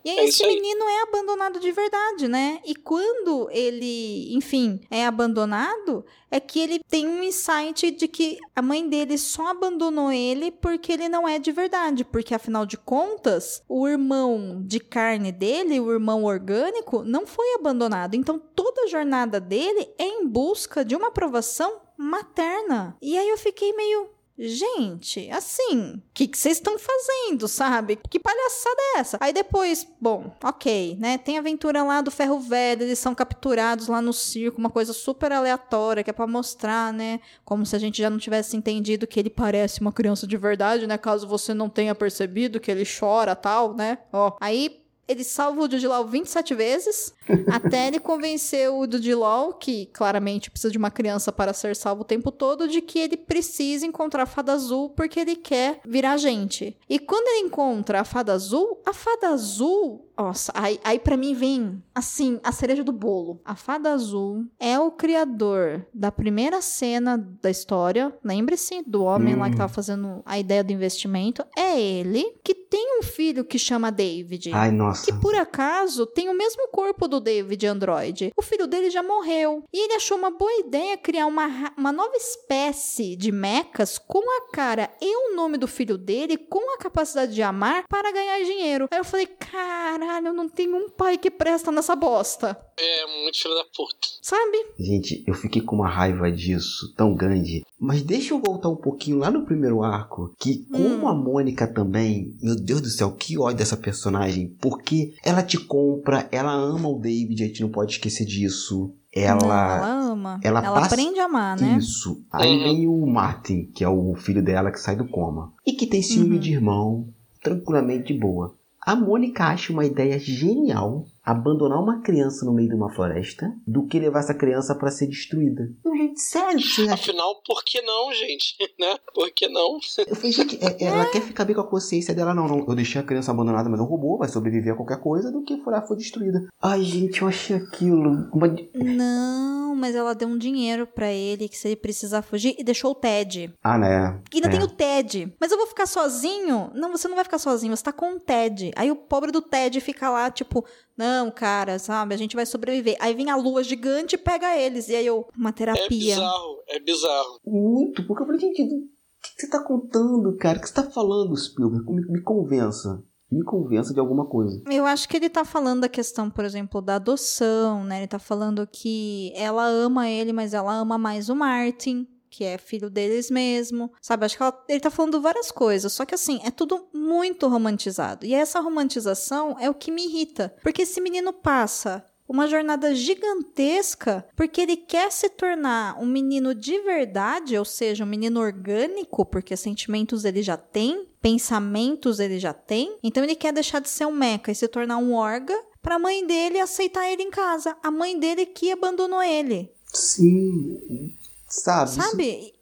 E 0.04 0.10
aí, 0.10 0.18
É 0.18 0.24
esse 0.24 0.46
menino 0.46 0.84
é 0.88 1.02
abandonado 1.02 1.60
de 1.60 1.70
verdade, 1.70 2.28
né? 2.28 2.60
E 2.64 2.74
quando 2.74 3.48
ele, 3.50 4.34
enfim, 4.34 4.80
é 4.90 5.06
abandonado, 5.06 6.04
é 6.30 6.40
que 6.40 6.58
ele 6.58 6.80
tem 6.88 7.06
um 7.06 7.22
insight 7.22 7.90
de 7.90 8.08
que 8.08 8.38
a 8.54 8.62
mãe 8.62 8.88
dele 8.88 9.16
só 9.18 9.48
abandonou 9.48 10.10
ele 10.10 10.50
porque 10.50 10.92
ele 10.92 11.08
não 11.08 11.26
é 11.28 11.38
de 11.38 11.52
verdade. 11.52 12.04
Porque, 12.04 12.34
afinal 12.34 12.66
de 12.66 12.76
contas, 12.76 13.62
o 13.68 13.86
irmão 13.86 14.62
de 14.64 14.80
carne 14.80 15.30
dele, 15.30 15.78
o 15.80 15.92
irmão 15.92 16.24
orgânico, 16.24 17.02
não 17.04 17.26
foi 17.26 17.54
abandonado. 17.54 18.14
Então, 18.14 18.38
toda 18.38 18.82
a 18.82 18.88
jornada 18.88 19.38
dele 19.40 19.88
é 19.98 20.04
em 20.04 20.26
busca 20.26 20.84
de 20.84 20.96
uma 20.96 21.08
aprovação 21.08 21.80
materna. 21.96 22.96
E 23.00 23.16
aí 23.16 23.28
eu 23.28 23.38
fiquei 23.38 23.72
meio. 23.74 24.08
Gente, 24.38 25.30
assim, 25.30 25.94
o 25.96 26.02
que 26.14 26.30
vocês 26.32 26.56
estão 26.56 26.76
fazendo, 26.78 27.46
sabe? 27.46 27.98
Que 28.08 28.18
palhaçada 28.18 28.76
é 28.80 28.98
essa? 28.98 29.18
Aí 29.20 29.32
depois, 29.32 29.86
bom, 30.00 30.34
ok, 30.42 30.96
né? 30.98 31.18
Tem 31.18 31.36
a 31.36 31.40
aventura 31.40 31.82
lá 31.82 32.00
do 32.00 32.10
ferro 32.10 32.40
velho, 32.40 32.82
eles 32.82 32.98
são 32.98 33.14
capturados 33.14 33.88
lá 33.88 34.00
no 34.00 34.12
circo, 34.12 34.58
uma 34.58 34.70
coisa 34.70 34.92
super 34.92 35.32
aleatória, 35.32 36.02
que 36.02 36.10
é 36.10 36.12
pra 36.12 36.26
mostrar, 36.26 36.92
né? 36.92 37.20
Como 37.44 37.66
se 37.66 37.76
a 37.76 37.78
gente 37.78 38.00
já 38.00 38.08
não 38.08 38.18
tivesse 38.18 38.56
entendido 38.56 39.06
que 39.06 39.20
ele 39.20 39.30
parece 39.30 39.80
uma 39.80 39.92
criança 39.92 40.26
de 40.26 40.36
verdade, 40.36 40.86
né? 40.86 40.96
Caso 40.96 41.28
você 41.28 41.52
não 41.52 41.68
tenha 41.68 41.94
percebido 41.94 42.58
que 42.58 42.70
ele 42.70 42.84
chora 42.84 43.36
tal, 43.36 43.74
né? 43.74 43.98
Ó, 44.12 44.36
aí 44.40 44.82
ele 45.06 45.24
salva 45.24 45.60
o 45.60 45.68
Dudilau 45.68 46.06
27 46.06 46.54
vezes, 46.54 47.12
até 47.50 47.88
ele 47.88 48.00
convencer 48.00 48.70
o 48.70 48.86
Dudilau, 48.86 49.54
que 49.54 49.86
claramente 49.86 50.50
precisa 50.50 50.70
de 50.70 50.78
uma 50.78 50.90
criança 50.90 51.32
para 51.32 51.52
ser 51.52 51.76
salvo 51.76 52.02
o 52.02 52.04
tempo 52.04 52.30
todo, 52.30 52.68
de 52.68 52.80
que 52.80 52.98
ele 52.98 53.16
precisa 53.16 53.86
encontrar 53.86 54.24
a 54.24 54.26
Fada 54.26 54.52
Azul 54.52 54.90
porque 54.90 55.20
ele 55.20 55.36
quer 55.36 55.80
virar 55.84 56.16
gente. 56.16 56.76
E 56.88 56.98
quando 56.98 57.28
ele 57.28 57.46
encontra 57.46 58.00
a 58.00 58.04
Fada 58.04 58.32
Azul, 58.32 58.80
a 58.86 58.92
Fada 58.92 59.28
Azul... 59.28 60.08
Nossa, 60.14 60.52
aí, 60.54 60.78
aí 60.84 60.98
para 60.98 61.16
mim 61.16 61.34
vem, 61.34 61.82
assim, 61.94 62.38
a 62.44 62.52
cereja 62.52 62.84
do 62.84 62.92
bolo. 62.92 63.40
A 63.44 63.56
Fada 63.56 63.92
Azul 63.92 64.46
é 64.60 64.78
o 64.78 64.90
criador 64.92 65.86
da 65.92 66.12
primeira 66.12 66.60
cena 66.60 67.16
da 67.40 67.50
história. 67.50 68.14
Lembre-se 68.22 68.82
do 68.86 69.02
homem 69.02 69.34
lá 69.34 69.50
que 69.50 69.56
tava 69.56 69.72
fazendo 69.72 70.22
a 70.24 70.38
ideia 70.38 70.62
do 70.62 70.70
investimento. 70.70 71.42
É 71.56 71.80
ele 71.80 72.24
que 72.44 72.54
tem 72.54 73.00
um 73.00 73.02
filho 73.02 73.44
que 73.44 73.58
chama 73.58 73.90
David. 73.90 74.52
Ai, 74.52 74.70
nossa. 74.70 75.06
Que 75.06 75.18
por 75.18 75.34
acaso 75.34 76.06
tem 76.06 76.28
o 76.28 76.36
mesmo 76.36 76.68
corpo 76.68 77.08
do 77.08 77.18
David 77.22 77.66
Android. 77.66 78.32
O 78.36 78.42
filho 78.42 78.66
dele 78.66 78.90
já 78.90 79.02
morreu. 79.02 79.64
E 79.72 79.84
ele 79.84 79.94
achou 79.94 80.18
uma 80.18 80.30
boa 80.30 80.52
ideia 80.60 80.98
criar 80.98 81.26
uma, 81.26 81.72
uma 81.76 81.92
nova 81.92 82.16
espécie 82.16 83.16
de 83.16 83.32
mechas 83.32 83.98
com 83.98 84.18
a 84.18 84.52
cara 84.52 84.90
e 85.00 85.16
o 85.16 85.34
nome 85.34 85.56
do 85.56 85.66
filho 85.66 85.96
dele, 85.96 86.36
com 86.36 86.74
a 86.74 86.78
capacidade 86.78 87.34
de 87.34 87.42
amar, 87.42 87.84
para 87.88 88.12
ganhar 88.12 88.44
dinheiro. 88.44 88.88
Aí 88.90 88.98
eu 88.98 89.04
falei: 89.04 89.26
caralho, 89.26 90.28
eu 90.28 90.34
não 90.34 90.48
tenho 90.48 90.76
um 90.76 90.88
pai 90.88 91.16
que 91.16 91.30
presta 91.30 91.72
nessa 91.72 91.94
bosta. 91.96 92.58
É 92.78 93.22
muito 93.22 93.38
filho 93.38 93.54
da 93.54 93.64
puta. 93.64 94.08
Sabe? 94.20 94.66
Gente, 94.78 95.24
eu 95.26 95.34
fiquei 95.34 95.62
com 95.62 95.76
uma 95.76 95.88
raiva 95.88 96.30
disso 96.30 96.92
tão 96.96 97.14
grande. 97.14 97.64
Mas 97.84 98.00
deixa 98.02 98.32
eu 98.32 98.40
voltar 98.40 98.68
um 98.68 98.76
pouquinho 98.76 99.18
lá 99.18 99.28
no 99.28 99.44
primeiro 99.44 99.82
arco. 99.82 100.30
Que 100.38 100.64
como 100.70 101.04
Hum. 101.04 101.08
a 101.08 101.14
Mônica 101.14 101.66
também. 101.66 102.32
Meu 102.40 102.54
Deus 102.54 102.80
do 102.80 102.88
céu, 102.88 103.10
que 103.10 103.36
ódio 103.36 103.56
dessa 103.58 103.76
personagem. 103.76 104.54
Porque 104.60 105.14
ela 105.24 105.42
te 105.42 105.58
compra, 105.58 106.28
ela 106.30 106.52
ama 106.52 106.88
o 106.88 107.00
David, 107.00 107.42
a 107.42 107.46
gente 107.48 107.60
não 107.60 107.70
pode 107.70 107.92
esquecer 107.94 108.24
disso. 108.24 108.94
Não, 109.14 109.22
Ela. 109.22 109.76
ela 109.76 109.88
ama. 110.12 110.40
ela 110.44 110.64
Ela, 110.64 110.80
passa- 110.80 110.94
aprende 110.94 111.18
a 111.18 111.24
amar, 111.24 111.60
né? 111.60 111.76
Isso. 111.76 112.22
Aí 112.32 112.56
Uhum. 112.56 112.62
vem 112.62 112.86
o 112.86 113.04
Martin, 113.06 113.64
que 113.74 113.82
é 113.82 113.88
o 113.88 114.14
filho 114.14 114.42
dela 114.42 114.70
que 114.70 114.78
sai 114.80 114.94
do 114.96 115.06
coma. 115.08 115.52
E 115.66 115.72
que 115.72 115.86
tem 115.86 116.00
ciúme 116.02 116.36
Uhum. 116.36 116.40
de 116.40 116.52
irmão, 116.52 117.08
tranquilamente 117.42 118.12
de 118.14 118.18
boa. 118.18 118.54
A 118.80 118.94
Mônica 118.96 119.44
acha 119.44 119.72
uma 119.72 119.84
ideia 119.84 120.18
genial 120.18 121.04
abandonar 121.24 121.78
uma 121.80 122.00
criança 122.02 122.44
no 122.44 122.52
meio 122.52 122.68
de 122.68 122.74
uma 122.74 122.92
floresta 122.92 123.52
do 123.66 123.86
que 123.86 123.98
levar 123.98 124.20
essa 124.20 124.34
criança 124.34 124.74
pra 124.74 124.90
ser 124.90 125.06
destruída. 125.06 125.62
Eu, 125.84 125.96
gente, 125.96 126.20
sério, 126.20 126.58
você? 126.60 126.88
Afinal, 126.88 127.40
por 127.46 127.62
que 127.64 127.80
não, 127.82 128.12
gente? 128.12 128.56
Né? 128.78 128.96
Por 129.14 129.30
que 129.30 129.48
não? 129.48 129.78
Eu 130.08 130.16
falei, 130.16 130.32
gente, 130.32 130.58
é- 130.64 130.84
ela 130.84 131.04
quer 131.06 131.20
ficar 131.22 131.44
bem 131.44 131.54
com 131.54 131.60
a 131.60 131.66
consciência 131.68 132.14
dela. 132.14 132.34
Não, 132.34 132.48
não, 132.48 132.64
eu 132.66 132.74
deixei 132.74 133.00
a 133.00 133.04
criança 133.04 133.30
abandonada, 133.30 133.68
mas 133.68 133.78
é 133.78 133.82
um 133.82 133.86
robô, 133.86 134.16
vai 134.18 134.28
sobreviver 134.28 134.72
a 134.72 134.76
qualquer 134.76 134.98
coisa 134.98 135.30
do 135.30 135.42
que 135.44 135.56
for, 135.62 135.72
for 135.86 135.96
destruída. 135.96 136.48
Ai, 136.60 136.82
gente, 136.82 137.22
eu 137.22 137.28
achei 137.28 137.54
aquilo. 137.56 138.28
uma- 138.32 138.48
Não, 138.74 139.74
mas 139.76 139.94
ela 139.94 140.14
deu 140.14 140.26
um 140.28 140.38
dinheiro 140.38 140.86
pra 140.86 141.12
ele 141.12 141.48
que 141.48 141.56
se 141.56 141.68
ele 141.68 141.76
precisar 141.76 142.22
fugir 142.22 142.54
e 142.58 142.64
deixou 142.64 142.90
o 142.92 142.94
Ted. 142.94 143.52
Ah, 143.62 143.78
né? 143.78 144.20
E 144.32 144.36
ainda 144.36 144.48
É. 144.48 144.50
tem 144.50 144.62
o 144.62 144.68
Ted. 144.68 145.32
Mas 145.40 145.52
eu 145.52 145.58
vou 145.58 145.66
ficar 145.66 145.86
sozinho? 145.86 146.70
Não, 146.74 146.90
você 146.90 147.06
não 147.08 147.14
vai 147.14 147.24
ficar 147.24 147.38
sozinho, 147.38 147.76
você 147.76 147.82
tá 147.84 147.92
com 147.92 148.16
o 148.16 148.20
Ted. 148.20 148.72
Aí 148.74 148.90
o 148.90 148.96
pobre 148.96 149.30
do 149.30 149.42
Ted 149.42 149.80
fica 149.80 150.10
lá, 150.10 150.30
tipo, 150.30 150.64
não, 150.96 151.11
cara, 151.34 151.78
sabe, 151.78 152.14
a 152.14 152.18
gente 152.18 152.34
vai 152.36 152.46
sobreviver. 152.46 152.96
Aí 153.00 153.14
vem 153.14 153.30
a 153.30 153.36
lua 153.36 153.62
gigante 153.62 154.14
e 154.14 154.18
pega 154.18 154.56
eles. 154.56 154.88
E 154.88 154.96
aí 154.96 155.06
eu, 155.06 155.26
uma 155.36 155.50
É 155.50 155.52
terapia. 155.52 155.86
bizarro, 155.88 156.62
é 156.68 156.80
bizarro. 156.80 157.38
Muito, 157.46 158.06
porque 158.06 158.22
eu 158.22 158.26
falei, 158.26 158.40
gente, 158.40 158.62
o 158.62 158.66
que, 158.68 159.34
que 159.36 159.40
você 159.42 159.48
tá 159.50 159.62
contando, 159.62 160.36
cara? 160.36 160.58
O 160.58 160.60
que 160.60 160.68
você 160.68 160.74
tá 160.74 160.82
falando, 160.90 161.36
Spielberg? 161.36 161.84
Me, 161.92 162.02
me 162.12 162.22
convença. 162.22 163.02
Me 163.30 163.42
convença 163.44 163.94
de 163.94 164.00
alguma 164.00 164.26
coisa. 164.26 164.62
Eu 164.70 164.84
acho 164.84 165.08
que 165.08 165.16
ele 165.16 165.30
tá 165.30 165.42
falando 165.42 165.80
da 165.80 165.88
questão, 165.88 166.28
por 166.28 166.44
exemplo, 166.44 166.82
da 166.82 166.96
adoção, 166.96 167.82
né? 167.82 167.98
Ele 168.00 168.06
tá 168.06 168.18
falando 168.18 168.66
que 168.70 169.32
ela 169.34 169.64
ama 169.66 170.06
ele, 170.10 170.34
mas 170.34 170.52
ela 170.52 170.74
ama 170.74 170.98
mais 170.98 171.30
o 171.30 171.34
Martin, 171.34 172.06
que 172.32 172.44
é 172.44 172.56
filho 172.56 172.88
deles 172.88 173.30
mesmo. 173.30 173.92
Sabe? 174.00 174.24
Acho 174.24 174.36
que 174.38 174.42
ela- 174.42 174.64
ele 174.68 174.80
tá 174.80 174.90
falando 174.90 175.20
várias 175.20 175.50
coisas. 175.50 175.92
Só 175.92 176.06
que 176.06 176.14
assim, 176.14 176.40
é 176.44 176.50
tudo 176.50 176.86
muito 176.94 177.46
romantizado. 177.46 178.24
E 178.24 178.32
essa 178.34 178.58
romantização 178.60 179.56
é 179.60 179.68
o 179.68 179.74
que 179.74 179.90
me 179.90 180.06
irrita. 180.06 180.54
Porque 180.62 180.82
esse 180.82 181.00
menino 181.00 181.32
passa 181.32 182.04
uma 182.26 182.46
jornada 182.48 182.94
gigantesca 182.94 184.24
porque 184.34 184.62
ele 184.62 184.76
quer 184.76 185.12
se 185.12 185.28
tornar 185.28 186.00
um 186.00 186.06
menino 186.06 186.54
de 186.54 186.78
verdade, 186.80 187.58
ou 187.58 187.64
seja, 187.64 188.04
um 188.04 188.06
menino 188.06 188.40
orgânico, 188.40 189.26
porque 189.26 189.54
sentimentos 189.56 190.24
ele 190.24 190.42
já 190.42 190.56
tem, 190.56 191.06
pensamentos 191.20 192.18
ele 192.20 192.38
já 192.38 192.54
tem. 192.54 192.96
Então 193.02 193.22
ele 193.22 193.34
quer 193.34 193.52
deixar 193.52 193.80
de 193.80 193.90
ser 193.90 194.06
um 194.06 194.12
meca 194.12 194.50
e 194.50 194.54
se 194.54 194.66
tornar 194.66 194.96
um 194.96 195.14
orga 195.14 195.54
para 195.82 195.96
a 195.96 195.98
mãe 195.98 196.26
dele 196.26 196.58
aceitar 196.58 197.06
ele 197.10 197.22
em 197.22 197.30
casa. 197.30 197.76
A 197.82 197.90
mãe 197.90 198.18
dele 198.18 198.46
que 198.46 198.70
abandonou 198.72 199.22
ele. 199.22 199.70
Sim. 199.92 201.14
Sabe? 201.52 201.90
Sabe? 201.90 202.54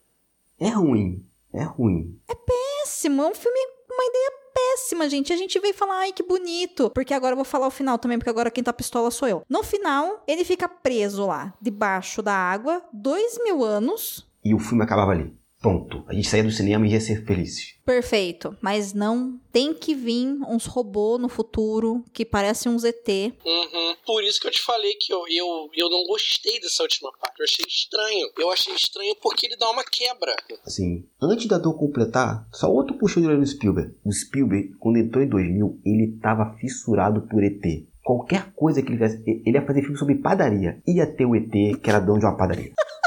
É 0.58 0.68
ruim. 0.68 1.24
É 1.52 1.62
ruim. 1.62 2.18
Péssimo. 2.26 3.22
É 3.22 3.28
um 3.28 3.34
filme 3.34 3.58
com 3.86 3.94
uma 3.94 4.04
ideia 4.04 4.32
péssima, 4.52 5.08
gente. 5.08 5.32
A 5.32 5.36
gente 5.36 5.58
veio 5.60 5.72
falar, 5.72 6.00
ai, 6.00 6.12
que 6.12 6.24
bonito. 6.24 6.90
Porque 6.90 7.14
agora 7.14 7.32
eu 7.32 7.36
vou 7.36 7.44
falar 7.44 7.68
o 7.68 7.70
final 7.70 7.98
também, 7.98 8.18
porque 8.18 8.30
agora 8.30 8.50
quem 8.50 8.64
tá 8.64 8.72
pistola 8.72 9.12
sou 9.12 9.28
eu. 9.28 9.42
No 9.48 9.62
final, 9.62 10.24
ele 10.26 10.44
fica 10.44 10.68
preso 10.68 11.24
lá, 11.26 11.54
debaixo 11.60 12.20
da 12.20 12.34
água, 12.34 12.82
dois 12.92 13.38
mil 13.44 13.62
anos. 13.62 14.28
E 14.44 14.52
o 14.54 14.58
filme 14.58 14.82
acabava 14.82 15.12
ali. 15.12 15.32
Ponto. 15.60 16.02
A 16.08 16.14
gente 16.14 16.26
saía 16.26 16.42
do 16.42 16.50
cinema 16.50 16.86
e 16.86 16.92
ia 16.92 17.00
ser 17.00 17.22
felizes. 17.26 17.74
Perfeito. 17.84 18.56
Mas 18.62 18.94
não 18.94 19.38
tem 19.52 19.74
que 19.74 19.94
vir 19.94 20.38
uns 20.48 20.64
robôs 20.64 21.20
no 21.20 21.28
futuro 21.28 22.02
que 22.14 22.24
parecem 22.24 22.72
uns 22.72 22.82
ET. 22.82 23.06
Uhum. 23.08 23.94
Por 24.06 24.24
isso 24.24 24.40
que 24.40 24.46
eu 24.46 24.50
te 24.50 24.62
falei 24.62 24.94
que 24.94 25.12
eu, 25.12 25.22
eu, 25.28 25.68
eu 25.74 25.90
não 25.90 26.04
gostei 26.04 26.58
dessa 26.60 26.82
última 26.82 27.12
parte. 27.12 27.40
Eu 27.40 27.44
achei 27.44 27.66
estranho. 27.68 28.30
Eu 28.38 28.50
achei 28.50 28.74
estranho 28.74 29.14
porque 29.16 29.46
ele 29.46 29.56
dá 29.56 29.68
uma 29.68 29.84
quebra. 29.84 30.34
Assim, 30.64 31.04
antes 31.20 31.46
da 31.46 31.58
dor 31.58 31.74
completar, 31.74 32.48
só 32.52 32.72
outro 32.72 32.96
puxão 32.96 33.20
de 33.20 33.28
orelha 33.28 33.40
no 33.40 33.46
Spielberg. 33.46 33.94
O 34.02 34.12
Spielberg, 34.12 34.74
quando 34.78 34.98
entrou 34.98 35.22
em 35.22 35.28
2000, 35.28 35.80
ele 35.84 36.18
tava 36.22 36.56
fissurado 36.58 37.22
por 37.28 37.44
ET. 37.44 37.60
Qualquer 38.02 38.50
coisa 38.54 38.80
que 38.80 38.88
ele 38.88 38.98
fizesse, 38.98 39.22
ele 39.26 39.58
ia 39.58 39.66
fazer 39.66 39.82
filme 39.82 39.98
sobre 39.98 40.14
padaria. 40.14 40.80
Ia 40.86 41.06
ter 41.06 41.26
o 41.26 41.36
ET, 41.36 41.50
que 41.82 41.90
era 41.90 42.00
dono 42.00 42.18
de 42.18 42.24
uma 42.24 42.36
padaria. 42.36 42.72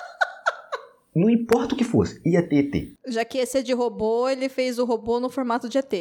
Não 1.16 1.30
importa 1.30 1.76
o 1.76 1.78
que 1.78 1.84
fosse, 1.84 2.20
ia 2.26 2.42
ter 2.42 2.74
ET. 2.74 2.98
Já 3.08 3.24
que 3.24 3.38
esse 3.38 3.60
é 3.60 3.62
de 3.62 3.74
robô, 3.74 4.28
ele 4.28 4.50
fez 4.50 4.80
o 4.80 4.86
robô 4.86 5.20
no 5.20 5.30
formato 5.30 5.70
de 5.70 5.78
ET. 5.78 5.94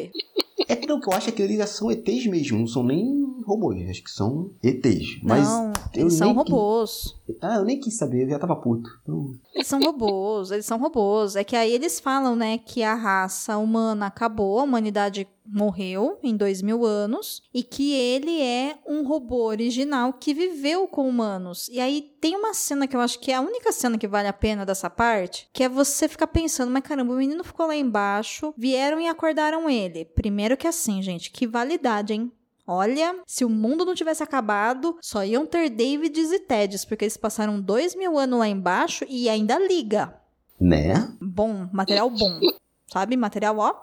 É 0.69 0.87
não, 0.87 1.01
que 1.01 1.09
eu 1.09 1.13
acho 1.13 1.33
que 1.33 1.43
eles 1.43 1.59
já 1.59 1.67
são 1.67 1.91
ETs 1.91 2.27
mesmo, 2.27 2.59
não 2.59 2.67
são 2.67 2.83
nem 2.83 3.23
robôs, 3.45 3.89
acho 3.89 4.03
que 4.03 4.11
são 4.11 4.51
ETs. 4.63 5.21
Mas 5.23 5.47
Não, 5.47 5.73
Eles 5.95 6.15
são 6.15 6.33
robôs. 6.33 7.15
quis- 7.27 7.37
Ah, 7.41 7.57
eu 7.57 7.65
nem 7.65 7.79
quis 7.81 7.97
saber, 7.97 8.25
eu 8.25 8.31
já 8.31 8.39
tava 8.39 8.55
puto. 8.57 8.89
Então, 9.03 9.35
Eles 9.55 9.67
são 9.67 9.81
robôs, 9.81 10.51
eles 10.51 10.65
são 10.67 10.79
robôs. 10.79 11.37
É 11.37 11.45
que 11.45 11.57
aí 11.57 11.73
eles 11.73 11.99
falam, 12.01 12.35
né, 12.37 12.59
que 12.59 12.83
a 12.83 12.95
raça 12.95 13.59
humana 13.59 14.07
acabou, 14.07 14.61
a 14.61 14.63
humanidade 14.63 15.27
morreu 15.45 16.19
em 16.23 16.37
dois 16.37 16.63
mil 16.63 16.85
anos, 16.85 17.43
e 17.53 17.63
que 17.63 17.93
ele 17.93 18.41
é 18.41 18.79
um 18.87 19.07
robô 19.07 19.45
original 19.47 20.13
que 20.13 20.33
viveu 20.33 20.87
com 20.87 21.09
humanos. 21.09 21.69
E 21.69 21.81
aí 21.81 22.13
tem 22.21 22.37
uma 22.37 22.55
cena 22.55 22.87
que 22.87 22.95
eu 22.97 23.01
acho 23.01 23.19
que 23.19 23.33
é 23.33 23.35
a 23.35 23.41
única 23.41 23.73
cena 23.73 23.99
que 23.99 24.07
vale 24.09 24.29
a 24.29 24.33
pena 24.33 24.65
dessa 24.65 24.89
parte, 24.89 25.49
que 25.53 25.65
é 25.65 25.69
você 25.69 26.07
ficar 26.09 26.29
pensando, 26.29 26.71
mas 26.71 26.83
caramba, 26.85 27.13
o 27.13 27.17
menino 27.17 27.43
ficou 27.45 27.67
lá 27.67 27.77
embaixo, 27.77 28.55
vieram 28.57 29.01
e 29.01 29.09
acordaram 29.09 29.69
ele. 29.69 30.05
Primeiro 30.05 30.57
que 30.57 30.67
assim, 30.69 31.03
gente, 31.03 31.31
que 31.31 31.47
validade, 31.47 32.13
hein? 32.13 32.31
Olha, 32.67 33.17
se 33.27 33.45
o 33.45 33.49
mundo 33.51 33.85
não 33.85 33.95
tivesse 33.95 34.23
acabado, 34.23 34.97
só 35.01 35.25
iam 35.25 35.45
ter 35.45 35.69
Davids 35.69 36.31
e 36.31 36.39
Teds, 36.41 36.85
porque 36.85 37.05
eles 37.05 37.17
passaram 37.17 37.61
dois 37.61 37.95
mil 37.95 38.19
anos 38.19 38.39
lá 38.39 38.49
embaixo 38.49 39.05
e 39.09 39.29
ainda 39.29 39.59
liga. 39.59 40.15
né? 40.61 41.13
Bom, 41.21 41.69
material 41.73 42.09
bom. 42.09 42.39
Sabe? 42.87 43.17
Material, 43.17 43.59
ó, 43.59 43.75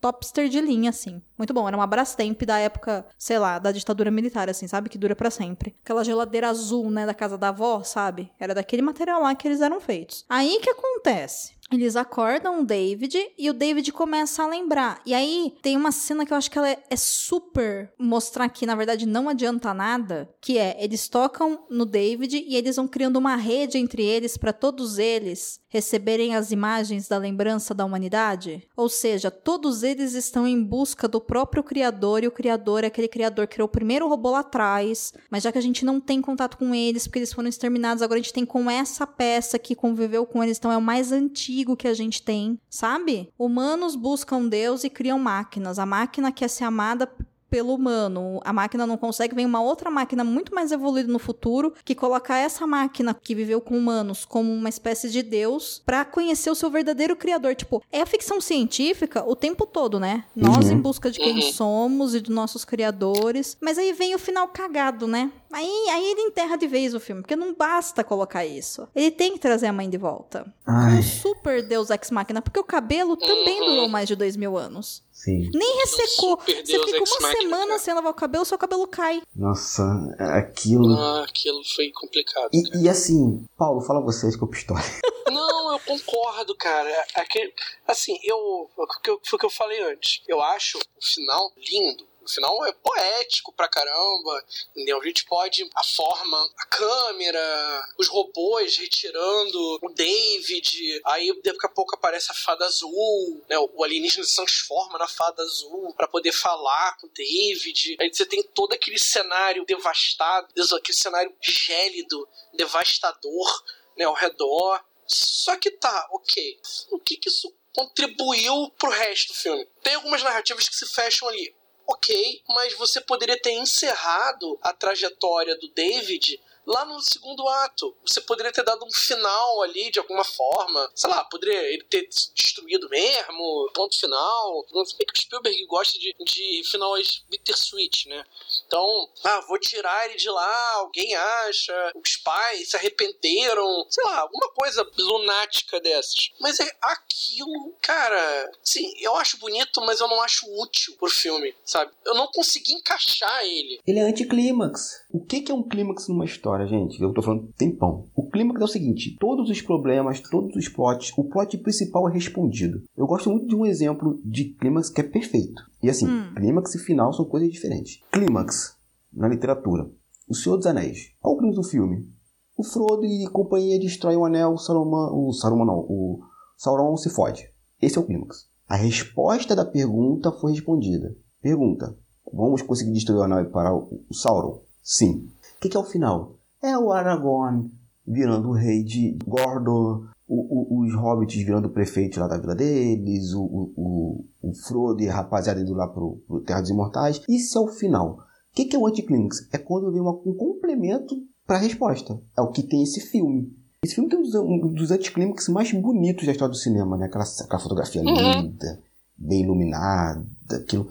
topster 0.00 0.48
de 0.48 0.60
linha, 0.60 0.90
assim. 0.90 1.22
Muito 1.38 1.52
bom. 1.54 1.66
Era 1.68 1.76
uma 1.76 1.86
Brastemp 1.86 2.42
da 2.42 2.58
época, 2.58 3.06
sei 3.18 3.38
lá, 3.38 3.58
da 3.58 3.70
ditadura 3.70 4.10
militar, 4.10 4.48
assim, 4.48 4.66
sabe? 4.66 4.88
Que 4.88 4.98
dura 4.98 5.14
pra 5.14 5.30
sempre. 5.30 5.76
Aquela 5.84 6.02
geladeira 6.04 6.48
azul, 6.48 6.90
né, 6.90 7.06
da 7.06 7.14
casa 7.14 7.36
da 7.38 7.48
avó, 7.48 7.82
sabe? 7.82 8.30
Era 8.40 8.54
daquele 8.54 8.82
material 8.82 9.22
lá 9.22 9.34
que 9.34 9.46
eles 9.46 9.60
eram 9.60 9.80
feitos. 9.80 10.24
Aí 10.28 10.58
que 10.62 10.70
acontece? 10.70 11.54
Eles 11.70 11.96
acordam 11.96 12.60
o 12.60 12.64
David 12.64 13.18
e 13.36 13.50
o 13.50 13.54
David 13.54 13.90
começa 13.92 14.42
a 14.42 14.46
lembrar. 14.46 15.00
E 15.04 15.12
aí 15.12 15.54
tem 15.60 15.76
uma 15.76 15.90
cena 15.90 16.24
que 16.24 16.32
eu 16.32 16.36
acho 16.36 16.50
que 16.50 16.58
ela 16.58 16.70
é, 16.70 16.82
é 16.88 16.96
super 16.96 17.92
mostrar 17.98 18.48
que 18.48 18.66
na 18.66 18.76
verdade 18.76 19.06
não 19.06 19.28
adianta 19.28 19.74
nada, 19.74 20.28
que 20.40 20.58
é 20.58 20.76
eles 20.78 21.08
tocam 21.08 21.66
no 21.68 21.84
David 21.84 22.36
e 22.46 22.54
eles 22.54 22.76
vão 22.76 22.86
criando 22.86 23.16
uma 23.16 23.34
rede 23.34 23.78
entre 23.78 24.04
eles 24.04 24.36
para 24.36 24.52
todos 24.52 24.98
eles 24.98 25.60
receberem 25.68 26.34
as 26.34 26.52
imagens 26.52 27.08
da 27.08 27.18
lembrança 27.18 27.74
da 27.74 27.84
humanidade. 27.84 28.62
Ou 28.74 28.88
seja, 28.88 29.30
todos 29.30 29.82
eles 29.82 30.14
estão 30.14 30.46
em 30.46 30.62
busca 30.62 31.06
do 31.06 31.20
próprio 31.20 31.62
criador 31.62 32.22
e 32.22 32.26
o 32.26 32.30
criador 32.30 32.84
é 32.84 32.86
aquele 32.86 33.08
criador 33.08 33.46
que 33.46 33.54
criou 33.54 33.66
o 33.66 33.70
primeiro 33.70 34.08
robô 34.08 34.30
lá 34.30 34.38
atrás, 34.38 35.12
mas 35.30 35.42
já 35.42 35.52
que 35.52 35.58
a 35.58 35.62
gente 35.62 35.84
não 35.84 36.00
tem 36.00 36.22
contato 36.22 36.56
com 36.56 36.74
eles 36.74 37.06
porque 37.06 37.18
eles 37.18 37.32
foram 37.32 37.48
exterminados, 37.48 38.02
agora 38.02 38.18
a 38.18 38.22
gente 38.22 38.32
tem 38.32 38.46
com 38.46 38.70
essa 38.70 39.06
peça 39.06 39.58
que 39.58 39.74
conviveu 39.74 40.24
com 40.24 40.42
eles, 40.42 40.56
então 40.56 40.72
é 40.72 40.76
o 40.76 40.82
mais 40.82 41.12
antigo 41.12 41.55
que 41.76 41.88
a 41.88 41.94
gente 41.94 42.22
tem, 42.22 42.60
sabe? 42.68 43.32
Humanos 43.38 43.96
buscam 43.96 44.46
Deus 44.46 44.84
e 44.84 44.90
criam 44.90 45.18
máquinas. 45.18 45.78
A 45.78 45.86
máquina 45.86 46.32
quer 46.32 46.50
ser 46.50 46.64
amada 46.64 47.08
pelo 47.50 47.74
humano. 47.74 48.40
A 48.44 48.52
máquina 48.52 48.86
não 48.86 48.96
consegue, 48.96 49.34
vem 49.34 49.46
uma 49.46 49.60
outra 49.60 49.90
máquina 49.90 50.24
muito 50.24 50.54
mais 50.54 50.72
evoluída 50.72 51.12
no 51.12 51.18
futuro 51.18 51.72
que 51.84 51.94
coloca 51.94 52.36
essa 52.36 52.66
máquina 52.66 53.14
que 53.14 53.34
viveu 53.34 53.60
com 53.60 53.76
humanos 53.76 54.24
como 54.24 54.52
uma 54.52 54.68
espécie 54.68 55.08
de 55.10 55.22
deus 55.22 55.82
pra 55.84 56.04
conhecer 56.04 56.50
o 56.50 56.54
seu 56.54 56.70
verdadeiro 56.70 57.16
criador. 57.16 57.54
Tipo, 57.54 57.82
é 57.92 58.00
a 58.02 58.06
ficção 58.06 58.40
científica 58.40 59.24
o 59.26 59.36
tempo 59.36 59.66
todo, 59.66 59.98
né? 60.00 60.24
Nós 60.34 60.66
Uhum. 60.66 60.72
em 60.72 60.80
busca 60.80 61.10
de 61.10 61.18
quem 61.18 61.34
Uhum. 61.36 61.52
somos 61.52 62.14
e 62.14 62.20
dos 62.20 62.34
nossos 62.34 62.64
criadores. 62.64 63.56
Mas 63.60 63.78
aí 63.78 63.92
vem 63.92 64.14
o 64.14 64.18
final 64.18 64.48
cagado, 64.48 65.06
né? 65.06 65.30
Aí, 65.52 65.88
aí 65.90 66.04
ele 66.10 66.22
enterra 66.22 66.56
de 66.56 66.66
vez 66.66 66.92
o 66.94 67.00
filme, 67.00 67.22
porque 67.22 67.36
não 67.36 67.54
basta 67.54 68.02
colocar 68.04 68.44
isso. 68.44 68.86
Ele 68.94 69.10
tem 69.10 69.32
que 69.32 69.38
trazer 69.38 69.66
a 69.66 69.72
mãe 69.72 69.88
de 69.88 69.96
volta. 69.96 70.52
Ai, 70.66 70.98
Um 70.98 71.02
super 71.02 71.66
Deus 71.66 71.88
Ex 71.90 72.10
Machina, 72.10 72.42
porque 72.42 72.58
o 72.60 72.64
cabelo 72.64 73.16
também 73.16 73.60
Uhum. 73.60 73.66
durou 73.66 73.88
mais 73.88 74.08
de 74.08 74.16
dois 74.16 74.36
mil 74.36 74.56
anos. 74.58 75.02
Sim. 75.16 75.50
Nem 75.54 75.76
ressecou. 75.78 76.36
Você 76.38 76.62
Deus 76.62 76.84
fica 76.84 76.98
uma 76.98 77.32
semana 77.32 77.66
cara. 77.68 77.78
sem 77.78 77.94
lavar 77.94 78.12
o 78.12 78.14
cabelo, 78.14 78.44
seu 78.44 78.58
cabelo 78.58 78.86
cai. 78.86 79.22
Nossa, 79.34 79.82
aquilo. 80.18 80.92
Ah, 80.94 81.24
aquilo 81.28 81.62
foi 81.74 81.90
complicado. 81.92 82.50
E, 82.52 82.84
e 82.84 82.88
assim, 82.88 83.44
Paulo, 83.56 83.80
fala 83.80 84.00
vocês 84.00 84.36
que 84.36 84.42
eu 84.42 84.48
pistola. 84.48 84.80
Não, 85.30 85.72
eu 85.72 85.78
concordo, 85.80 86.54
cara. 86.54 86.88
É 86.88 87.20
Aquele, 87.20 87.52
assim, 87.86 88.16
o 88.32 88.68
que 89.02 89.10
eu- 89.10 89.20
foi 89.24 89.36
o 89.36 89.40
que 89.40 89.46
eu 89.46 89.50
falei 89.50 89.80
antes. 89.92 90.22
Eu 90.28 90.40
acho 90.40 90.78
o 90.78 91.04
final 91.04 91.50
lindo. 91.56 92.06
O 92.26 92.28
final 92.28 92.66
é 92.66 92.72
poético 92.72 93.52
pra 93.52 93.68
caramba, 93.68 94.44
entendeu? 94.72 95.00
A 95.00 95.04
gente 95.04 95.24
pode. 95.24 95.70
A 95.76 95.84
forma, 95.84 96.50
a 96.58 96.66
câmera, 96.66 97.88
os 97.96 98.08
robôs 98.08 98.76
retirando 98.76 99.78
o 99.80 99.88
David. 99.94 101.00
Aí 101.04 101.40
daqui 101.40 101.66
a 101.66 101.68
pouco 101.68 101.94
aparece 101.94 102.32
a 102.32 102.34
fada 102.34 102.64
azul, 102.64 103.44
né? 103.48 103.56
O 103.58 103.84
alienígena 103.84 104.24
se 104.24 104.34
transforma 104.34 104.98
na 104.98 105.06
fada 105.06 105.40
azul 105.40 105.94
pra 105.94 106.08
poder 106.08 106.32
falar 106.32 106.96
com 106.98 107.06
o 107.06 107.10
David. 107.10 107.96
Aí 108.00 108.12
você 108.12 108.26
tem 108.26 108.42
todo 108.42 108.72
aquele 108.72 108.98
cenário 108.98 109.64
devastado, 109.64 110.48
aquele 110.76 110.98
cenário 110.98 111.32
gélido, 111.40 112.28
devastador, 112.54 113.64
né? 113.96 114.04
Ao 114.04 114.14
redor. 114.14 114.84
Só 115.06 115.56
que 115.56 115.70
tá, 115.70 116.08
ok. 116.10 116.60
O 116.90 116.98
que 116.98 117.16
que 117.16 117.28
isso 117.28 117.54
contribuiu 117.72 118.70
pro 118.76 118.90
resto 118.90 119.32
do 119.32 119.38
filme? 119.38 119.64
Tem 119.82 119.94
algumas 119.94 120.22
narrativas 120.24 120.68
que 120.68 120.74
se 120.74 120.86
fecham 120.86 121.28
ali. 121.28 121.54
Ok, 121.88 122.42
mas 122.48 122.74
você 122.74 123.00
poderia 123.00 123.40
ter 123.40 123.52
encerrado 123.52 124.58
a 124.60 124.72
trajetória 124.72 125.56
do 125.56 125.68
David 125.68 126.40
lá 126.66 126.84
no 126.84 127.00
segundo 127.00 127.46
ato. 127.48 127.96
Você 128.04 128.20
poderia 128.20 128.52
ter 128.52 128.64
dado 128.64 128.84
um 128.84 128.90
final 128.90 129.62
ali 129.62 129.90
de 129.90 130.00
alguma 130.00 130.24
forma. 130.24 130.90
Sei 130.94 131.08
lá, 131.08 131.24
poderia 131.24 131.62
ele 131.72 131.84
ter 131.84 132.08
se 132.10 132.34
destruído 132.34 132.88
mesmo, 132.88 133.70
ponto 133.72 133.98
final. 133.98 134.66
Não 134.72 134.84
sei 134.84 135.06
que 135.06 135.12
o 135.12 135.22
Spielberg 135.22 135.66
gosta 135.66 135.98
de, 135.98 136.14
de 136.24 136.62
finais 136.68 137.24
bittersweet, 137.30 138.08
né? 138.08 138.24
Então, 138.66 139.08
ah, 139.24 139.40
vou 139.48 139.58
tirar 139.58 140.06
ele 140.06 140.16
de 140.16 140.28
lá, 140.28 140.72
alguém 140.74 141.14
acha, 141.14 141.92
os 141.94 142.16
pais 142.16 142.70
se 142.70 142.76
arrependeram, 142.76 143.86
sei 143.88 144.04
lá, 144.04 144.20
alguma 144.20 144.50
coisa 144.50 144.86
lunática 144.98 145.80
dessas. 145.80 146.30
Mas 146.40 146.58
é 146.60 146.70
aquilo, 146.82 147.74
cara, 147.80 148.50
sim, 148.62 148.92
eu 149.00 149.14
acho 149.16 149.38
bonito, 149.38 149.80
mas 149.86 150.00
eu 150.00 150.08
não 150.08 150.20
acho 150.22 150.46
útil 150.60 150.94
pro 150.98 151.08
filme, 151.08 151.54
sabe? 151.64 151.92
Eu 152.04 152.14
não 152.14 152.26
consegui 152.28 152.72
encaixar 152.72 153.44
ele. 153.44 153.80
Ele 153.86 153.98
é 153.98 154.02
anticlímax. 154.02 155.04
O 155.12 155.24
que 155.24 155.50
é 155.50 155.54
um 155.54 155.62
clímax 155.62 156.08
numa 156.08 156.24
história, 156.24 156.66
gente? 156.66 157.00
Eu 157.00 157.12
tô 157.12 157.22
falando 157.22 157.52
tempão. 157.56 158.08
O 158.14 158.28
clímax 158.30 158.60
é 158.60 158.64
o 158.64 158.68
seguinte: 158.68 159.16
todos 159.18 159.48
os 159.48 159.62
problemas, 159.62 160.20
todos 160.20 160.54
os 160.56 160.68
plots, 160.68 161.12
o 161.16 161.24
plot 161.24 161.56
principal 161.58 162.08
é 162.08 162.12
respondido. 162.12 162.82
Eu 162.96 163.06
gosto 163.06 163.30
muito 163.30 163.46
de 163.46 163.54
um 163.54 163.64
exemplo 163.64 164.20
de 164.24 164.44
clímax 164.44 164.90
que 164.90 165.00
é 165.00 165.04
perfeito. 165.04 165.62
E 165.82 165.90
assim, 165.90 166.06
Hum. 166.06 166.34
clímax 166.34 166.74
e 166.74 166.78
final 166.78 167.12
são 167.12 167.24
coisas 167.24 167.50
diferentes. 167.50 168.00
Clímax, 168.12 168.76
na 169.12 169.28
literatura. 169.28 169.90
O 170.28 170.34
Senhor 170.34 170.56
dos 170.56 170.66
Anéis. 170.66 171.12
Qual 171.20 171.34
o 171.34 171.38
clímax 171.38 171.56
do 171.56 171.62
filme? 171.64 172.08
O 172.56 172.64
Frodo 172.64 173.04
e 173.04 173.28
companhia 173.30 173.78
destroem 173.78 174.16
o 174.16 174.24
anel, 174.24 174.52
o 174.54 174.58
Saruman, 174.58 175.10
o 175.12 175.32
Saruman 175.32 175.66
não, 175.66 175.78
o 175.80 176.20
Sauron 176.56 176.96
se 176.96 177.10
fode. 177.10 177.48
Esse 177.80 177.98
é 177.98 178.00
o 178.00 178.04
clímax. 178.06 178.48
A 178.66 178.76
resposta 178.76 179.54
da 179.54 179.64
pergunta 179.64 180.32
foi 180.32 180.52
respondida. 180.52 181.14
Pergunta: 181.42 181.96
Vamos 182.32 182.62
conseguir 182.62 182.92
destruir 182.92 183.18
o 183.18 183.22
anel 183.22 183.40
e 183.40 183.50
parar 183.50 183.74
o 183.74 184.02
o 184.08 184.14
Sauron? 184.14 184.62
Sim. 184.82 185.28
O 185.56 185.60
que, 185.60 185.68
que 185.68 185.76
é 185.76 185.80
o 185.80 185.84
final? 185.84 186.38
É 186.62 186.76
o 186.78 186.90
Aragorn 186.92 187.70
virando 188.06 188.48
o 188.48 188.52
rei 188.54 188.82
de 188.82 189.18
Gordor, 189.26 190.08
o- 190.28 190.80
o- 190.80 190.84
os 190.84 190.94
hobbits 190.94 191.36
virando 191.42 191.70
prefeito 191.70 192.18
lá 192.20 192.26
da 192.26 192.38
vila 192.38 192.54
deles, 192.54 193.32
o, 193.34 193.42
o, 193.76 194.24
o, 194.42 194.52
Frodo 194.54 195.02
e 195.02 195.08
a 195.08 195.14
rapaziada 195.14 195.60
indo 195.60 195.74
lá 195.74 195.86
pro, 195.88 196.22
pro 196.26 196.40
Terra 196.40 196.60
dos 196.60 196.70
Imortais. 196.70 197.20
Isso 197.28 197.56
é 197.58 197.60
o 197.60 197.68
final. 197.68 198.18
O 198.18 198.54
que, 198.54 198.64
que 198.64 198.76
é 198.76 198.78
o 198.78 198.86
anticlímax? 198.86 199.48
É 199.52 199.58
quando 199.58 199.90
vem 199.92 200.00
uma- 200.00 200.18
um 200.24 200.34
complemento 200.34 201.14
para 201.46 201.56
a 201.56 201.60
resposta. 201.60 202.18
É 202.36 202.40
o 202.40 202.50
que 202.50 202.62
tem 202.62 202.82
esse 202.82 203.00
filme. 203.00 203.52
Esse 203.84 203.94
filme 203.94 204.10
tem 204.10 204.18
um 204.18 204.22
dos, 204.22 204.34
um 204.34 204.58
dos 204.72 204.90
anticlímax 204.90 205.48
mais 205.48 205.70
bonitos 205.72 206.26
da 206.26 206.32
história 206.32 206.50
do 206.52 206.56
cinema, 206.58 206.96
né? 206.96 207.06
Aquela, 207.06 207.24
aquela 207.24 207.60
fotografia 207.62 208.02
Uhum. 208.02 208.40
linda, 208.42 208.80
bem 209.16 209.42
iluminada, 209.42 210.26
aquilo. 210.50 210.88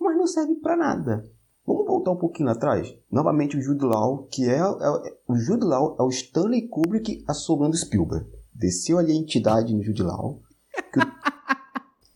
Mas 0.00 0.16
não 0.16 0.26
serve 0.26 0.54
para 0.56 0.76
nada. 0.76 1.24
Vamos 1.66 1.84
voltar 1.86 2.12
um 2.12 2.16
pouquinho 2.16 2.48
atrás? 2.48 2.94
Novamente 3.10 3.56
o 3.56 3.60
Jude 3.60 3.84
Law, 3.84 4.28
que 4.30 4.44
é, 4.48 4.58
é- 4.58 5.14
o 5.26 5.34
Jude 5.34 5.64
Law 5.64 5.96
é 5.98 6.02
o 6.02 6.08
Stanley 6.10 6.68
Kubrick 6.68 7.24
assombrando 7.26 7.76
Spielberg. 7.76 8.26
Desceu 8.58 8.98
ali 8.98 9.12
a 9.12 9.16
entidade 9.16 9.74
no 9.74 9.82
Jude 9.82 10.02
Law 10.02 10.40
que 10.92 11.00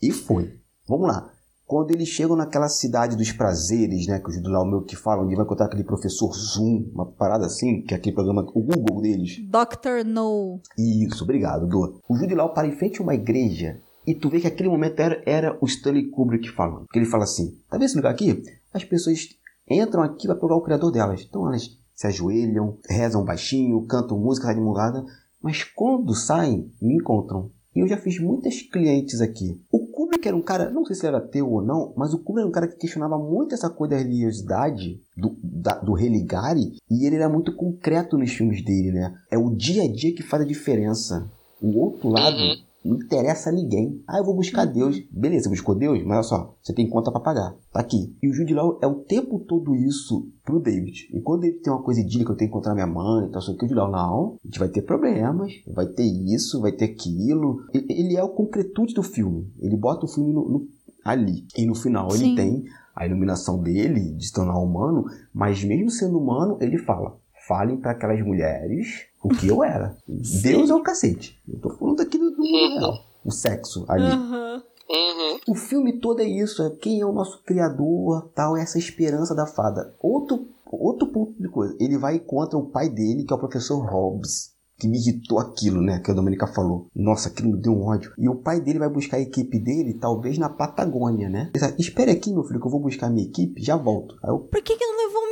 e 0.09 0.12
foi. 0.12 0.59
Vamos 0.88 1.09
lá. 1.09 1.30
Quando 1.66 1.93
eles 1.93 2.09
chegam 2.09 2.34
naquela 2.34 2.68
cidade 2.68 3.16
dos 3.16 3.30
prazeres, 3.30 4.09
né, 4.09 4.18
que 4.18 4.28
o 4.28 4.32
Jude 4.32 4.49
Law 4.49 4.66
meio 4.66 4.82
que 4.82 4.97
fala, 4.97 5.22
onde 5.22 5.36
vai 5.36 5.45
encontrar 5.45 5.66
aquele 5.66 5.84
professor 5.84 6.32
Zoom, 6.34 6.91
uma 6.93 7.07
parada 7.07 7.47
assim, 7.47 7.82
que 7.82 7.95
é 7.95 7.97
aquele 7.97 8.14
programa, 8.14 8.43
o 8.55 8.61
Google 8.61 9.01
deles. 9.01 9.36
Dr. 9.49 10.05
No. 10.05 10.61
Isso, 10.76 11.22
obrigado, 11.22 11.68
Dô. 11.68 12.01
O 12.09 12.16
Jude 12.16 12.34
Law 12.34 12.53
para 12.53 12.66
em 12.66 12.76
frente 12.76 13.01
a 13.01 13.05
uma 13.05 13.14
igreja 13.14 13.80
e 14.05 14.14
tu 14.14 14.28
vê 14.28 14.41
que 14.41 14.49
aquele 14.49 14.68
momento 14.68 14.99
era, 14.99 15.22
era 15.24 15.59
o 15.61 15.66
Stanley 15.66 16.11
Kubrick 16.11 16.51
falando. 16.51 16.86
Que 16.93 16.99
ele 16.99 17.07
fala 17.07 17.22
assim, 17.22 17.53
tá 17.68 17.76
vendo 17.76 17.84
esse 17.84 17.97
lugar 17.97 18.11
aqui? 18.11 18.43
As 18.74 18.82
pessoas 18.82 19.28
entram 19.68 20.03
aqui 20.03 20.26
para 20.26 20.34
procurar 20.34 20.57
o 20.57 20.62
criador 20.62 20.91
delas. 20.91 21.24
Então 21.28 21.47
elas 21.47 21.78
se 21.95 22.07
ajoelham, 22.07 22.78
rezam 22.88 23.24
baixinho, 23.24 23.86
cantam 23.86 24.18
música 24.18 24.53
de 24.53 24.61
murada, 24.61 25.05
mas 25.43 25.64
quando 25.64 26.14
saem, 26.14 26.70
me 26.80 26.95
encontram. 26.95 27.51
E 27.74 27.80
eu 27.80 27.86
já 27.86 27.97
fiz 27.97 28.18
muitas 28.18 28.62
clientes 28.62 29.20
aqui. 29.20 29.61
O 29.70 29.86
Kubrick 29.86 30.26
era 30.26 30.36
um 30.36 30.43
cara, 30.43 30.70
não 30.70 30.84
sei 30.84 30.97
se 30.97 31.07
ele 31.07 31.14
era 31.14 31.24
ateu 31.24 31.49
ou 31.49 31.62
não, 31.62 31.93
mas 31.97 32.12
o 32.12 32.18
Kubrick 32.18 32.41
era 32.41 32.49
um 32.49 32.53
cara 32.53 32.66
que 32.66 32.76
questionava 32.76 33.16
muito 33.16 33.55
essa 33.55 33.70
coisa 33.70 33.95
da 33.95 34.01
religiosidade 34.03 35.01
do, 35.16 35.36
da, 35.43 35.74
do 35.78 35.93
religare 35.93 36.72
e 36.91 37.07
ele 37.07 37.16
era 37.16 37.28
muito 37.28 37.55
concreto 37.55 38.18
nos 38.18 38.32
filmes 38.32 38.64
dele, 38.64 38.91
né? 38.91 39.14
É 39.30 39.38
o 39.38 39.51
dia 39.51 39.84
a 39.84 39.88
dia 39.93 40.14
que 40.14 40.22
faz 40.22 40.43
a 40.43 40.47
diferença. 40.47 41.30
O 41.62 41.78
outro 41.78 42.09
lado 42.09 42.36
Uhum. 42.36 42.57
Não 42.85 42.97
interessa 42.97 43.51
a 43.51 43.53
ninguém. 43.53 44.03
Ah, 44.09 44.18
eu 44.18 44.24
vou 44.24 44.35
buscar 44.35 44.64
Deus. 44.64 44.99
Beleza, 45.11 45.45
você 45.45 45.51
buscou 45.51 45.74
Deus, 45.74 46.03
mas 46.05 46.16
olha 46.16 46.22
só, 46.22 46.55
você 46.62 46.72
tem 46.72 46.89
conta 46.89 47.11
pra 47.11 47.20
pagar. 47.20 47.55
Tá 47.72 47.81
aqui. 47.81 48.16
E 48.22 48.28
o 48.28 48.33
Jude 48.33 48.55
Law 48.55 48.78
é 48.83 48.87
o 48.87 48.97
tempo 48.97 49.39
todo 49.41 49.74
isso 49.74 50.28
pro 50.45 50.59
David. 50.61 51.09
E 51.12 51.20
quando 51.20 51.45
ele 51.45 51.59
tem 51.59 51.72
uma 51.72 51.83
coisa 51.83 52.01
idílica, 52.01 52.33
eu 52.33 52.37
tenho 52.37 52.51
que 52.51 52.57
encontrar 52.57 52.74
minha 52.74 52.87
mãe 52.87 53.26
e 53.26 53.31
tal, 53.31 53.43
só 53.43 53.53
que 53.53 53.59
o 53.64 53.68
Jude 53.68 53.74
Law, 53.74 53.91
não, 53.91 54.37
a 54.43 54.47
gente 54.47 54.59
vai 54.59 54.68
ter 54.68 54.83
problemas, 54.83 55.53
vai 55.66 55.87
ter 55.87 56.05
isso, 56.05 56.61
vai 56.61 56.72
ter 56.72 56.87
aquilo. 56.87 57.61
E- 57.74 57.87
Ele 58.01 58.16
é 58.16 58.22
o 58.22 58.31
concretude 58.31 58.95
do 58.95 59.03
filme. 59.03 59.53
Ele 59.61 59.76
bota 59.76 60.07
o 60.07 60.09
filme 60.09 60.33
no- 60.33 60.49
no- 60.49 60.68
ali. 61.05 61.45
E 61.57 61.66
no 61.66 61.74
final 61.74 62.11
Sim. 62.11 62.26
ele 62.28 62.37
tem 62.37 62.64
a 62.97 63.07
iluminação 63.07 63.59
dele 63.62 64.14
de 64.14 64.26
se 64.26 64.33
tornar 64.33 64.59
humano, 64.59 65.05
mas 65.33 65.62
mesmo 65.64 65.91
sendo 65.91 66.18
humano, 66.18 66.57
ele 66.61 66.76
fala: 66.78 67.16
falem 67.47 67.76
para 67.78 67.93
aquelas 67.93 68.20
mulheres 68.24 69.07
o 69.23 69.29
que 69.29 69.49
eu 69.49 69.62
era. 69.62 69.97
Deus 70.07 70.71
é 70.71 70.75
o 70.75 70.83
cacete. 70.83 71.39
Eu 71.49 71.61
tô 71.61 71.71
falando 71.71 72.01
aqui 72.01 72.18
do, 72.18 72.31
do 72.31 72.43
mundo 72.43 72.79
real. 72.79 73.05
O 73.25 73.31
sexo 73.31 73.85
ali. 73.89 74.07
Aham. 74.07 74.62
Uhum. 74.91 75.39
O 75.47 75.55
filme 75.55 76.01
todo 76.01 76.21
é 76.21 76.25
isso, 76.25 76.62
é 76.64 76.71
quem 76.71 77.01
é 77.01 77.07
o 77.07 77.12
nosso 77.12 77.45
criador, 77.45 78.29
tal, 78.35 78.57
é 78.57 78.62
essa 78.62 78.77
esperança 78.77 79.33
da 79.35 79.47
fada. 79.47 79.95
Outro, 80.01 80.49
outro 80.66 81.07
ponto 81.07 81.41
de 81.41 81.49
coisa, 81.49 81.77
ele 81.79 81.97
vai 81.97 82.16
encontra 82.16 82.59
o 82.59 82.66
pai 82.66 82.89
dele, 82.89 83.23
que 83.23 83.33
é 83.33 83.37
o 83.37 83.39
professor 83.39 83.79
Hobbes, 83.89 84.51
que 84.81 84.89
me 84.89 84.99
irritou 84.99 85.39
aquilo, 85.39 85.81
né, 85.81 86.01
que 86.01 86.11
a 86.11 86.14
Domenica 86.14 86.47
falou. 86.49 86.89
Nossa, 86.93 87.29
aquilo 87.29 87.53
me 87.53 87.61
deu 87.61 87.73
um 87.73 87.87
ódio. 87.87 88.12
E 88.18 88.29
o 88.29 88.35
pai 88.35 88.61
dele 88.61 88.81
vai 88.81 88.89
buscar 88.89 89.18
a 89.18 89.21
equipe 89.21 89.61
dele, 89.61 89.95
talvez 89.95 90.39
na 90.39 90.49
Patagônia, 90.49 91.29
né? 91.29 91.51
Ele 91.55 91.61
fala, 91.61 91.77
Espere 91.79 92.11
aqui, 92.11 92.33
meu 92.33 92.43
filho, 92.43 92.59
que 92.59 92.66
eu 92.66 92.71
vou 92.71 92.81
buscar 92.81 93.07
a 93.07 93.11
minha 93.11 93.29
equipe, 93.29 93.62
já 93.62 93.77
volto. 93.77 94.16
Aí 94.25 94.31
eu, 94.31 94.41
Por 94.41 94.61
que, 94.62 94.77
que 94.77 94.87
não 94.87 95.07
levou? 95.07 95.30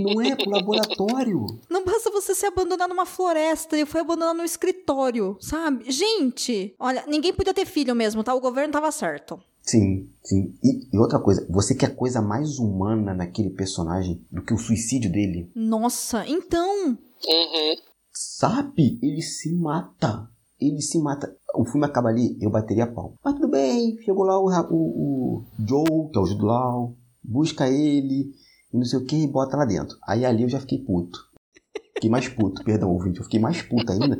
Não 0.00 0.20
é 0.20 0.36
pro 0.36 0.50
laboratório. 0.50 1.46
Não 1.68 1.84
basta 1.84 2.10
você 2.10 2.34
se 2.34 2.46
abandonar 2.46 2.88
numa 2.88 3.06
floresta, 3.06 3.76
ele 3.76 3.86
foi 3.86 4.00
abandonado 4.00 4.36
no 4.36 4.44
escritório, 4.44 5.36
sabe? 5.40 5.90
Gente, 5.90 6.74
olha, 6.78 7.04
ninguém 7.06 7.32
podia 7.32 7.54
ter 7.54 7.66
filho 7.66 7.94
mesmo, 7.94 8.22
tá? 8.22 8.34
O 8.34 8.40
governo 8.40 8.72
tava 8.72 8.90
certo. 8.90 9.40
Sim, 9.62 10.10
sim. 10.22 10.54
E, 10.62 10.94
e 10.94 10.98
outra 10.98 11.18
coisa, 11.18 11.46
você 11.48 11.74
quer 11.74 11.96
coisa 11.96 12.20
mais 12.20 12.58
humana 12.58 13.14
naquele 13.14 13.50
personagem 13.50 14.22
do 14.30 14.42
que 14.42 14.52
o 14.52 14.58
suicídio 14.58 15.10
dele? 15.10 15.50
Nossa, 15.54 16.26
então. 16.28 16.88
Uhum. 16.88 17.74
Sabe? 18.12 18.98
Ele 19.02 19.22
se 19.22 19.54
mata. 19.54 20.28
Ele 20.60 20.82
se 20.82 20.98
mata. 20.98 21.34
O 21.56 21.64
filme 21.64 21.86
acaba 21.86 22.10
ali, 22.10 22.36
eu 22.40 22.50
bateria 22.50 22.86
pau. 22.86 23.14
Mas 23.24 23.34
tudo 23.34 23.48
bem, 23.48 23.96
chegou 24.04 24.24
lá 24.24 24.38
o, 24.38 24.48
o, 24.70 24.76
o 24.76 25.44
Joe, 25.66 26.10
que 26.12 26.18
é 26.18 26.20
o 26.20 26.26
Jude 26.26 26.44
Law, 26.44 26.96
busca 27.22 27.68
ele, 27.68 28.32
e 28.74 28.76
não 28.76 28.84
sei 28.84 28.98
o 28.98 29.04
que, 29.04 29.22
e 29.22 29.26
bota 29.28 29.56
lá 29.56 29.64
dentro. 29.64 29.96
Aí 30.06 30.26
ali 30.26 30.42
eu 30.42 30.48
já 30.48 30.58
fiquei 30.58 30.78
puto. 30.80 31.18
Fiquei 31.94 32.10
mais 32.10 32.28
puto, 32.28 32.62
perdão, 32.66 32.90
ouvinte, 32.90 33.18
eu 33.20 33.24
fiquei 33.24 33.38
mais 33.38 33.62
puto 33.62 33.92
ainda. 33.92 34.18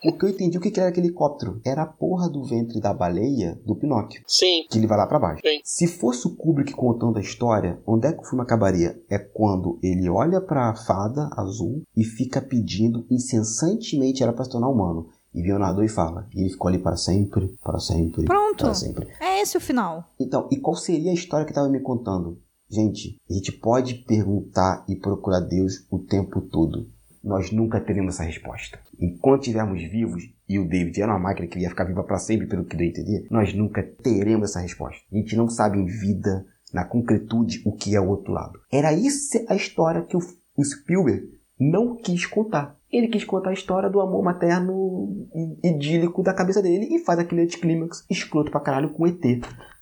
Porque 0.00 0.24
eu 0.24 0.28
entendi 0.28 0.56
o 0.56 0.60
que 0.60 0.70
que 0.70 0.78
era 0.78 0.88
aquele 0.88 1.08
helicóptero. 1.08 1.60
Era 1.66 1.82
a 1.82 1.86
porra 1.86 2.28
do 2.30 2.44
ventre 2.44 2.80
da 2.80 2.94
baleia 2.94 3.60
do 3.66 3.74
Pinóquio 3.74 4.22
Sim. 4.28 4.64
que 4.70 4.78
ele 4.78 4.86
vai 4.86 4.96
lá 4.96 5.08
pra 5.08 5.18
baixo. 5.18 5.42
Sim. 5.44 5.60
Se 5.64 5.88
fosse 5.88 6.28
o 6.28 6.36
Kubrick 6.36 6.72
contando 6.72 7.18
a 7.18 7.20
história, 7.20 7.82
onde 7.84 8.06
é 8.06 8.12
que 8.12 8.20
o 8.20 8.24
filme 8.24 8.42
acabaria? 8.42 9.02
É 9.10 9.18
quando 9.18 9.76
ele 9.82 10.08
olha 10.08 10.40
pra 10.40 10.76
fada 10.76 11.28
azul 11.36 11.82
e 11.96 12.04
fica 12.04 12.40
pedindo 12.40 13.04
incessantemente 13.10 14.22
ela 14.22 14.32
pra 14.32 14.44
se 14.44 14.50
tornar 14.50 14.68
humano. 14.68 15.08
E 15.34 15.42
vem 15.42 15.52
o 15.52 15.58
narrador 15.58 15.84
e 15.84 15.88
fala, 15.88 16.26
e 16.34 16.40
ele 16.40 16.50
ficou 16.50 16.68
ali 16.68 16.78
para 16.78 16.96
sempre, 16.96 17.48
para 17.62 17.78
sempre, 17.78 18.24
Pronto. 18.24 18.64
para 18.64 18.74
sempre. 18.74 19.08
É 19.20 19.42
esse 19.42 19.56
o 19.56 19.60
final. 19.60 20.04
Então, 20.18 20.48
e 20.50 20.56
qual 20.56 20.74
seria 20.74 21.10
a 21.10 21.14
história 21.14 21.44
que 21.44 21.52
estava 21.52 21.68
me 21.68 21.80
contando? 21.80 22.40
Gente, 22.70 23.16
a 23.28 23.32
gente 23.32 23.50
pode 23.52 23.94
perguntar 23.94 24.84
e 24.86 24.94
procurar 24.94 25.40
Deus 25.40 25.86
o 25.90 25.98
tempo 25.98 26.42
todo. 26.42 26.86
Nós 27.24 27.50
nunca 27.50 27.80
teremos 27.80 28.14
essa 28.14 28.24
resposta. 28.24 28.78
Enquanto 29.00 29.42
estivermos 29.42 29.80
vivos, 29.82 30.22
e 30.48 30.58
o 30.58 30.68
David 30.68 31.00
era 31.00 31.12
uma 31.12 31.18
máquina 31.18 31.48
que 31.48 31.58
ia 31.58 31.70
ficar 31.70 31.84
viva 31.84 32.04
para 32.04 32.18
sempre, 32.18 32.46
pelo 32.46 32.64
que 32.64 32.76
deu 32.76 32.86
a 32.86 32.90
entender, 32.90 33.26
nós 33.30 33.54
nunca 33.54 33.82
teremos 33.82 34.50
essa 34.50 34.60
resposta. 34.60 35.02
A 35.10 35.16
gente 35.16 35.34
não 35.34 35.48
sabe 35.48 35.78
em 35.78 35.86
vida, 35.86 36.46
na 36.72 36.84
concretude, 36.84 37.62
o 37.64 37.72
que 37.72 37.96
é 37.96 38.00
o 38.00 38.08
outro 38.08 38.32
lado. 38.32 38.58
Era 38.70 38.92
isso 38.92 39.38
a 39.48 39.54
história 39.54 40.02
que 40.02 40.16
o, 40.16 40.20
Spielberg 40.62 41.26
não 41.58 41.96
quis 41.96 42.26
contar. 42.26 42.76
Ele 42.90 43.08
quis 43.08 43.24
contar 43.24 43.50
a 43.50 43.54
história 43.54 43.90
do 43.90 44.00
amor 44.00 44.22
materno 44.22 45.28
idílico 45.62 46.22
da 46.22 46.32
cabeça 46.32 46.62
dele 46.62 46.88
e 46.90 46.98
faz 47.00 47.18
aquele 47.18 47.42
anticlímax 47.42 48.04
escroto 48.08 48.50
pra 48.50 48.60
caralho 48.60 48.90
com 48.90 49.06
ET. 49.06 49.22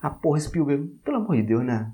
Ah, 0.01 0.11
porra, 0.11 0.41
Spielberg, 0.41 0.89
pelo 1.05 1.19
amor 1.19 1.37
de 1.37 1.43
Deus, 1.43 1.65
né? 1.65 1.93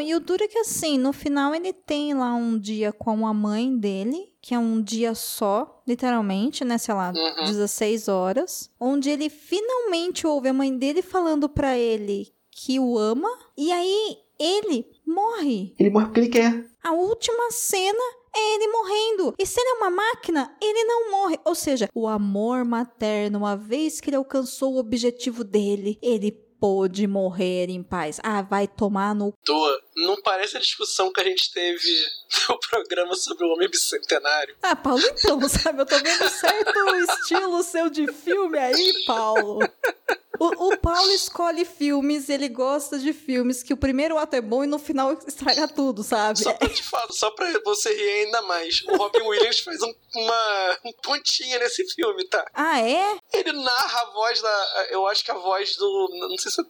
Não, 0.00 0.06
e 0.06 0.14
o 0.14 0.20
duro 0.20 0.42
é 0.42 0.48
que 0.48 0.58
assim, 0.58 0.96
no 0.96 1.12
final 1.12 1.54
ele 1.54 1.74
tem 1.74 2.14
lá 2.14 2.34
um 2.34 2.58
dia 2.58 2.90
com 2.90 3.26
a 3.26 3.34
mãe 3.34 3.76
dele, 3.76 4.32
que 4.40 4.54
é 4.54 4.58
um 4.58 4.80
dia 4.82 5.14
só, 5.14 5.82
literalmente, 5.86 6.64
né, 6.64 6.78
sei 6.78 6.94
lá, 6.94 7.12
Uhum. 7.14 7.44
16 7.44 8.08
horas, 8.08 8.70
onde 8.80 9.10
ele 9.10 9.28
finalmente 9.28 10.26
ouve 10.26 10.48
a 10.48 10.54
mãe 10.54 10.74
dele 10.74 11.02
falando 11.02 11.50
pra 11.50 11.76
ele 11.76 12.32
que 12.50 12.80
o 12.80 12.98
ama, 12.98 13.28
e 13.56 13.70
aí 13.70 14.16
ele 14.38 14.86
morre. 15.06 15.74
Ele 15.78 15.90
morre 15.90 16.06
porque 16.06 16.20
ele 16.20 16.28
quer. 16.30 16.66
A 16.82 16.92
última 16.92 17.50
cena 17.50 17.98
é 18.34 18.54
ele 18.54 18.68
morrendo. 18.68 19.34
E 19.38 19.44
se 19.44 19.60
ele 19.60 19.68
é 19.70 19.74
uma 19.74 19.90
máquina, 19.90 20.56
ele 20.62 20.84
não 20.84 21.10
morre. 21.10 21.38
Ou 21.44 21.54
seja, 21.54 21.90
o 21.94 22.08
amor 22.08 22.64
materno, 22.64 23.38
uma 23.40 23.54
vez 23.54 24.00
que 24.00 24.08
ele 24.08 24.16
alcançou 24.16 24.74
o 24.74 24.78
objetivo 24.78 25.44
dele, 25.44 25.98
ele 26.00 26.32
pôde 26.60 27.06
morrer 27.06 27.70
em 27.70 27.82
paz. 27.82 28.20
Ah, 28.22 28.42
vai 28.42 28.68
tomar 28.68 29.14
no 29.14 29.32
Toa. 29.44 29.80
Não 29.96 30.20
parece 30.20 30.56
a 30.56 30.60
discussão 30.60 31.12
que 31.12 31.20
a 31.20 31.24
gente 31.24 31.50
teve 31.52 31.88
no 32.48 32.60
programa 32.60 33.14
sobre 33.14 33.46
o 33.46 33.52
Homem 33.52 33.68
Bicentenário. 33.68 34.54
Ah, 34.62 34.76
Paulo, 34.76 35.02
então, 35.02 35.40
sabe? 35.48 35.80
Eu 35.80 35.86
tô 35.86 35.98
vendo 35.98 36.28
certo 36.28 36.96
estilo 36.96 37.62
seu 37.62 37.88
de 37.88 38.12
filme 38.12 38.58
aí, 38.58 39.04
Paulo. 39.06 39.60
O, 40.40 40.68
o 40.68 40.78
Paulo 40.78 41.12
escolhe 41.12 41.66
filmes, 41.66 42.30
ele 42.30 42.48
gosta 42.48 42.98
de 42.98 43.12
filmes 43.12 43.62
que 43.62 43.74
o 43.74 43.76
primeiro 43.76 44.16
ato 44.16 44.36
é 44.36 44.40
bom 44.40 44.64
e 44.64 44.66
no 44.66 44.78
final 44.78 45.12
estraga 45.26 45.68
tudo, 45.68 46.02
sabe? 46.02 46.38
Só 46.42 46.54
pra 46.54 46.68
te 46.70 46.82
falar, 46.82 47.12
só 47.12 47.30
pra 47.32 47.60
você 47.62 47.94
rir 47.94 48.24
ainda 48.24 48.40
mais. 48.42 48.82
O 48.88 48.96
Robin 48.96 49.20
Williams 49.20 49.60
faz 49.60 49.82
um, 49.82 49.94
uma 50.16 50.78
um 50.86 50.92
pontinha 50.94 51.58
nesse 51.58 51.86
filme, 51.90 52.24
tá? 52.24 52.42
Ah, 52.54 52.80
é? 52.80 53.18
Ele 53.34 53.52
narra 53.52 54.00
a 54.00 54.10
voz 54.12 54.40
da. 54.40 54.86
Eu 54.88 55.06
acho 55.08 55.22
que 55.22 55.30
a 55.30 55.34
voz 55.34 55.76
do. 55.76 56.08
Não 56.30 56.38
sei 56.38 56.50
se. 56.50 56.60
é 56.62 56.64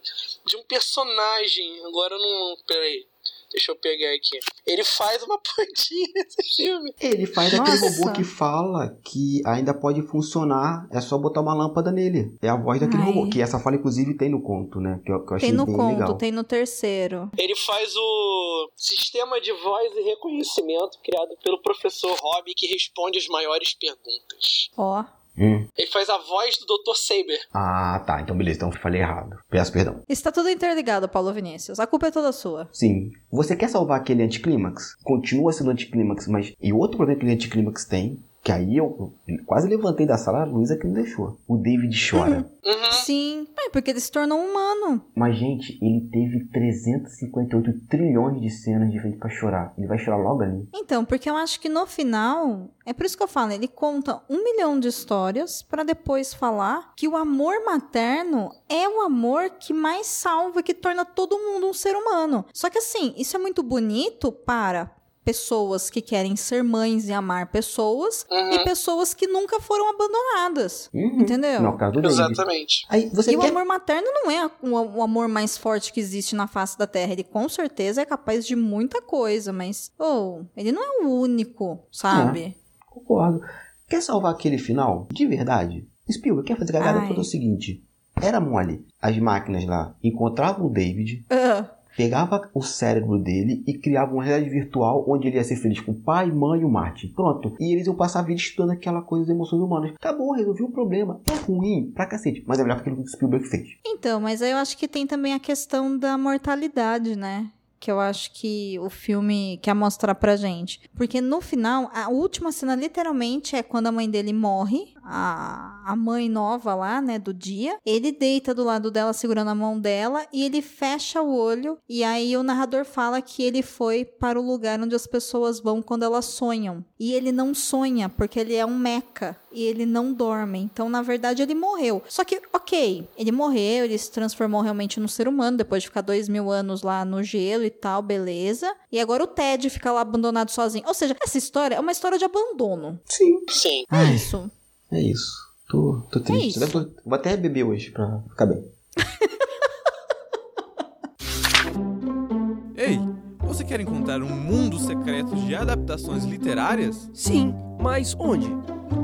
De 0.45 0.57
um 0.57 0.63
personagem. 0.63 1.85
Agora 1.85 2.13
eu 2.13 2.19
não. 2.19 2.57
Peraí. 2.67 3.07
Deixa 3.51 3.71
eu 3.71 3.75
pegar 3.75 4.13
aqui. 4.13 4.39
Ele 4.65 4.83
faz 4.83 5.21
uma 5.23 5.37
pontinha 5.43 6.07
nesse 6.15 6.55
filme. 6.55 6.93
Ele 6.99 7.25
faz 7.25 7.53
aquele 7.53 7.79
Nossa. 7.79 7.99
robô 8.01 8.11
que 8.13 8.23
fala 8.23 8.97
que 9.03 9.41
ainda 9.45 9.73
pode 9.73 10.01
funcionar, 10.03 10.87
é 10.91 11.01
só 11.01 11.17
botar 11.17 11.41
uma 11.41 11.53
lâmpada 11.53 11.91
nele. 11.91 12.35
É 12.41 12.49
a 12.49 12.55
voz 12.55 12.79
daquele 12.79 13.03
Ai. 13.03 13.11
robô. 13.11 13.29
Que 13.29 13.41
essa 13.41 13.59
fala, 13.59 13.75
inclusive, 13.75 14.15
tem 14.17 14.29
no 14.29 14.41
conto, 14.41 14.79
né? 14.79 15.01
Que 15.05 15.11
eu, 15.11 15.25
que 15.25 15.31
eu 15.33 15.37
achei 15.37 15.49
Tem 15.49 15.57
no 15.57 15.65
bem 15.65 15.75
conto, 15.75 15.93
legal. 15.99 16.17
tem 16.17 16.31
no 16.31 16.43
terceiro. 16.43 17.29
Ele 17.37 17.55
faz 17.55 17.93
o 17.95 18.71
sistema 18.75 19.39
de 19.41 19.51
voz 19.53 19.93
e 19.95 20.01
reconhecimento 20.01 20.99
criado 21.03 21.35
pelo 21.43 21.61
professor 21.61 22.15
Robbie 22.19 22.53
que 22.55 22.67
responde 22.67 23.17
as 23.17 23.27
maiores 23.27 23.73
perguntas. 23.73 24.69
Ó. 24.77 25.03
Hum. 25.37 25.65
Ele 25.77 25.87
faz 25.87 26.09
a 26.09 26.17
voz 26.17 26.57
do 26.57 26.65
Dr. 26.65 26.95
Saber. 26.95 27.39
Ah, 27.53 28.03
tá. 28.05 28.21
Então 28.21 28.37
beleza, 28.37 28.57
então 28.57 28.69
eu 28.69 28.79
falei 28.79 29.01
errado. 29.01 29.37
Peço 29.49 29.71
perdão. 29.71 30.01
Está 30.07 30.31
tudo 30.31 30.49
interligado, 30.49 31.07
Paulo 31.07 31.33
Vinícius. 31.33 31.79
A 31.79 31.87
culpa 31.87 32.07
é 32.07 32.11
toda 32.11 32.31
sua. 32.31 32.67
Sim. 32.71 33.11
Você 33.31 33.55
quer 33.55 33.69
salvar 33.69 33.99
aquele 33.99 34.23
anticlímax? 34.23 34.95
Continua 35.03 35.53
sendo 35.53 35.71
anticlímax, 35.71 36.27
mas. 36.27 36.53
E 36.61 36.73
outro 36.73 36.97
problema 36.97 37.19
que 37.19 37.25
aquele 37.25 37.35
anticlímax 37.35 37.85
tem, 37.85 38.19
que 38.43 38.51
aí 38.51 38.77
eu 38.77 39.13
quase 39.45 39.67
levantei 39.67 40.05
da 40.05 40.17
sala, 40.17 40.41
a 40.41 40.45
Luísa 40.45 40.75
que 40.75 40.87
não 40.87 40.93
deixou. 40.93 41.37
O 41.47 41.57
David 41.57 41.95
chora. 42.09 42.49
Uhum. 42.65 42.91
Sim. 42.91 43.47
É, 43.57 43.69
porque 43.69 43.91
ele 43.91 43.99
se 43.99 44.11
tornou 44.11 44.39
humano. 44.39 45.03
Mas, 45.15 45.37
gente, 45.37 45.77
ele 45.81 46.09
teve 46.11 46.45
358 46.45 47.87
trilhões 47.87 48.41
de 48.41 48.49
cenas 48.49 48.91
diferentes 48.91 49.19
pra 49.19 49.29
chorar. 49.29 49.73
Ele 49.77 49.87
vai 49.87 49.99
chorar 49.99 50.17
logo 50.17 50.41
ali. 50.41 50.67
Então, 50.73 51.05
porque 51.05 51.29
eu 51.29 51.35
acho 51.35 51.59
que 51.59 51.69
no 51.69 51.85
final, 51.85 52.71
é 52.85 52.93
por 52.93 53.05
isso 53.05 53.15
que 53.15 53.23
eu 53.23 53.27
falo, 53.27 53.51
ele 53.51 53.67
conta 53.67 54.21
um 54.29 54.43
milhão 54.43 54.79
de 54.79 54.87
histórias 54.87 55.61
pra 55.61 55.83
depois 55.83 56.33
falar 56.33 56.93
que 56.95 57.07
o 57.07 57.15
amor 57.15 57.63
materno 57.63 58.51
é 58.67 58.87
o 58.89 59.01
amor 59.01 59.51
que 59.59 59.73
mais 59.73 60.07
salva, 60.07 60.63
que 60.63 60.73
torna 60.73 61.05
todo 61.05 61.37
mundo 61.37 61.67
um 61.67 61.73
ser 61.73 61.95
humano. 61.95 62.45
Só 62.53 62.69
que 62.69 62.79
assim, 62.79 63.13
isso 63.17 63.35
é 63.35 63.39
muito 63.39 63.61
bonito 63.61 64.31
para 64.31 64.91
pessoas 65.23 65.89
que 65.89 66.01
querem 66.01 66.35
ser 66.35 66.63
mães 66.63 67.07
e 67.07 67.13
amar 67.13 67.51
pessoas 67.51 68.25
Uhum. 68.31 68.51
e 68.53 68.63
pessoas 68.63 69.13
que 69.13 69.27
nunca 69.27 69.59
foram 69.59 69.89
abandonadas. 69.89 70.89
Uhum. 70.93 71.21
Entendeu? 71.21 71.61
No 71.61 71.77
caso 71.77 71.93
do 71.93 72.01
David. 72.01 72.21
Exatamente. 72.21 72.85
Aí 72.89 73.09
você 73.13 73.31
E 73.33 73.37
o 73.37 73.39
quer... 73.39 73.49
amor 73.49 73.65
materno 73.65 74.07
não 74.13 74.31
é 74.31 74.45
o, 74.61 74.97
o 74.97 75.01
amor 75.03 75.27
mais 75.27 75.57
forte 75.57 75.93
que 75.93 75.99
existe 75.99 76.35
na 76.35 76.47
face 76.47 76.77
da 76.77 76.87
Terra. 76.87 77.13
Ele 77.13 77.23
com 77.23 77.47
certeza 77.47 78.01
é 78.01 78.05
capaz 78.05 78.45
de 78.45 78.55
muita 78.55 79.01
coisa, 79.01 79.53
mas, 79.53 79.91
oh, 79.99 80.41
ele 80.57 80.71
não 80.71 80.83
é 80.83 81.05
o 81.05 81.09
único, 81.21 81.79
sabe? 81.91 82.57
Concordo. 82.89 83.41
Quer 83.87 84.01
salvar 84.01 84.33
aquele 84.33 84.57
final? 84.57 85.07
De 85.11 85.25
verdade? 85.27 85.87
Spielberg 86.11 86.47
quer 86.47 86.57
fazer 86.57 86.73
cagada 86.73 86.99
porque 87.01 87.17
é 87.17 87.21
o 87.21 87.23
seguinte. 87.23 87.83
Era 88.21 88.39
mole. 88.39 88.85
As 89.01 89.17
máquinas 89.17 89.65
lá 89.65 89.95
encontravam 90.03 90.67
o 90.67 90.69
David, 90.69 91.25
Ah, 91.29 91.65
pegava 91.95 92.49
o 92.53 92.61
cérebro 92.61 93.17
dele 93.17 93.63
e 93.67 93.77
criava 93.77 94.13
uma 94.13 94.23
realidade 94.23 94.53
virtual 94.53 95.05
onde 95.07 95.27
ele 95.27 95.37
ia 95.37 95.43
ser 95.43 95.55
feliz 95.55 95.79
com 95.79 95.91
o 95.91 96.01
pai, 96.01 96.31
mãe 96.31 96.61
e 96.61 96.65
o 96.65 96.69
Martin. 96.69 97.09
Pronto. 97.09 97.55
E 97.59 97.73
eles 97.73 97.87
iam 97.87 97.95
passar 97.95 98.19
a 98.19 98.23
vida 98.23 98.39
estudando 98.39 98.71
aquela 98.71 99.01
coisa 99.01 99.25
das 99.25 99.35
emoções 99.35 99.61
humanas. 99.61 99.93
Acabou, 99.95 100.33
resolvi 100.33 100.63
o 100.63 100.71
problema. 100.71 101.19
É 101.31 101.35
ruim 101.45 101.91
pra 101.93 102.05
cacete, 102.05 102.43
mas 102.45 102.59
é 102.59 102.63
melhor 102.63 102.75
que 102.75 102.81
aquilo 102.81 102.97
que 102.97 103.09
o 103.09 103.11
Spielberg 103.11 103.47
fez. 103.47 103.67
Então, 103.85 104.19
mas 104.19 104.41
aí 104.41 104.51
eu 104.51 104.57
acho 104.57 104.77
que 104.77 104.87
tem 104.87 105.05
também 105.05 105.33
a 105.33 105.39
questão 105.39 105.97
da 105.97 106.17
mortalidade, 106.17 107.15
né? 107.15 107.49
Que 107.79 107.91
eu 107.91 107.99
acho 107.99 108.31
que 108.33 108.77
o 108.79 108.89
filme 108.91 109.59
quer 109.61 109.73
mostrar 109.73 110.13
pra 110.13 110.35
gente. 110.35 110.81
Porque 110.95 111.19
no 111.19 111.41
final, 111.41 111.89
a 111.93 112.09
última 112.09 112.51
cena 112.51 112.75
literalmente 112.75 113.55
é 113.55 113.63
quando 113.63 113.87
a 113.87 113.91
mãe 113.91 114.07
dele 114.07 114.33
morre, 114.33 114.93
a, 115.03 115.83
a 115.85 115.95
mãe 115.95 116.29
nova 116.29 116.73
lá, 116.75 117.01
né, 117.01 117.17
do 117.17 117.33
dia. 117.33 117.77
Ele 117.85 118.11
deita 118.11 118.53
do 118.53 118.63
lado 118.63 118.91
dela, 118.91 119.13
segurando 119.13 119.49
a 119.49 119.55
mão 119.55 119.79
dela, 119.79 120.25
e 120.31 120.43
ele 120.43 120.61
fecha 120.61 121.21
o 121.21 121.35
olho. 121.35 121.77
E 121.87 122.03
aí 122.03 122.35
o 122.37 122.43
narrador 122.43 122.85
fala 122.85 123.21
que 123.21 123.43
ele 123.43 123.61
foi 123.61 124.05
para 124.05 124.39
o 124.39 124.45
lugar 124.45 124.79
onde 124.79 124.95
as 124.95 125.07
pessoas 125.07 125.59
vão 125.59 125.81
quando 125.81 126.03
elas 126.03 126.25
sonham. 126.25 126.83
E 126.99 127.13
ele 127.13 127.31
não 127.31 127.53
sonha, 127.53 128.09
porque 128.09 128.39
ele 128.39 128.55
é 128.55 128.65
um 128.65 128.77
meca. 128.77 129.35
E 129.51 129.63
ele 129.63 129.85
não 129.85 130.13
dorme. 130.13 130.59
Então, 130.59 130.89
na 130.89 131.01
verdade, 131.01 131.41
ele 131.41 131.53
morreu. 131.53 132.01
Só 132.07 132.23
que, 132.23 132.41
ok, 132.53 133.07
ele 133.17 133.31
morreu, 133.31 133.85
ele 133.85 133.97
se 133.97 134.09
transformou 134.09 134.61
realmente 134.61 134.99
num 134.99 135.07
ser 135.07 135.27
humano, 135.27 135.57
depois 135.57 135.83
de 135.83 135.89
ficar 135.89 136.01
dois 136.01 136.29
mil 136.29 136.49
anos 136.49 136.83
lá 136.83 137.03
no 137.03 137.21
gelo 137.21 137.63
e 137.65 137.69
tal, 137.69 138.01
beleza. 138.01 138.73
E 138.91 138.99
agora 138.99 139.23
o 139.23 139.27
Ted 139.27 139.69
fica 139.69 139.91
lá 139.91 140.01
abandonado 140.01 140.51
sozinho. 140.51 140.87
Ou 140.87 140.93
seja, 140.93 141.15
essa 141.21 141.37
história 141.37 141.75
é 141.75 141.79
uma 141.79 141.91
história 141.91 142.17
de 142.17 142.25
abandono. 142.25 142.99
Sim. 143.05 143.41
Sim. 143.49 143.83
É 143.91 144.13
isso. 144.13 144.49
É 144.91 144.99
isso. 145.01 145.31
Tô, 145.69 146.01
tô 146.11 146.19
triste. 146.19 146.59
isso. 146.59 146.71
Tô- 146.71 146.89
Vou 147.05 147.15
até 147.15 147.35
beber 147.37 147.63
hoje 147.63 147.91
pra 147.91 148.21
ficar 148.29 148.45
bem. 148.45 148.63
Ei, 152.75 152.99
você 153.39 153.63
quer 153.63 153.79
encontrar 153.79 154.21
um 154.21 154.29
mundo 154.29 154.77
secreto 154.79 155.35
de 155.35 155.55
adaptações 155.55 156.23
literárias? 156.25 157.09
Sim, 157.13 157.53
mas 157.79 158.15
onde? 158.19 158.47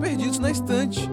Perdidos 0.01 0.39
na 0.39 0.51
estante. 0.51 1.07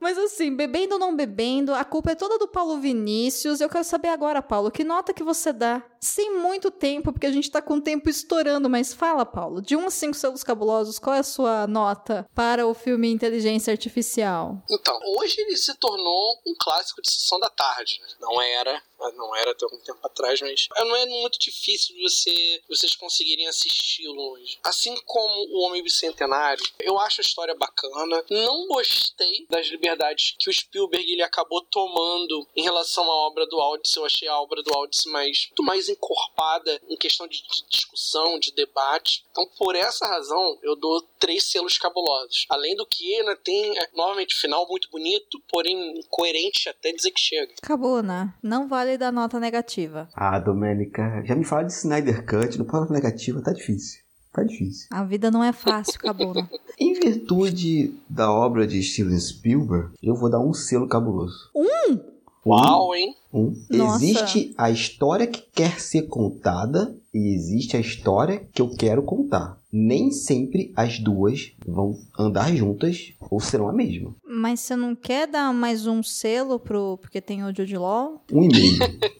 Mas 0.00 0.18
assim, 0.18 0.54
bebendo 0.54 0.94
ou 0.94 1.00
não 1.00 1.16
bebendo, 1.16 1.72
a 1.74 1.84
culpa 1.84 2.10
é 2.10 2.14
toda 2.14 2.38
do 2.38 2.48
Paulo 2.48 2.80
Vinícius. 2.80 3.60
Eu 3.60 3.68
quero 3.68 3.84
saber 3.84 4.08
agora, 4.08 4.42
Paulo, 4.42 4.70
que 4.70 4.84
nota 4.84 5.14
que 5.14 5.22
você 5.22 5.52
dá? 5.52 5.82
Sem 6.02 6.32
muito 6.36 6.68
tempo, 6.70 7.12
porque 7.12 7.26
a 7.26 7.30
gente 7.30 7.48
tá 7.48 7.62
com 7.62 7.74
o 7.74 7.80
tempo 7.80 8.10
estourando, 8.10 8.68
mas 8.68 8.92
fala, 8.92 9.24
Paulo, 9.24 9.62
de 9.62 9.76
1 9.76 9.86
a 9.86 9.90
5 9.90 10.14
selos 10.14 10.42
cabulosos, 10.42 10.98
qual 10.98 11.14
é 11.14 11.20
a 11.20 11.22
sua 11.22 11.66
nota 11.68 12.28
para 12.34 12.66
o 12.66 12.74
filme 12.74 13.08
Inteligência 13.08 13.70
Artificial? 13.70 14.60
Então, 14.68 14.98
hoje 15.16 15.40
ele 15.40 15.56
se 15.56 15.72
tornou 15.78 16.42
um 16.44 16.54
clássico 16.58 17.00
de 17.00 17.08
sessão 17.08 17.38
da 17.38 17.48
tarde, 17.48 18.00
né? 18.00 18.08
Não 18.20 18.42
era, 18.42 18.82
não 19.16 19.36
era 19.36 19.52
até 19.52 19.64
algum 19.64 19.78
tempo 19.78 20.00
atrás, 20.02 20.40
mas 20.40 20.66
não 20.76 20.96
é 20.96 21.06
muito 21.06 21.38
difícil 21.38 21.94
de 21.94 22.02
você, 22.02 22.62
vocês 22.68 22.96
conseguirem 22.96 23.46
assisti-lo 23.46 24.32
hoje. 24.32 24.58
Assim 24.64 24.96
como 25.06 25.34
o 25.52 25.66
Homem 25.66 25.84
Bicentenário, 25.84 26.64
eu 26.80 26.98
acho 26.98 27.20
a 27.20 27.24
história 27.24 27.54
bacana. 27.54 28.24
Não 28.28 28.66
gostei 28.66 29.46
das 29.48 29.68
liberdades 29.68 30.34
que 30.36 30.50
o 30.50 30.52
Spielberg 30.52 31.12
ele 31.12 31.22
acabou 31.22 31.62
tomando 31.62 32.44
em 32.56 32.62
relação 32.62 33.04
à 33.04 33.26
obra 33.26 33.46
do 33.46 33.60
Aldis. 33.60 33.94
Eu 33.94 34.04
achei 34.04 34.26
a 34.26 34.40
obra 34.40 34.62
do 34.64 34.74
Aldis 34.74 35.04
mais, 35.06 35.48
mais 35.60 35.91
encorpada 35.92 36.80
em 36.88 36.96
questão 36.96 37.26
de, 37.26 37.36
de 37.36 37.68
discussão, 37.70 38.38
de 38.38 38.52
debate. 38.54 39.24
Então, 39.30 39.48
por 39.58 39.74
essa 39.74 40.06
razão, 40.06 40.58
eu 40.62 40.76
dou 40.76 41.02
três 41.18 41.50
selos 41.50 41.78
cabulosos. 41.78 42.46
Além 42.48 42.76
do 42.76 42.86
que, 42.86 43.22
né, 43.22 43.36
tem 43.42 43.78
é, 43.78 43.88
novamente 43.94 44.34
final 44.34 44.66
muito 44.68 44.90
bonito, 44.90 45.40
porém 45.50 45.98
incoerente 45.98 46.68
até 46.68 46.92
dizer 46.92 47.10
que 47.10 47.20
chega. 47.20 47.52
Acabou, 47.62 48.02
né? 48.02 48.34
Não 48.42 48.68
vale 48.68 48.98
dar 48.98 49.12
nota 49.12 49.38
negativa. 49.38 50.08
Ah, 50.14 50.38
Domênica, 50.38 51.22
já 51.24 51.34
me 51.34 51.44
fala 51.44 51.64
de 51.64 51.72
Snyder 51.72 52.26
Cut, 52.26 52.58
não 52.58 52.66
fala 52.66 52.86
negativa, 52.90 53.42
tá 53.42 53.52
difícil. 53.52 54.02
Tá 54.32 54.42
difícil. 54.42 54.88
A 54.90 55.04
vida 55.04 55.30
não 55.30 55.44
é 55.44 55.52
fácil, 55.52 55.94
acabou, 55.96 56.32
né? 56.32 56.48
Em 56.80 56.94
virtude 56.94 57.94
da 58.08 58.32
obra 58.32 58.66
de 58.66 58.82
Steven 58.82 59.20
Spielberg, 59.20 59.94
eu 60.02 60.14
vou 60.14 60.30
dar 60.30 60.40
um 60.40 60.54
selo 60.54 60.88
cabuloso. 60.88 61.50
Um? 61.54 62.11
Uau, 62.44 62.94
hein? 62.94 63.14
Um. 63.32 63.54
Existe 63.70 64.52
a 64.58 64.70
história 64.70 65.26
que 65.26 65.42
quer 65.54 65.80
ser 65.80 66.02
contada 66.08 66.94
e 67.14 67.34
existe 67.34 67.76
a 67.76 67.80
história 67.80 68.40
que 68.52 68.60
eu 68.60 68.68
quero 68.70 69.02
contar. 69.02 69.58
Nem 69.72 70.10
sempre 70.10 70.72
as 70.76 70.98
duas 70.98 71.52
vão 71.64 71.96
andar 72.18 72.54
juntas 72.54 73.12
ou 73.30 73.40
serão 73.40 73.68
a 73.68 73.72
mesma. 73.72 74.14
Mas 74.26 74.60
você 74.60 74.74
não 74.76 74.94
quer 74.94 75.26
dar 75.28 75.52
mais 75.54 75.86
um 75.86 76.02
selo 76.02 76.58
pro. 76.58 76.98
Porque 76.98 77.20
tem 77.20 77.44
o 77.44 77.54
Jude 77.54 77.76
Law? 77.78 78.22
Um 78.32 78.44
e 78.44 78.48
meio. 78.48 78.78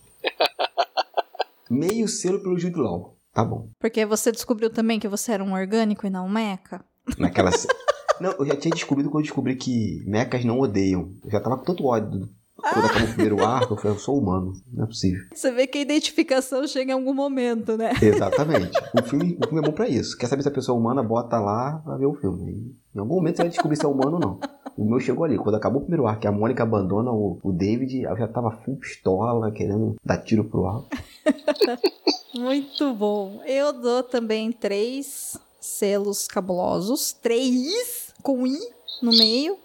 meio 1.71 2.09
selo 2.09 2.43
pelo 2.43 2.59
Jude 2.59 2.79
Law. 2.79 3.17
Tá 3.33 3.45
bom. 3.45 3.69
Porque 3.79 4.05
você 4.05 4.31
descobriu 4.31 4.69
também 4.69 5.01
que 5.01 5.09
você 5.09 5.33
era 5.33 5.45
um 5.45 5.55
orgânico 5.55 6.07
e 6.07 6.11
não 6.11 6.27
um 6.27 6.31
meca? 6.31 6.85
Naquela. 7.19 7.51
Não, 8.21 8.31
eu 8.33 8.47
já 8.47 8.55
tinha 8.55 8.73
descobrido 8.73 9.11
quando 9.11 9.23
eu 9.25 9.27
descobri 9.27 9.57
que 9.57 10.01
mechas 10.07 10.45
não 10.45 10.61
odeiam. 10.61 11.11
Eu 11.25 11.31
já 11.31 11.41
tava 11.41 11.57
com 11.57 11.65
tanto 11.65 11.85
ódio 11.87 12.11
do- 12.21 12.29
quando 12.63 12.85
acabou 12.87 13.09
o 13.09 13.13
primeiro 13.13 13.45
arco. 13.45 13.75
Eu 13.75 13.77
falei, 13.77 13.97
eu 13.97 14.01
sou 14.01 14.19
humano. 14.19 14.53
Não 14.73 14.85
é 14.85 14.87
possível. 14.87 15.25
Você 15.35 15.51
vê 15.51 15.67
que 15.67 15.79
a 15.79 15.83
identificação 15.83 16.67
chega 16.67 16.93
em 16.93 16.95
algum 16.95 17.13
momento, 17.15 17.77
né? 17.77 17.93
Exatamente. 18.01 18.71
O 18.99 19.03
filme, 19.03 19.37
o 19.43 19.49
filme 19.49 19.59
é 19.59 19.67
bom 19.69 19.73
pra 19.73 19.89
isso. 19.89 20.17
Quer 20.17 20.27
saber 20.27 20.43
se 20.43 20.49
a 20.49 20.53
pessoa 20.53 20.77
é 20.77 20.81
humana, 20.81 21.03
bota 21.03 21.39
lá 21.39 21.81
pra 21.85 21.97
ver 21.97 22.07
o 22.07 22.15
filme. 22.15 22.75
Em 22.95 22.99
algum 22.99 23.17
momento 23.17 23.37
você 23.37 23.43
vai 23.43 23.51
descobrir 23.51 23.77
se 23.77 23.85
é 23.85 23.89
humano 23.89 24.15
ou 24.15 24.21
não. 24.21 24.41
O 24.77 24.85
meu 24.85 25.01
chegou 25.01 25.25
ali. 25.25 25.37
Quando 25.37 25.57
acabou 25.57 25.81
o 25.81 25.85
primeiro 25.85 26.07
arco, 26.07 26.23
que 26.23 26.27
a 26.27 26.33
Mônica 26.33 26.63
abandona 26.63 27.11
o, 27.11 27.39
o 27.43 27.53
David, 27.53 28.03
eu 28.03 28.17
já 28.17 28.29
tava 28.29 28.51
full 28.65 28.77
pistola, 28.77 29.51
querendo 29.51 29.97
dar 30.05 30.19
tiro 30.19 30.45
pro 30.45 30.67
alto. 30.67 30.89
Muito 32.35 32.95
bom. 32.95 33.41
Eu 33.45 33.73
dou 33.73 34.03
também 34.03 34.51
três 34.53 35.39
selos 35.61 36.27
cabulosos. 36.27 37.13
Três 37.13 38.13
com 38.23 38.47
I 38.47 38.59
no 39.03 39.11
meio. 39.11 39.59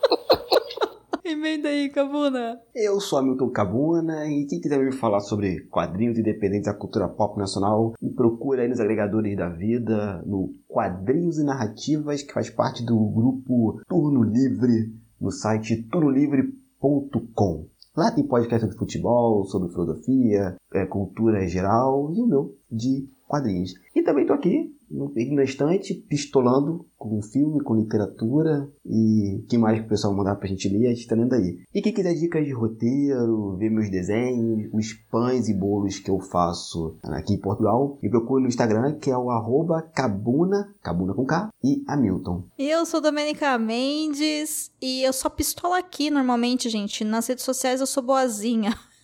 Emenda 1.28 1.70
aí, 1.70 1.90
Cabuna. 1.90 2.62
Eu 2.76 3.00
sou 3.02 3.18
Hamilton 3.18 3.50
Cabuna 3.50 4.28
e 4.28 4.46
quem 4.46 4.62
quiser 4.62 4.78
me 4.78 4.92
falar 4.92 5.22
sobre 5.22 5.62
quadrinhos 5.72 6.20
independentes 6.20 6.68
da 6.68 6.74
cultura 6.76 7.08
pop 7.08 7.36
nacional, 7.40 7.94
me 8.00 8.14
procura 8.14 8.62
aí 8.62 8.68
nos 8.68 8.80
agregadores 8.80 9.36
da 9.36 9.50
vida, 9.50 10.22
no 10.24 10.54
Quadrinhos 10.68 11.40
e 11.40 11.44
Narrativas, 11.44 12.22
que 12.22 12.32
faz 12.32 12.52
parte 12.52 12.86
do 12.86 12.96
grupo 13.10 13.82
Turno 13.90 14.22
Livre, 14.22 14.94
no 15.20 15.32
site 15.32 15.82
turnolivre.com. 15.90 17.70
Lá 17.98 18.12
tem 18.12 18.28
podcast 18.28 18.64
sobre 18.64 18.78
futebol, 18.78 19.46
sobre 19.46 19.70
filosofia, 19.70 20.56
é, 20.76 20.86
cultura 20.86 21.48
geral 21.48 22.14
e 22.14 22.22
o 22.22 22.28
meu 22.28 22.56
de 22.72 23.10
quadrinhos. 23.28 23.74
E 23.96 24.04
também 24.04 24.26
estou 24.26 24.36
aqui 24.36 24.75
no, 24.90 25.12
na 25.34 25.44
estante, 25.44 25.94
pistolando 25.94 26.86
com 26.98 27.22
filme, 27.22 27.64
com 27.64 27.76
literatura 27.76 28.70
e 28.86 29.36
o 29.36 29.48
que 29.48 29.58
mais 29.58 29.80
que 29.80 29.86
o 29.86 29.90
pessoal 29.90 30.16
mandar 30.16 30.36
pra 30.36 30.48
gente 30.48 30.70
ler, 30.70 30.88
a 30.88 30.94
gente 30.94 31.08
tá 31.08 31.16
lendo 31.16 31.34
aí. 31.34 31.60
E 31.74 31.82
quem 31.82 31.94
quiser 31.94 32.14
dicas 32.14 32.46
de 32.46 32.52
roteiro, 32.52 33.56
ver 33.58 33.70
meus 33.70 33.90
desenhos, 33.90 34.70
os 34.74 34.94
pães 35.12 35.48
e 35.48 35.54
bolos 35.54 36.00
que 36.00 36.10
eu 36.10 36.20
faço 36.20 36.98
aqui 37.04 37.34
em 37.34 37.40
Portugal, 37.40 38.00
me 38.02 38.10
procure 38.10 38.42
no 38.42 38.48
Instagram, 38.48 38.96
que 39.00 39.12
é 39.12 39.18
o 39.18 39.30
arroba 39.30 39.82
cabuna, 39.82 40.74
cabuna 40.82 41.14
com 41.14 41.26
K, 41.26 41.50
e 41.64 41.84
Hamilton. 41.88 42.44
Eu 42.58 42.86
sou 42.86 43.02
Domenica 43.02 43.58
Mendes 43.58 44.72
e 44.82 45.04
eu 45.04 45.14
só 45.14 45.30
pistola 45.30 45.78
aqui 45.78 46.10
normalmente, 46.10 46.70
gente. 46.70 47.04
Nas 47.04 47.28
redes 47.28 47.44
sociais 47.44 47.82
eu 47.82 47.88
sou 47.88 48.04
boazinha. 48.04 48.76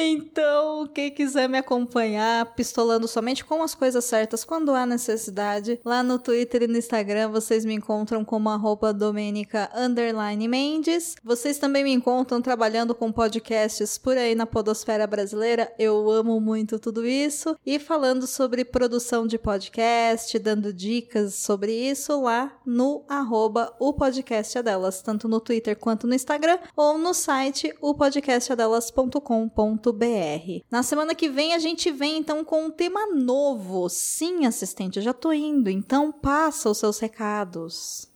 Então, 0.00 0.86
quem 0.94 1.10
quiser 1.10 1.48
me 1.48 1.58
acompanhar 1.58 2.54
pistolando 2.54 3.08
somente 3.08 3.44
com 3.44 3.60
as 3.64 3.74
coisas 3.74 4.04
certas 4.04 4.44
quando 4.44 4.72
há 4.72 4.86
necessidade, 4.86 5.80
lá 5.84 6.04
no 6.04 6.20
Twitter 6.20 6.62
e 6.62 6.68
no 6.68 6.78
Instagram 6.78 7.30
vocês 7.30 7.64
me 7.64 7.74
encontram 7.74 8.24
como 8.24 8.48
arroba 8.48 8.94
Mendes. 10.48 11.16
Vocês 11.24 11.58
também 11.58 11.82
me 11.82 11.92
encontram 11.92 12.40
trabalhando 12.40 12.94
com 12.94 13.10
podcasts 13.10 13.98
por 13.98 14.16
aí 14.16 14.36
na 14.36 14.46
podosfera 14.46 15.04
brasileira. 15.04 15.74
Eu 15.76 16.08
amo 16.08 16.40
muito 16.40 16.78
tudo 16.78 17.04
isso. 17.04 17.56
E 17.66 17.80
falando 17.80 18.24
sobre 18.24 18.64
produção 18.64 19.26
de 19.26 19.36
podcast, 19.36 20.38
dando 20.38 20.72
dicas 20.72 21.34
sobre 21.34 21.72
isso 21.72 22.22
lá 22.22 22.56
no 22.64 23.04
arroba 23.08 23.74
o 23.80 23.92
podcast 23.92 24.56
é 24.56 24.62
delas, 24.62 25.02
tanto 25.02 25.26
no 25.26 25.40
Twitter 25.40 25.76
quanto 25.76 26.06
no 26.06 26.14
Instagram, 26.14 26.58
ou 26.76 26.96
no 26.96 27.12
site 27.12 27.74
o 27.80 27.94
na 30.70 30.82
semana 30.82 31.14
que 31.14 31.28
vem 31.28 31.54
a 31.54 31.58
gente 31.58 31.90
vem 31.90 32.18
então 32.18 32.44
com 32.44 32.64
um 32.64 32.70
tema 32.70 33.06
novo. 33.14 33.88
Sim, 33.88 34.46
assistente, 34.46 34.96
eu 34.96 35.02
já 35.02 35.12
tô 35.12 35.32
indo, 35.32 35.70
então 35.70 36.12
passa 36.12 36.70
os 36.70 36.78
seus 36.78 36.98
recados. 36.98 38.10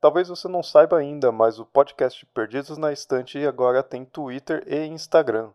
Talvez 0.00 0.28
você 0.28 0.48
não 0.48 0.62
saiba 0.62 0.96
ainda, 0.96 1.30
mas 1.30 1.58
o 1.58 1.66
podcast 1.66 2.24
Perdidos 2.26 2.78
na 2.78 2.90
Estante 2.90 3.38
agora 3.46 3.82
tem 3.82 4.04
Twitter 4.04 4.64
e 4.66 4.86
Instagram. 4.86 5.50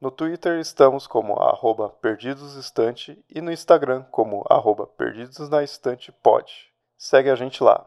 No 0.00 0.10
Twitter 0.10 0.58
estamos 0.58 1.06
como 1.06 1.34
arroba 1.34 1.90
perdidosestante 1.90 3.22
e 3.28 3.42
no 3.42 3.52
Instagram 3.52 4.04
como 4.04 4.42
arroba 4.48 4.86
perdidosnaestantepod. 4.86 6.50
Segue 6.96 7.28
a 7.28 7.34
gente 7.34 7.62
lá. 7.62 7.86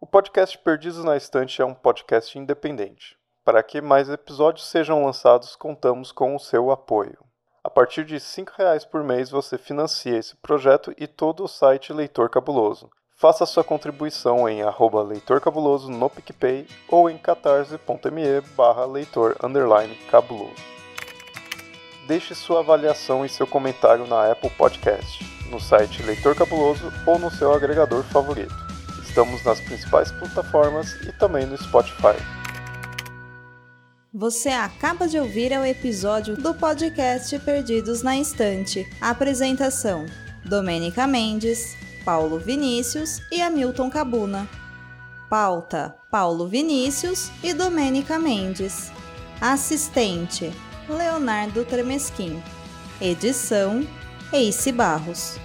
O 0.00 0.06
podcast 0.06 0.56
Perdidos 0.56 1.04
na 1.04 1.14
Estante 1.14 1.60
é 1.60 1.64
um 1.66 1.74
podcast 1.74 2.38
independente. 2.38 3.18
Para 3.44 3.62
que 3.62 3.82
mais 3.82 4.08
episódios 4.08 4.66
sejam 4.66 5.04
lançados, 5.04 5.54
contamos 5.54 6.10
com 6.10 6.34
o 6.34 6.40
seu 6.40 6.70
apoio. 6.70 7.18
A 7.62 7.68
partir 7.68 8.02
de 8.02 8.14
R$ 8.14 8.20
5,00 8.20 8.88
por 8.88 9.04
mês 9.04 9.28
você 9.28 9.58
financia 9.58 10.16
esse 10.16 10.34
projeto 10.36 10.94
e 10.96 11.06
todo 11.06 11.44
o 11.44 11.48
site 11.48 11.92
Leitor 11.92 12.30
Cabuloso. 12.30 12.88
Faça 13.14 13.44
sua 13.44 13.62
contribuição 13.62 14.48
em 14.48 14.62
arroba 14.62 15.02
Leitor 15.02 15.42
Cabuloso 15.42 15.90
no 15.90 16.08
PicPay 16.08 16.66
ou 16.88 17.10
em 17.10 17.18
catarse.me 17.18 18.40
barra 18.56 18.86
leitor 18.86 19.36
cabuloso. 20.10 20.54
Deixe 22.06 22.34
sua 22.34 22.60
avaliação 22.60 23.26
e 23.26 23.28
seu 23.28 23.46
comentário 23.46 24.06
na 24.06 24.32
Apple 24.32 24.50
Podcast, 24.50 25.22
no 25.50 25.60
site 25.60 26.02
Leitor 26.02 26.34
Cabuloso 26.34 26.90
ou 27.06 27.18
no 27.18 27.30
seu 27.30 27.52
agregador 27.52 28.02
favorito. 28.04 28.54
Estamos 29.02 29.44
nas 29.44 29.60
principais 29.60 30.10
plataformas 30.12 30.94
e 31.02 31.12
também 31.12 31.44
no 31.44 31.56
Spotify. 31.58 32.43
Você 34.16 34.50
acaba 34.50 35.08
de 35.08 35.18
ouvir 35.18 35.50
o 35.58 35.64
episódio 35.64 36.36
do 36.36 36.54
podcast 36.54 37.36
Perdidos 37.40 38.00
na 38.00 38.16
Estante. 38.16 38.88
Apresentação: 39.00 40.06
Domênica 40.44 41.04
Mendes, 41.04 41.76
Paulo 42.04 42.38
Vinícius 42.38 43.20
e 43.28 43.42
Hamilton 43.42 43.90
Cabuna. 43.90 44.48
Pauta: 45.28 45.96
Paulo 46.12 46.46
Vinícius 46.46 47.28
e 47.42 47.52
Domênica 47.52 48.16
Mendes. 48.16 48.92
Assistente: 49.40 50.52
Leonardo 50.88 51.64
Tremesquim. 51.64 52.40
Edição: 53.00 53.84
Ace 54.32 54.70
Barros. 54.70 55.40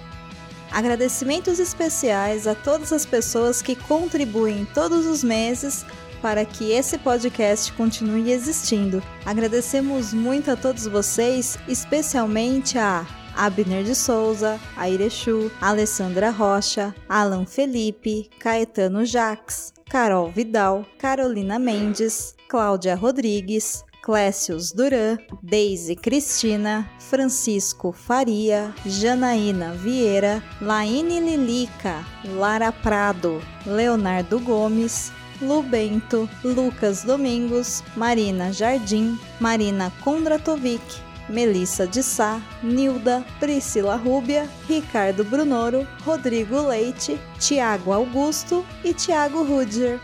Agradecimentos 0.70 1.58
especiais 1.58 2.46
a 2.46 2.54
todas 2.54 2.92
as 2.92 3.04
pessoas 3.04 3.60
que 3.60 3.74
contribuem 3.74 4.64
todos 4.64 5.06
os 5.06 5.24
meses 5.24 5.84
para 6.20 6.44
que 6.44 6.72
esse 6.72 6.98
podcast 6.98 7.72
continue 7.72 8.32
existindo. 8.32 9.02
Agradecemos 9.24 10.12
muito 10.12 10.50
a 10.50 10.56
todos 10.56 10.86
vocês, 10.86 11.58
especialmente 11.68 12.78
a 12.78 13.06
Abner 13.36 13.84
de 13.84 13.94
Souza, 13.94 14.60
Airechu, 14.76 15.50
Alessandra 15.60 16.30
Rocha, 16.30 16.94
Alan 17.08 17.46
Felipe, 17.46 18.28
Caetano 18.38 19.04
Jaques, 19.04 19.72
Carol 19.88 20.30
Vidal, 20.30 20.84
Carolina 20.98 21.58
Mendes, 21.58 22.34
Cláudia 22.48 22.94
Rodrigues, 22.94 23.84
Clécius 24.02 24.72
Duran, 24.72 25.18
Deise 25.42 25.94
Cristina, 25.94 26.90
Francisco 26.98 27.92
Faria, 27.92 28.74
Janaína 28.84 29.72
Vieira, 29.72 30.42
Laine 30.60 31.20
Lilica, 31.20 32.04
Lara 32.24 32.72
Prado, 32.72 33.40
Leonardo 33.66 34.38
Gomes, 34.40 35.12
Lu 35.40 35.62
Bento, 35.62 36.28
Lucas 36.44 37.02
Domingos, 37.02 37.82
Marina 37.96 38.52
Jardim, 38.52 39.18
Marina 39.40 39.90
Kondratovic, 40.02 40.82
Melissa 41.30 41.86
de 41.86 42.02
Sá, 42.02 42.42
Nilda, 42.62 43.24
Priscila 43.38 43.96
Rúbia, 43.96 44.48
Ricardo 44.68 45.24
Brunoro, 45.24 45.86
Rodrigo 46.04 46.60
Leite, 46.60 47.18
Tiago 47.38 47.92
Augusto 47.92 48.66
e 48.84 48.92
Tiago 48.92 49.42
Rudiger. 49.42 50.00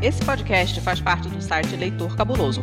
Esse 0.00 0.24
podcast 0.24 0.80
faz 0.80 1.00
parte 1.00 1.28
do 1.28 1.42
site 1.42 1.74
Leitor 1.76 2.14
Cabuloso 2.16 2.62